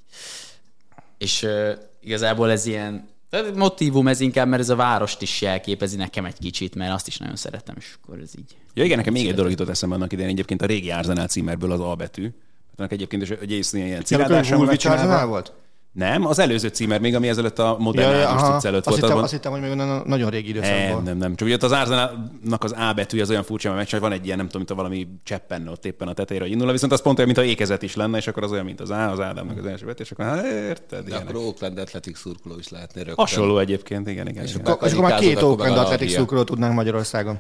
[1.19, 1.71] És uh,
[2.01, 3.09] igazából ez ilyen
[3.55, 7.19] motivum ez inkább, mert ez a várost is jelképezi nekem egy kicsit, mert azt is
[7.19, 8.57] nagyon szeretem, és akkor ez így.
[8.75, 11.73] Ja, igen, nekem még egy dolog jutott eszembe annak idején, egyébként a régi Arsenal címerből
[11.73, 12.31] az A betű.
[12.77, 15.27] Annak egyébként is egy észnél ilyen csinálva.
[15.27, 15.53] volt?
[15.97, 18.85] Nem, az előző címer, még ami ezelőtt a modern ja, ja, előtt azt, volt.
[18.95, 20.95] hittem, abban- azt hittem, hogy még na- nagyon régi időszakból.
[20.95, 21.35] Nem, nem, nem.
[21.37, 24.25] Csak ugye ott az Arsenalnak az A betű az olyan furcsa, mert megcsinál, van egy
[24.25, 27.03] ilyen, nem tudom, mint a valami cseppenne ott éppen a tetejére, hogy indul, viszont az
[27.03, 29.21] pont olyan, mint a ékezet is lenne, és akkor az olyan, mint az A, az
[29.21, 31.29] Ádámnak az első betű, és akkor hát érted, De ilyenek.
[31.29, 33.25] akkor Oakland Athletic szurkoló is lehetne rögtön.
[33.25, 34.45] Hasonló egyébként, igen, igen.
[34.47, 34.61] igen.
[34.65, 36.17] Akkor, és akkor már két Oakland Athletic Lavia.
[36.17, 37.39] szurkolót tudnánk Magyarországon.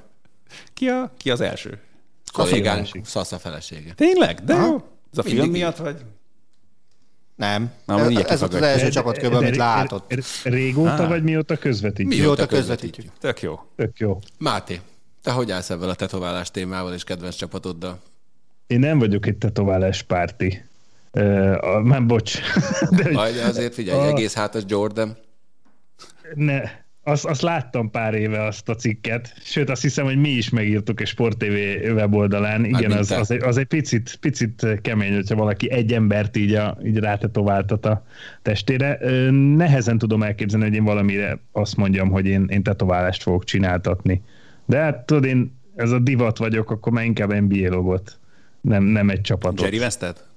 [0.74, 1.78] Ki, a, ki az első?
[2.32, 3.92] Kollégánk, Szasza felesége.
[3.94, 4.44] Tényleg?
[4.44, 4.66] De Aha.
[4.66, 4.74] jó.
[5.12, 5.96] Ez a film miatt, vagy?
[7.36, 7.70] Nem.
[7.84, 10.14] Na, ez, ez volt az első csapatkörben, amit látott.
[10.44, 11.06] Régóta Á.
[11.08, 12.06] vagy mióta közvetít?
[12.06, 13.06] Mióta közvetítjük.
[13.20, 13.60] Tök jó.
[13.76, 14.18] Tök jó.
[14.38, 14.80] Máté,
[15.22, 18.00] te hogy állsz ebben a tetoválás témával és kedvenc csapatoddal?
[18.66, 20.64] Én nem vagyok egy tetoválás párti.
[21.12, 22.38] Uh, nem, bocs.
[23.02, 25.16] De, Majd azért figyelj, A- egész hátas Jordan.
[26.34, 26.60] ne,
[27.08, 31.00] azt, azt láttam pár éve azt a cikket, sőt azt hiszem, hogy mi is megírtuk
[31.00, 31.52] a Sport TV
[31.94, 32.64] weboldalán.
[32.64, 36.54] Igen, mint az, az, egy, az egy picit, picit kemény, hogyha valaki egy embert így,
[36.54, 38.04] a, így rátetováltat a
[38.42, 38.98] testére.
[39.30, 44.22] Nehezen tudom elképzelni, hogy én valamire azt mondjam, hogy én, én tetoválást fogok csináltatni.
[44.64, 48.18] De hát tudod, én ez a divat vagyok, akkor már inkább NBA logot,
[48.60, 49.60] nem, nem egy csapatot.
[49.60, 50.28] Jerry Westet?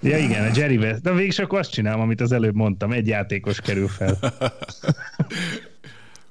[0.00, 1.02] Ja igen, a Jerry West.
[1.02, 4.18] De végig akkor azt csinálom, amit az előbb mondtam, egy játékos kerül fel.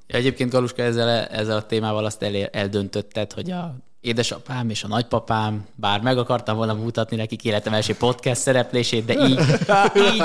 [0.07, 3.75] Ja, egyébként Galuska ezzel, ezzel a témával azt elér, eldöntötted, hogy a
[4.05, 9.13] édesapám és a nagypapám, bár meg akartam volna mutatni nekik életem első podcast szereplését, de
[9.13, 9.39] így,
[10.13, 10.23] így,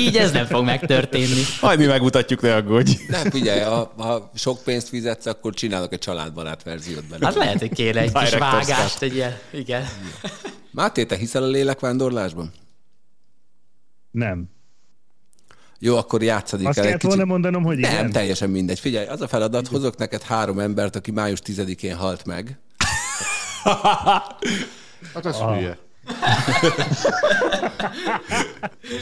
[0.00, 1.42] így ez nem fog megtörténni.
[1.60, 2.92] Majd mi megmutatjuk, ne aggódj.
[3.08, 7.26] Nem, figyelj, ha, ha sok pénzt fizetsz, akkor csinálok egy családbarát verziót benne.
[7.26, 9.84] Hát lehet, hogy kéne egy kis vágást, egy ilyen, igen.
[10.70, 12.52] Máté, te hiszel a lélekvándorlásban?
[14.10, 14.48] Nem.
[15.78, 17.32] Jó, akkor játszadik Azt el egy kellett volna kicsit.
[17.32, 18.10] mondanom, hogy Nem, igen.
[18.12, 18.78] teljesen mindegy.
[18.80, 22.58] Figyelj, az a feladat, hozok neked három embert, aki május 10-én halt meg.
[25.14, 25.78] Hát az hülye.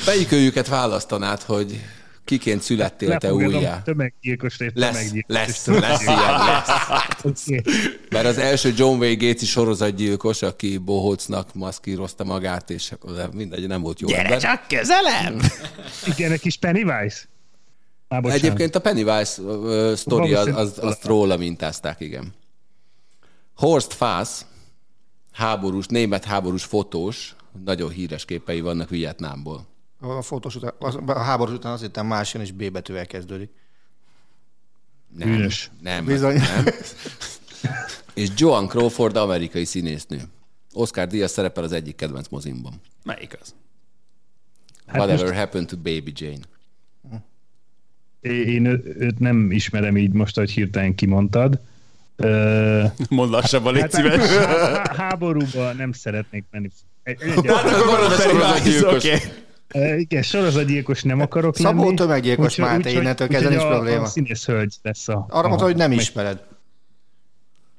[0.06, 1.80] Melyik őjüket választanád, hogy
[2.24, 3.82] kiként születtél te Lefogadom, újjá?
[3.82, 5.34] Tömeggyilkos és Lesz, tömeggyilkos.
[5.36, 7.46] lesz, lesz ilyen, lesz.
[8.10, 12.92] Mert az első John Wayne Gacy sorozatgyilkos, aki Bohócnak maszkírozta magát, és
[13.32, 14.40] mindegy, nem volt jó ember.
[14.40, 15.40] csak közelem!
[16.16, 17.18] Igen, egy kis Pennywise.
[18.08, 18.44] Á, bocsánat.
[18.44, 22.34] Egyébként a Pennywise uh, sztori az, az, azt róla mintázták, igen.
[23.56, 24.40] Horst Fass,
[25.32, 27.34] háborús, német háborús fotós,
[27.64, 29.66] nagyon híres képei vannak Vietnámból.
[30.04, 33.50] A, fotós után, az, a háború után azt hittem más jön, és B betűvel kezdődik.
[35.16, 35.70] Nem, Bűnös.
[35.82, 36.34] Nem, Bizony.
[36.34, 36.64] nem.
[38.14, 40.22] És Joan Crawford, amerikai színésznő.
[40.72, 42.80] Oscar Díaz szerepel az egyik kedvenc mozimban.
[43.04, 43.54] Melyik az?
[44.86, 46.44] Hát Whatever most happened to Baby Jane.
[48.20, 51.60] én ő- őt nem ismerem így most, hogy hirtelen kimondtad.
[52.16, 54.28] Ö, Mondd lassabban, légy hát, szíves.
[54.30, 56.70] há- háborúba nem szeretnék menni.
[57.02, 57.44] Egy, egy,
[58.20, 58.94] sorozatgyilkos.
[59.04, 59.16] Oké.
[59.68, 61.94] Ö, igen, sorozatgyilkos nem akarok Szabó lenni.
[61.96, 64.02] tömeggyilkos, Úgyhogy- Máté, innentől kezdve nincs a- probléma.
[64.02, 65.26] A színész hölgy lesz a...
[65.28, 66.42] Arra a, mondta, hogy nem meg- ismered.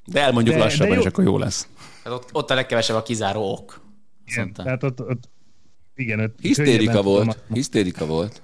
[0.04, 1.00] De elmondjuk De- de lassabban, jó.
[1.00, 1.68] és akkor jó lesz.
[2.04, 3.80] Hát ott, ott a legkevesebb a kizáró ok.
[4.26, 5.28] Igen, tehát ott, ott
[5.94, 7.20] igen, ott Hisztérika volt.
[7.28, 8.42] tudom, Hisztérika volt.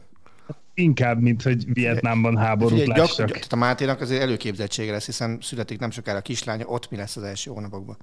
[0.74, 3.27] Inkább, mint hogy Vietnámban háborút Figyelj, gyak, lássak.
[3.27, 6.97] gyak, tehát a Máténak azért előképzettsége lesz, hiszen születik nem sokára a kislánya, ott mi
[6.97, 7.97] lesz az első hónapokban.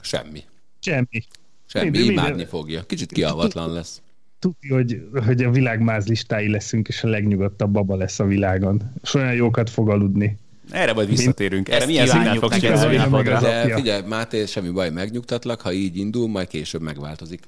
[0.00, 0.42] Semmi.
[0.80, 1.22] Semmi.
[1.66, 2.82] Semmi, Minden- minden- imádni fogja.
[2.82, 4.00] Kicsit kialvatlan lesz.
[4.38, 8.92] Tudja, hogy, hogy a világ mázlistái leszünk, és a legnyugodtabb baba lesz a világon.
[9.02, 10.38] És olyan jókat fog aludni.
[10.70, 11.68] Erre majd visszatérünk.
[11.68, 13.76] Erre Ezt milyen szignál kívánjuk fogsz apja.
[13.76, 17.40] figyelj, Máté, semmi baj, megnyugtatlak, ha így indul, majd később megváltozik.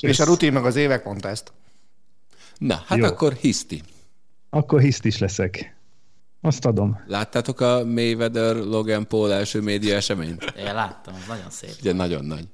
[0.00, 1.52] És a rutin meg az évek mondta ezt.
[2.58, 3.04] Na, hát Jó.
[3.04, 3.82] akkor hiszti.
[4.50, 5.76] Akkor hiszt is leszek.
[6.40, 7.00] Azt adom.
[7.06, 10.54] Láttátok a Mayweather Logan Paul első média eseményt?
[10.58, 11.74] Én láttam, az nagyon szép.
[11.80, 12.44] Ugye nagyon nagy.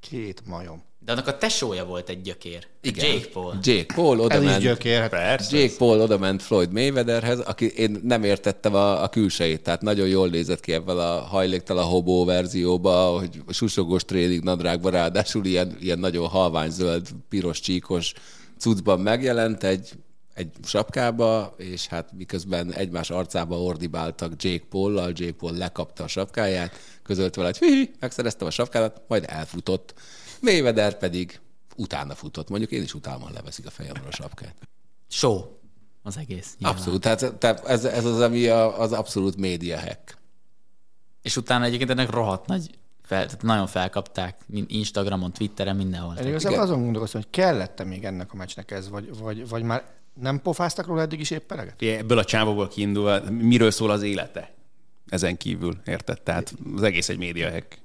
[0.00, 0.86] Két majom.
[0.98, 2.66] De annak a tesója volt egy gyökér.
[2.80, 3.06] Igen.
[3.06, 3.58] Jake Paul.
[3.62, 4.62] Jake Paul oda ment.
[4.62, 5.00] gyökér.
[5.00, 5.58] Hát Persze.
[5.58, 10.08] Jake Paul oda ment Floyd Mayweatherhez, aki én nem értettem a, a külsejét, tehát nagyon
[10.08, 15.98] jól nézett ki ebben a hajléktalan hobó verzióba, hogy susogos tréning nadrágban ráadásul ilyen, ilyen
[15.98, 18.12] nagyon halványzöld, piros csíkos
[18.58, 19.90] cuccban megjelent egy,
[20.38, 26.78] egy sapkába, és hát miközben egymás arcába ordibáltak Jake Paul-lal, Jake Paul lekapta a sapkáját,
[27.02, 29.94] közölt vele, hogy hihi, megszereztem a sapkádat, majd elfutott.
[30.40, 31.40] Mayweather pedig
[31.76, 32.48] utána futott.
[32.48, 34.54] Mondjuk én is utálman leveszik a fejemről a sapkát.
[35.08, 35.44] Show
[36.02, 36.54] az egész.
[36.58, 36.78] nyilván.
[36.78, 40.18] Abszolút, tehát, tehát ez, ez az, ami a, az abszolút média hack.
[41.22, 46.16] És utána egyébként ennek rohadt nagy, fel, tehát nagyon felkapták Instagramon, Twitteren, mindenhol.
[46.16, 49.84] Én igazából azon gondolkoztam, hogy kellett-e még ennek a meccsnek ez, vagy, vagy, vagy már
[50.20, 51.82] nem pofáztak róla eddig is épp eleget?
[51.82, 54.52] Ebből a csávóból kiindulva, miről szól az élete?
[55.08, 56.22] Ezen kívül, érted?
[56.22, 57.78] Tehát az egész egy média hack.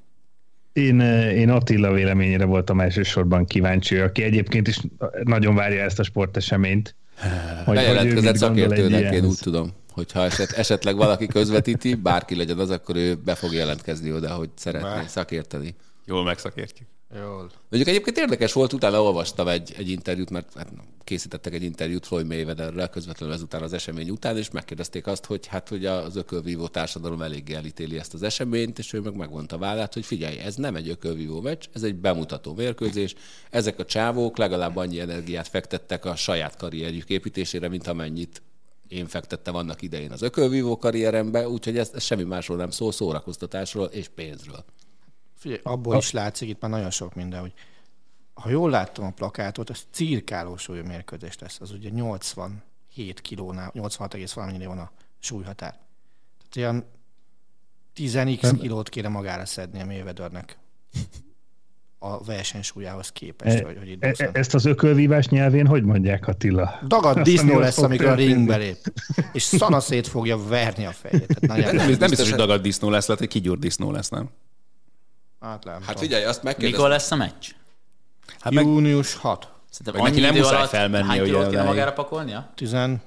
[0.73, 4.79] Én, eh, én Attila véleményére voltam elsősorban kíváncsi, aki egyébként is
[5.23, 6.95] nagyon várja ezt a sporteseményt.
[7.65, 12.95] Hogy, Bejelentkezett szakértőnek, én úgy tudom, hogyha eset, esetleg valaki közvetíti, bárki legyen az, akkor
[12.95, 15.07] ő be fog jelentkezni oda, hogy szeretné Bár.
[15.07, 15.75] szakérteni.
[16.05, 16.87] Jól megszakértjük.
[17.15, 17.51] Jól.
[17.69, 20.67] Mondjuk egyébként érdekes volt, utána olvastam egy, egy interjút, mert hát
[21.03, 25.69] készítettek egy interjút Floyd Mayweatherrel közvetlenül ezután az esemény után, és megkérdezték azt, hogy hát
[25.69, 30.05] hogy az ökölvívó társadalom eléggé elítéli ezt az eseményt, és ő meg megmondta vállát, hogy
[30.05, 33.15] figyelj, ez nem egy ökölvívó meccs, ez egy bemutató mérkőzés.
[33.49, 38.41] Ezek a csávók legalább annyi energiát fektettek a saját karrierjük építésére, mint amennyit
[38.87, 43.85] én fektettem annak idején az ökölvívó karrierembe, úgyhogy ez, ez semmi másról nem szól, szórakoztatásról
[43.85, 44.65] és pénzről.
[45.43, 47.53] Figyelj, abból is látszik itt már nagyon sok minden, hogy
[48.33, 51.57] ha jól láttam a plakátot, az cirkáló súlyú mérkőzés lesz.
[51.61, 55.79] Az ugye 87 kilónál, 86 egész valamennyire van a súlyhatár.
[56.49, 56.85] Tehát ilyen
[57.95, 60.57] 10x kilót kéne magára szedni a Mayweathernek
[61.99, 66.79] a versenysúlyához képest, E, hogy, hogy itt e, ezt az ökölvívás nyelvén hogy mondják Attila?
[66.87, 68.77] Dagad disznó lesz, amikor a ringbe lép.
[69.33, 71.39] És szanaszét fogja verni a fejét.
[71.39, 74.29] Tehát Nem, nem biztos, hogy dagad disznó lesz, lehet, hogy kigyúrt disznó lesz, nem?
[75.43, 76.89] Hát, nem Hát figyelj, azt Mikor megkérdeztem.
[76.89, 77.49] lesz a meccs?
[78.39, 79.47] Hát Június 6.
[79.69, 81.67] Szerintem Meg neki annyi nem idő muszáj alatt felmenni, hány ugye, kilót kéne odáig.
[81.67, 82.49] magára pakolnia?
[82.55, 82.99] 16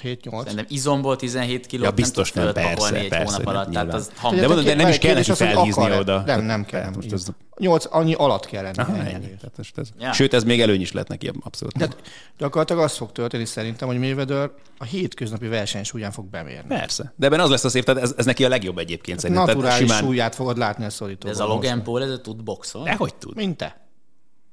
[0.00, 3.54] 7 8 Szerintem izomból 17 kilót Ja, biztos nem nem, persze, egy persze, hónap nem,
[3.54, 3.72] alatt.
[3.72, 4.36] Tehát az De ham.
[4.36, 6.22] mondom, de nem is kell neki az, felhízni oda.
[6.26, 6.80] Nem, nem kell.
[6.80, 7.26] Tehát most ez-
[7.58, 8.76] 8 annyi alatt kell lenni.
[8.78, 9.12] Aha, ennyi.
[9.12, 9.26] ennyi.
[9.26, 9.88] Tehát most ez.
[9.98, 10.12] Ja.
[10.12, 11.74] Sőt, ez még előny is lett neki, abszolút.
[11.74, 11.96] Tehát
[12.38, 16.68] gyakorlatilag az fog történni szerintem, hogy Mayweather a hétköznapi versenysúlyán fog bemérni.
[16.68, 17.12] Persze.
[17.16, 19.44] De ebben az lesz a szép, tehát ez, ez neki a legjobb egyébként szerintem.
[19.44, 21.26] Tehát Naturális simán- súlyát fogod látni a szorító.
[21.26, 22.88] De ez a Logan Paul, ez tud boxolni?
[22.90, 23.36] De hogy tud?
[23.36, 23.88] Mint te.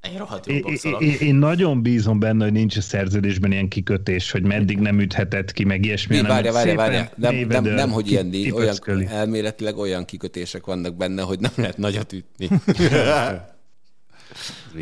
[0.02, 1.02] Én rohadt É- jó é- boxolok.
[1.02, 5.52] é- Én nagyon bízom benne, hogy nincs a szerződésben ilyen kikötés, hogy meddig nem üthetett
[5.52, 6.16] ki, meg ilyesmi.
[6.16, 7.00] Mi, várja, várja, várja.
[7.00, 8.76] Nem, nem, Mayweather nem, hogy ilyen, ki- olyan,
[9.08, 12.50] elméletileg olyan kikötések vannak benne, hogy nem lehet nagyot ütni.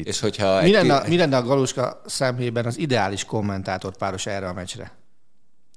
[0.03, 4.25] És hogyha Mi egy lenne, ki- mi lenne a Galuska szemében az ideális kommentátor páros
[4.25, 4.91] erre a meccsre?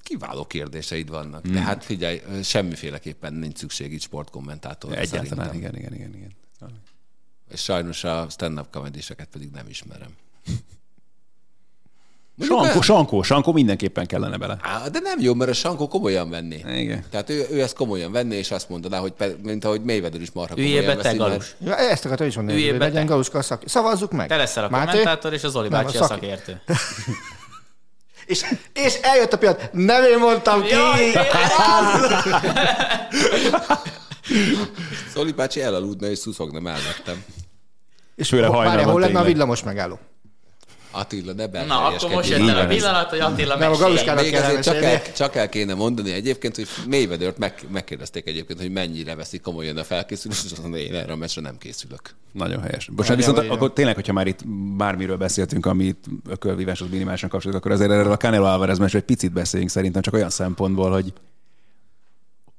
[0.02, 1.42] kiváló kérdéseid vannak.
[1.44, 1.52] Hmm.
[1.52, 5.58] De hát figyelj, semmiféleképpen nincs szükség itt sportkommentátorra Egyáltalán, szerintem.
[5.58, 6.32] igen, igen, igen, igen.
[7.52, 10.08] És sajnos a stand-up comedyseket pedig nem ismerem.
[12.40, 14.56] Sankó, Sankó, Sankó mindenképpen kellene bele.
[14.60, 16.64] Á, de nem jó, mert a Sankó komolyan venné.
[16.76, 17.04] Igen.
[17.10, 20.30] Tehát ő, ő ezt komolyan venné, és azt mondaná, hogy pe, mint ahogy Mayweather is
[20.30, 21.56] marha Üljél komolyan be te, veszi, mert-.
[21.60, 23.06] Ja, ezt akartam is mondani, Üljél hogy be legyen.
[23.06, 23.68] Galuska a szaki.
[23.68, 24.28] Szavazzuk meg.
[24.28, 24.86] Te leszel a Máté?
[24.90, 26.20] kommentátor, és az Nem, bácsi a a szaki.
[26.20, 26.60] szakértő.
[28.26, 30.74] És, és eljött a pillanat, nem én mondtam ki!
[35.14, 37.24] Zoli bácsi elaludna és szuszogna mellettem.
[38.14, 39.98] És várjál, hajnalban hol lenne a villamos megálló?
[40.90, 43.76] Attila, ne Na, akkor most jött el a pillanat, hogy Attila Nem, a.
[43.76, 48.26] Galuskának Még kell azért csak el, csak el kéne mondani egyébként, hogy Mayweather-t meg, megkérdezték
[48.26, 51.58] egyébként, hogy mennyire veszik komolyan a felkészülést, és azt mondta, én erre a meccsre nem
[51.58, 52.00] készülök.
[52.32, 52.90] Nagyon helyes.
[52.96, 53.54] Várjál, viszont várjál.
[53.54, 54.46] akkor tényleg, hogyha már itt
[54.76, 59.32] bármiről beszéltünk, amit ökölvíváshoz minimálisan kapcsolódik, akkor azért erről a Canelo Alvarez meccsről egy picit
[59.32, 61.12] beszéljünk szerintem, csak olyan szempontból, hogy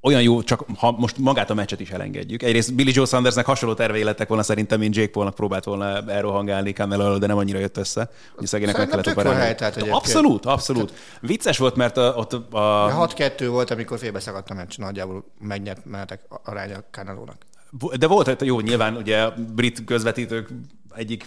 [0.01, 2.43] olyan jó, csak ha most magát a meccset is elengedjük.
[2.43, 6.73] Egyrészt Billy Joe Sandersnek hasonló tervei lettek volna szerintem, mint Jake Paulnak próbált volna elrohangálni
[6.77, 8.09] elől, de nem annyira jött össze.
[8.35, 9.55] Hogy szegénynek meg kellett operálni.
[9.89, 10.93] Abszolút, abszolút.
[11.21, 16.21] Vicces volt, mert a, ott a, 6-2 volt, amikor félbeszakadt a meccs, nagyjából megnyert menetek
[16.43, 17.37] aránya Canelónak.
[17.97, 20.49] De volt, hogy jó, nyilván ugye a brit közvetítők
[20.95, 21.25] egyik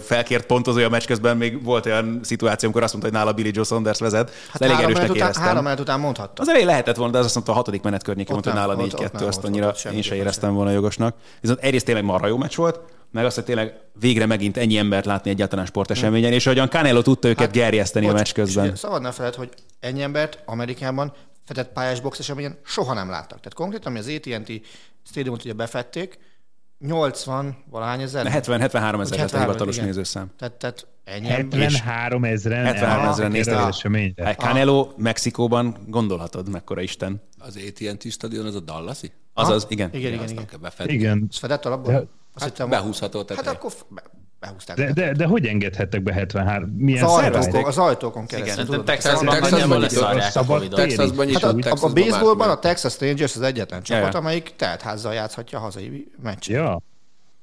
[0.00, 3.50] felkért pontozója a meccs közben még volt olyan szituáció, amikor azt mondta, hogy nála Billy
[3.54, 4.30] Joe Saunders vezet.
[4.52, 6.42] Hát elég három erősnek után, három menet után mondhatta.
[6.42, 8.72] Az elég lehetett volna, de az azt mondta, a hatodik menet környékén mondta, hogy nála
[8.74, 11.16] ott- ott 4-2, nem, azt annyira ott én se éreztem volna jogosnak.
[11.40, 12.80] Viszont egyrészt tényleg marha jó meccs volt,
[13.10, 17.28] meg azt, hogy tényleg végre megint ennyi embert látni egyáltalán sporteseményen, és ahogyan Canelo tudta
[17.28, 18.76] őket gerjeszteni a Bocs, meccs közben.
[18.76, 19.48] Szabad ne feled, hogy
[19.80, 21.12] ennyi embert Amerikában
[21.44, 23.36] fedett pályás box eseményen soha nem láttak.
[23.38, 24.52] Tehát konkrétan, ami az AT&T
[25.10, 26.18] stadiumot ugye befették,
[26.78, 28.26] 80 valahány ezer?
[28.26, 29.86] 70, 73 ezer Vagy lett a 73, hivatalos igen.
[29.86, 30.30] nézőszám.
[30.38, 31.58] Tehát, tehát ennyi ember.
[31.58, 34.24] 73 ezeren 73 ezeren néztek erre a- az eseményre.
[34.24, 37.22] Hát Canelo Mexikóban gondolhatod, mekkora Isten.
[37.38, 39.12] Az AT&T stadion, az a Dallasi?
[39.34, 39.90] Azaz, igen.
[39.94, 40.46] Igen, igen, igen.
[40.60, 40.92] befedni.
[40.92, 42.08] Igen, Ez fedett alapból?
[42.34, 43.50] Azt hittem, behúzható Hát teteje.
[43.50, 43.72] akkor
[44.40, 44.76] behúzták.
[44.76, 46.70] de, de, de hogy engedhettek be 73?
[46.70, 48.64] Milyen az, ajtókon, az ajtókon keresztül.
[48.64, 48.84] Tudod?
[48.84, 49.88] Texasban nagyjából a
[50.20, 50.78] Szabad Covid-ot.
[50.78, 50.88] tér.
[50.88, 52.58] Texasban Hát a, a, a baseballban a.
[52.58, 54.18] Texas Rangers az egyetlen csapat, ja.
[54.18, 56.54] amelyik teltházzal játszhatja a hazai meccset.
[56.54, 56.80] Ja,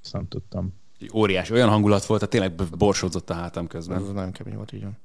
[0.03, 0.73] azt nem tudtam.
[1.13, 3.97] Óriás, olyan hangulat volt, tehát tényleg borsódzott a hátam közben.
[3.97, 4.97] Ez nagyon kemény volt így van.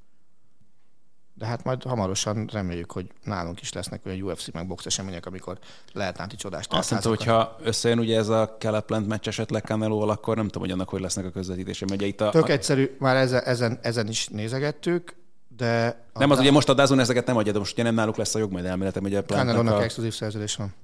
[1.41, 5.59] De hát majd hamarosan reméljük, hogy nálunk is lesznek olyan UFC meg box események, amikor
[5.93, 10.11] lehet náti csodás Azt mondta, hogy ha összejön ugye ez a Keleplant meccs esetleg Canelo-val,
[10.11, 11.87] akkor nem tudom, hogy annak hogy lesznek a közvetítése.
[11.91, 15.17] Ugye itt a, Tök egyszerű, már ezen, ezen, ezen is nézegettük,
[15.57, 15.87] de...
[16.13, 18.17] a nem az, ugye most a Dazon ezeket nem adja, de most ugye nem náluk
[18.17, 19.83] lesz a jog, majd elméletem, hogy a Canelónak a...
[19.83, 20.75] exkluzív szerződés van.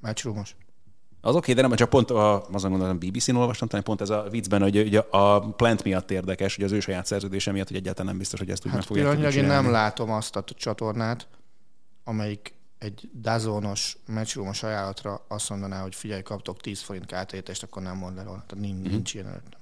[0.00, 0.56] Matchroomos.
[1.24, 4.26] Az oké, de nem, csak pont a, azon gondolom, BBC-n olvastam, talán pont ez a
[4.30, 8.06] viccben, hogy ugye a Plant miatt érdekes, hogy az ő saját szerződése miatt, hogy egyáltalán
[8.08, 10.44] nem biztos, hogy ezt úgy meg Hát fogják tudni pillanatnyilag én nem látom azt a
[10.56, 11.28] csatornát,
[12.04, 17.96] amelyik egy dazónos, matchroomos ajánlatra azt mondaná, hogy figyelj, kaptok 10 forint kártérítést, akkor nem
[17.96, 18.44] mond le róla.
[18.46, 18.90] Tehát nincs, Mhm.
[18.94, 19.60] nincs ilyen előttem.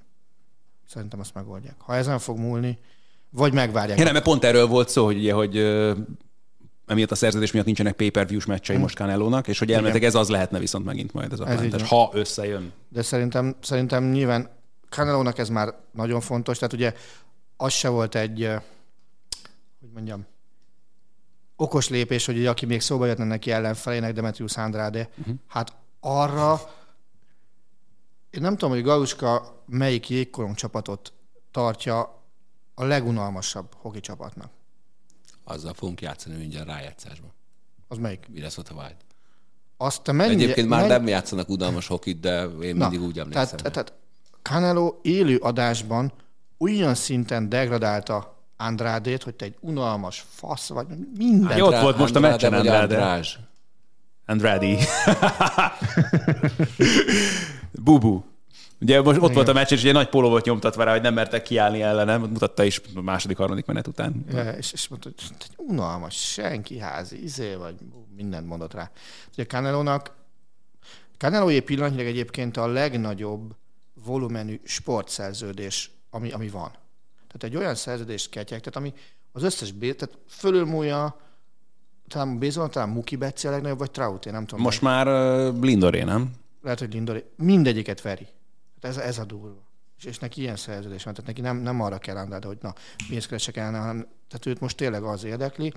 [0.87, 1.75] Szerintem azt megoldják.
[1.77, 2.79] Ha ezen fog múlni,
[3.29, 3.97] vagy megvárják.
[3.97, 5.55] Ja, nem, mert pont erről volt szó, hogy, ugye, hogy
[6.91, 10.59] emiatt a szerződés miatt nincsenek pay-per-views meccsei most Canelónak, és hogy elméletileg ez az lehetne
[10.59, 11.81] viszont megint majd ez a van.
[11.87, 12.71] ha összejön.
[12.89, 14.49] De szerintem, szerintem nyilván
[14.89, 16.93] Canelónak ez már nagyon fontos, tehát ugye
[17.57, 18.61] az se volt egy, eh,
[19.79, 20.25] hogy mondjam,
[21.55, 25.35] okos lépés, hogy aki még szóba jöhetne neki ellenfelének, Demetrius Andrade, uh-huh.
[25.47, 26.59] hát arra,
[28.29, 31.13] én nem tudom, hogy Galuska melyik jégkorong csapatot
[31.51, 32.23] tartja
[32.73, 34.49] a legunalmasabb hoki csapatnak.
[35.43, 37.31] Azzal fogunk játszani mindjárt rájátszásban.
[37.87, 38.27] Az melyik?
[38.29, 38.95] Minnesota Wild.
[39.77, 43.57] Azt te mennyi, Egyébként már mennyi, nem játszanak unalmas hokit, de én mindig úgy emlékszem.
[43.57, 43.93] Tehát, tehát
[44.41, 46.11] Canelo élő adásban
[46.57, 50.87] olyan szinten degradálta Andrade-t, hogy te egy unalmas fasz vagy,
[51.17, 51.57] minden.
[51.57, 52.79] Jó, ott volt most a meccsen Andrade.
[52.79, 53.39] András.
[54.25, 54.77] Andrade.
[57.83, 58.21] Bubu.
[58.81, 61.13] Ugye most ott volt a meccs, és ugye nagy póló volt nyomtatva rá, hogy nem
[61.13, 64.25] mertek kiállni ellenem, mutatta is a második, harmadik menet után.
[64.31, 67.75] Ja, és, és mondta, hogy egy unalmas, senki házi, izé, vagy
[68.15, 68.91] mindent mondott rá.
[69.31, 70.15] Ugye Canelónak,
[71.17, 73.55] Canelóé pillanatnyilag egyébként a legnagyobb
[74.05, 76.71] volumenű sportszerződés, ami, ami van.
[77.27, 78.93] Tehát egy olyan szerződést ketyeg, tehát ami
[79.31, 81.19] az összes, bé- tehát fölülmúlja,
[82.07, 84.63] talán Bézon, talán Muki Betsi a legnagyobb, vagy Trauté, nem tudom.
[84.63, 86.31] Most már uh, Blindoré, nem?
[86.61, 88.27] lehet, hogy Lindori, mindegyiket veri.
[88.81, 89.69] Hát ez, ez a durva.
[89.97, 92.73] És, és neki ilyen szerződés van, tehát neki nem, nem arra kell Andrade, hogy na,
[93.09, 95.73] pénzt keresek el, hanem tehát őt most tényleg az érdekli.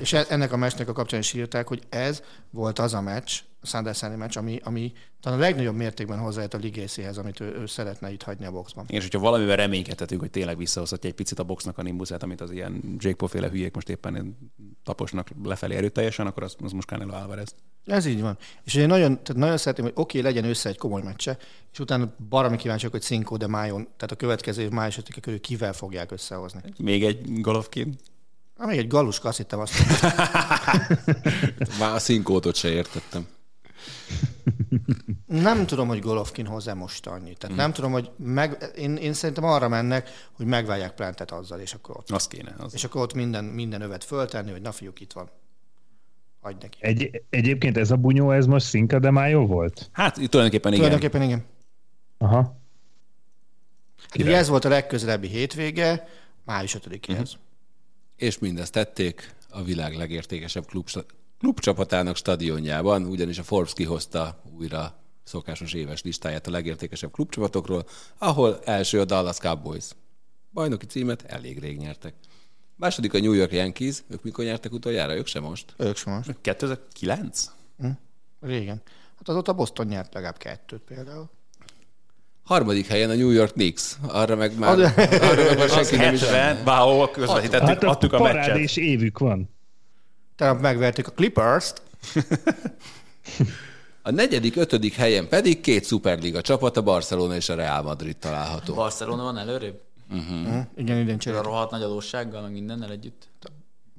[0.00, 3.40] És e- ennek a meccsnek a kapcsán is írták, hogy ez volt az a meccs,
[3.64, 7.56] a Sanders elleni meccs, ami, ami talán a legnagyobb mértékben hozzájött a ligészihez, amit ő,
[7.60, 8.84] ő szeretne itt hagyni a boxban.
[8.88, 12.50] És hogyha valamivel reménykedhetünk, hogy tényleg visszahozhatja egy picit a boxnak a nimbuszát, amit az
[12.50, 14.36] ilyen Jake Paul-féle hülyék most éppen
[14.84, 17.54] taposnak lefelé erőteljesen, akkor az, az most Canelo Alvarez.
[17.84, 18.38] Ez így van.
[18.62, 21.38] És én nagyon, tehát nagyon szeretném, hogy oké, okay, legyen össze egy komoly meccse,
[21.72, 25.40] és utána baromi kíváncsiak, hogy Cinco de Mayon, tehát a következő év május 5 körül
[25.40, 26.60] kivel fogják összehozni.
[26.78, 27.98] Még egy Golovkin.
[28.58, 29.72] Hát még egy galuska, azt hittem azt.
[31.80, 33.26] Már a színkódot se értettem.
[35.26, 37.38] Nem tudom, hogy Golovkin hozzá most annyit.
[37.38, 41.74] Tehát nem tudom, hogy meg, én, én szerintem arra mennek, hogy megválják Plantet azzal, és
[41.74, 42.10] akkor ott.
[42.10, 42.54] Az kéne.
[42.58, 42.74] Az.
[42.74, 45.30] És akkor ott minden, minden övet föltenni, hogy na fiúk, itt van.
[46.40, 46.78] Adj neki.
[46.80, 49.88] Egy, egyébként ez a bunyó, ez most Cinca de Mayo volt?
[49.92, 50.84] Hát itt tulajdonképpen igen.
[50.84, 51.44] Tulajdonképpen igen.
[52.18, 52.62] Aha.
[54.10, 56.08] Hát ugye ez volt a legközelebbi hétvége,
[56.44, 57.30] május 5-éhez.
[58.16, 60.88] És mindezt tették a világ legértékesebb klub,
[61.38, 67.86] klubcsapatának stadionjában, ugyanis a Forbes kihozta újra szokásos éves listáját a legértékesebb klubcsapatokról,
[68.18, 69.84] ahol első a Dallas Cowboys.
[70.52, 72.14] Bajnoki címet elég rég nyertek.
[72.76, 75.74] Második a New York Yankees, ők mikor nyertek utoljára, ők sem most.
[75.76, 76.36] Ők sem most.
[76.40, 77.50] 2009?
[78.40, 78.82] Régen.
[79.16, 81.30] Hát azóta Boston nyert legalább kettőt például.
[82.42, 85.96] Harmadik helyen a New York Knicks, arra meg már, Az- arra meg már Az senki
[85.96, 88.56] nem is 70, wow, közvetítettük, Hát adtuk a meccset.
[88.56, 89.53] és évük van.
[90.36, 91.82] Tehát megverték a Clippers-t,
[94.06, 98.74] A negyedik, ötödik helyen pedig két szuperliga csapat, a Barcelona és a Real Madrid található.
[98.74, 99.80] Barcelona van előrébb?
[100.08, 101.44] hm, igen, idén A cserélt.
[101.44, 103.28] rohadt nagy adóssággal, meg mindennel együtt.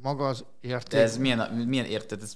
[0.02, 0.91] Maga az érték.
[0.91, 2.22] De ez milyen, milyen érted?
[2.22, 2.34] Ez,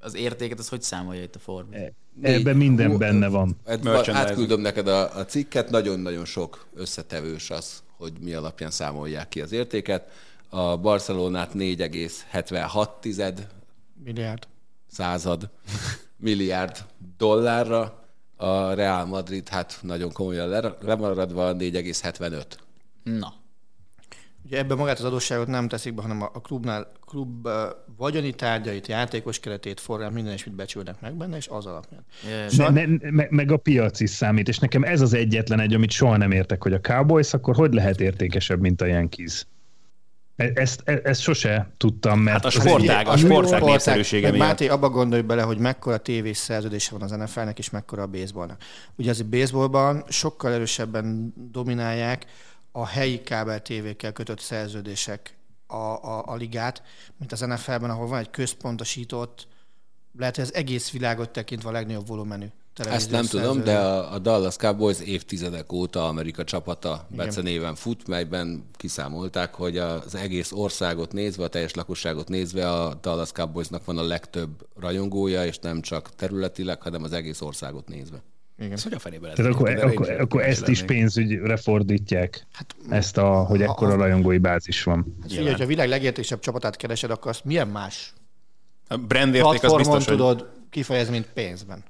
[0.00, 1.80] az értéket, az hogy számolja itt a Forbes?
[2.22, 3.56] Ebben minden benne van.
[3.66, 9.40] Hát, átküldöm neked a, a cikket, nagyon-nagyon sok összetevős az, hogy mi alapján számolják ki
[9.40, 10.10] az értéket.
[10.54, 13.38] A Barcelonát 4,76
[14.04, 14.46] Milliárd.
[14.86, 15.50] század
[16.16, 16.76] milliárd
[17.16, 18.04] dollárra,
[18.36, 22.44] a Real Madrid hát nagyon komolyan le- lemaradva 4,75.
[23.02, 23.32] Na.
[24.44, 27.48] Ugye ebben magát az adósságot nem teszik be, hanem a klubnál klub
[27.96, 32.04] vagyoni tárgyait, játékos keretét, forrán, minden is mit becsülnek meg benne, és az alapján.
[32.56, 35.90] Ne, ne, me- meg a piac is számít, és nekem ez az egyetlen egy, amit
[35.90, 39.46] soha nem értek, hogy a Cowboys akkor hogy lehet értékesebb, mint a Yankees?
[40.36, 42.36] E- Ezt, e- ezt sose tudtam, mert...
[42.36, 44.46] Hát a sportág, a sportág népszerűsége miatt.
[44.46, 48.62] Máté, abba gondolj bele, hogy mekkora tévés szerződése van az NFL-nek, és mekkora a baseballnak.
[48.96, 52.26] Ugye az baseballban sokkal erősebben dominálják
[52.72, 55.36] a helyi kábel tévékkel kötött szerződések
[55.66, 56.82] a, a, a ligát,
[57.16, 59.46] mint az NFL-ben, ahol van egy központosított,
[60.18, 64.18] lehet, hogy az egész világot tekintve a legnagyobb volumenű Ezt nem tudom, de a, a
[64.18, 71.44] Dallas Cowboys évtizedek óta Amerika csapata becenéven fut, melyben kiszámolták, hogy az egész országot nézve,
[71.44, 76.82] a teljes lakosságot nézve a Dallas Cowboysnak van a legtöbb rajongója, és nem csak területileg,
[76.82, 78.22] hanem az egész országot nézve.
[78.70, 79.36] Ez hogy a fenébe lehet?
[79.36, 84.38] Tehát akkor, De akkor, akkor ezt is pénzügyre fordítják, hát, ezt a, hogy ekkora rajongói
[84.38, 85.16] bázis van.
[85.20, 88.12] Hát figyelj, hogyha a világ legértékesebb csapatát keresed, akkor azt milyen más
[88.88, 90.16] A brand érték az platformon biztos, hogy...
[90.16, 91.84] tudod kifejezni, mint pénzben?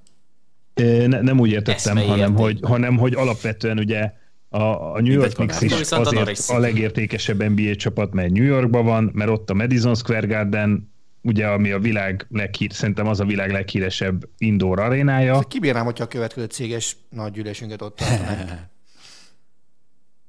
[0.75, 4.13] Ne, nem úgy értettem, Eszmei hanem hogy, hanem hogy alapvetően ugye
[4.49, 9.11] a, a New York Knicks is azért a legértékesebb NBA csapat, mert New Yorkban van,
[9.15, 10.93] mert ott a Madison Square Garden,
[11.23, 15.39] ugye ami a világ leghír, szerintem az a világ leghíresebb indoor arénája.
[15.39, 18.69] Kibírnám, hogyha a következő céges nagygyűlésünket ott tartanák.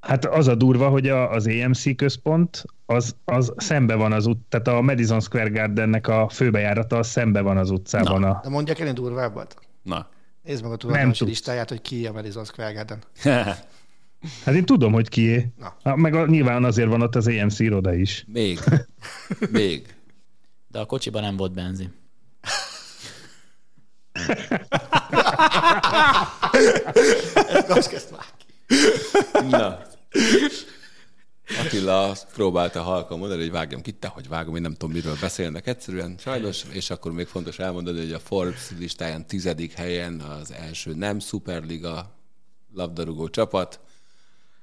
[0.05, 4.37] Hát az a durva, hogy a, az AMC központ az, az szembe van az út,
[4.49, 8.23] tehát a Madison Square Gardennek a főbejárata az szembe van az utcában.
[8.23, 9.55] A, De mondjak ennél durvábbat?
[9.81, 10.09] Na.
[10.43, 12.99] Nézd meg a tulajdonosi listáját, hogy ki a Madison Square Garden.
[14.45, 15.51] hát én tudom, hogy kié.
[15.59, 15.75] Na.
[15.83, 18.25] Ha, meg a, nyilván azért van ott az AMC iroda is.
[18.27, 18.59] Még.
[19.51, 19.95] Még.
[20.67, 21.93] De a kocsiban nem volt benzin.
[27.67, 28.25] Azt kezd már.
[29.49, 29.79] Na.
[31.59, 35.17] Attila azt próbálta halkan mondani, hogy vágjam ki, te hogy vágom, én nem tudom, miről
[35.21, 40.51] beszélnek egyszerűen, sajnos, és akkor még fontos elmondani, hogy a Forbes listáján tizedik helyen az
[40.51, 42.15] első nem szuperliga
[42.73, 43.79] labdarúgó csapat,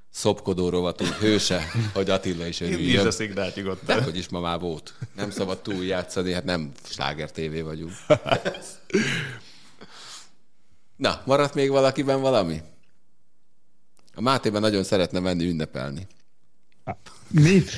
[0.09, 1.63] szopkodó rovatunk hőse,
[1.93, 3.11] hogy Attila is Írd a örüljön.
[3.11, 3.97] szignát nyugodtan.
[3.97, 4.93] De hogy is ma már volt.
[5.15, 7.91] Nem szabad túl játszani, hát nem sláger tévé vagyunk.
[10.95, 12.61] Na, maradt még valakiben valami?
[14.15, 16.07] A Mátében nagyon szeretne menni ünnepelni.
[17.27, 17.71] Mit?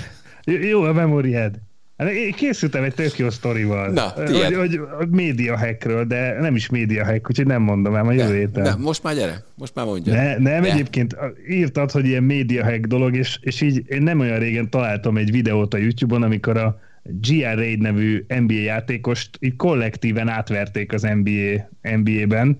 [0.43, 1.59] Jó a memóriád.
[1.97, 3.89] Hát én készültem egy tök jó sztorival.
[3.91, 4.53] Na, tiéd.
[4.55, 8.37] hogy, hogy média hackről, de nem is média hack, úgyhogy nem mondom el, a jövő
[8.37, 8.63] héten.
[8.63, 10.13] Ne, most már gyere, most már mondja.
[10.13, 10.71] Ne, nem, Ne.
[10.71, 11.15] egyébként
[11.49, 15.31] írtad, hogy ilyen média hack dolog, és, és így én nem olyan régen találtam egy
[15.31, 21.69] videót a YouTube-on, amikor a GR Raid nevű NBA játékost így kollektíven átverték az NBA,
[21.81, 22.59] NBA-ben.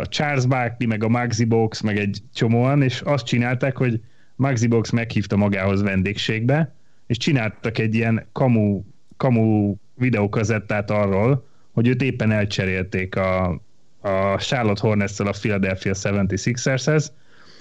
[0.00, 4.00] A Charles Barkley, meg a Maxi Box, meg egy csomóan, és azt csinálták, hogy
[4.36, 6.74] Maxi Box meghívta magához vendégségbe,
[7.06, 8.82] és csináltak egy ilyen kamu,
[9.16, 13.60] kamu videókazettát arról, hogy őt éppen elcserélték a,
[14.00, 17.06] a Charlotte hornets a Philadelphia 76ershez,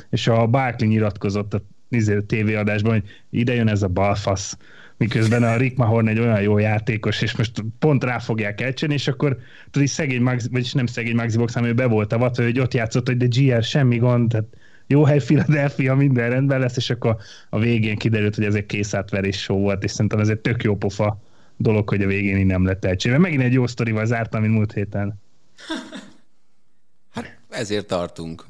[0.09, 4.57] és a Barkley nyilatkozott a izé, tévéadásban, hogy ide jön ez a balfasz,
[4.97, 9.07] miközben a Rick Mahorn egy olyan jó játékos, és most pont rá fogják elcsenni, és
[9.07, 9.37] akkor
[9.71, 12.73] tudod, szegény Max, vagyis nem szegény Maxi Box, hanem ő be volt avatva, hogy ott
[12.73, 14.47] játszott, hogy de GR semmi gond, tehát
[14.87, 17.17] jó hely Philadelphia, minden rendben lesz, és akkor
[17.49, 20.75] a végén kiderült, hogy ez egy készátverés show volt, és szerintem ez egy tök jó
[20.75, 21.21] pofa
[21.57, 23.17] dolog, hogy a végén így nem lett elcséve.
[23.17, 25.21] Megint egy jó sztorival zártam, mint múlt héten.
[27.49, 28.45] Ezért tartunk.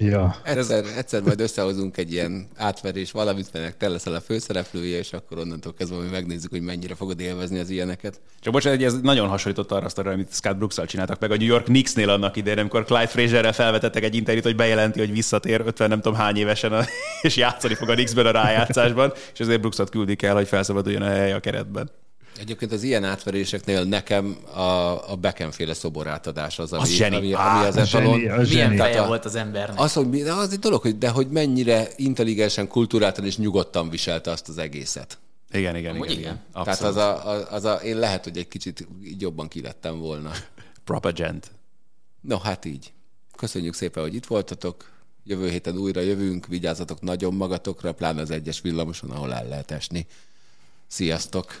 [0.00, 0.36] Ja.
[0.42, 5.38] Egyszer, egyszer majd összehozunk egy ilyen átverés valamit, mert te leszel a főszereplője, és akkor
[5.38, 8.20] onnantól kezdve majd megnézzük, hogy mennyire fogod élvezni az ilyeneket.
[8.40, 11.46] Csak bocsánat, hogy ez nagyon hasonlított arra azt, amit Scott brooks csináltak meg a New
[11.46, 15.88] York Knicksnél annak idején, amikor Clyde Frazierrel felvetettek egy interjút, hogy bejelenti, hogy visszatér 50
[15.88, 16.84] nem tudom hány évesen, a,
[17.22, 21.08] és játszani fog a Knicksben a rájátszásban, és ezért Brooksot küldik el, hogy felszabaduljon a
[21.08, 21.90] hely a keretben.
[22.40, 27.16] Egyébként az ilyen átveréseknél nekem a, a Beckham-féle szoborátadás az, ami Az zseni.
[27.16, 28.18] ami, ami az etalon.
[28.18, 28.76] Milyen zseni.
[28.76, 29.80] feje a- volt az embernek?
[29.80, 34.48] Az, hogy az egy dolog, hogy, de hogy mennyire intelligensen, kultúráltan és nyugodtan viselte azt
[34.48, 35.18] az egészet.
[35.50, 36.20] Igen, igen, Amúgy igen.
[36.20, 36.40] igen.
[36.50, 36.64] igen.
[36.64, 38.86] Tehát az a, az, az a, én lehet, hogy egy kicsit
[39.18, 40.30] jobban kilettem volna.
[40.84, 41.50] Proper gent.
[42.20, 42.92] No, hát így.
[43.36, 44.90] Köszönjük szépen, hogy itt voltatok.
[45.24, 50.06] Jövő héten újra jövünk, vigyázzatok nagyon magatokra, pláne az egyes villamoson, ahol el lehet esni.
[50.86, 51.60] Sziasztok!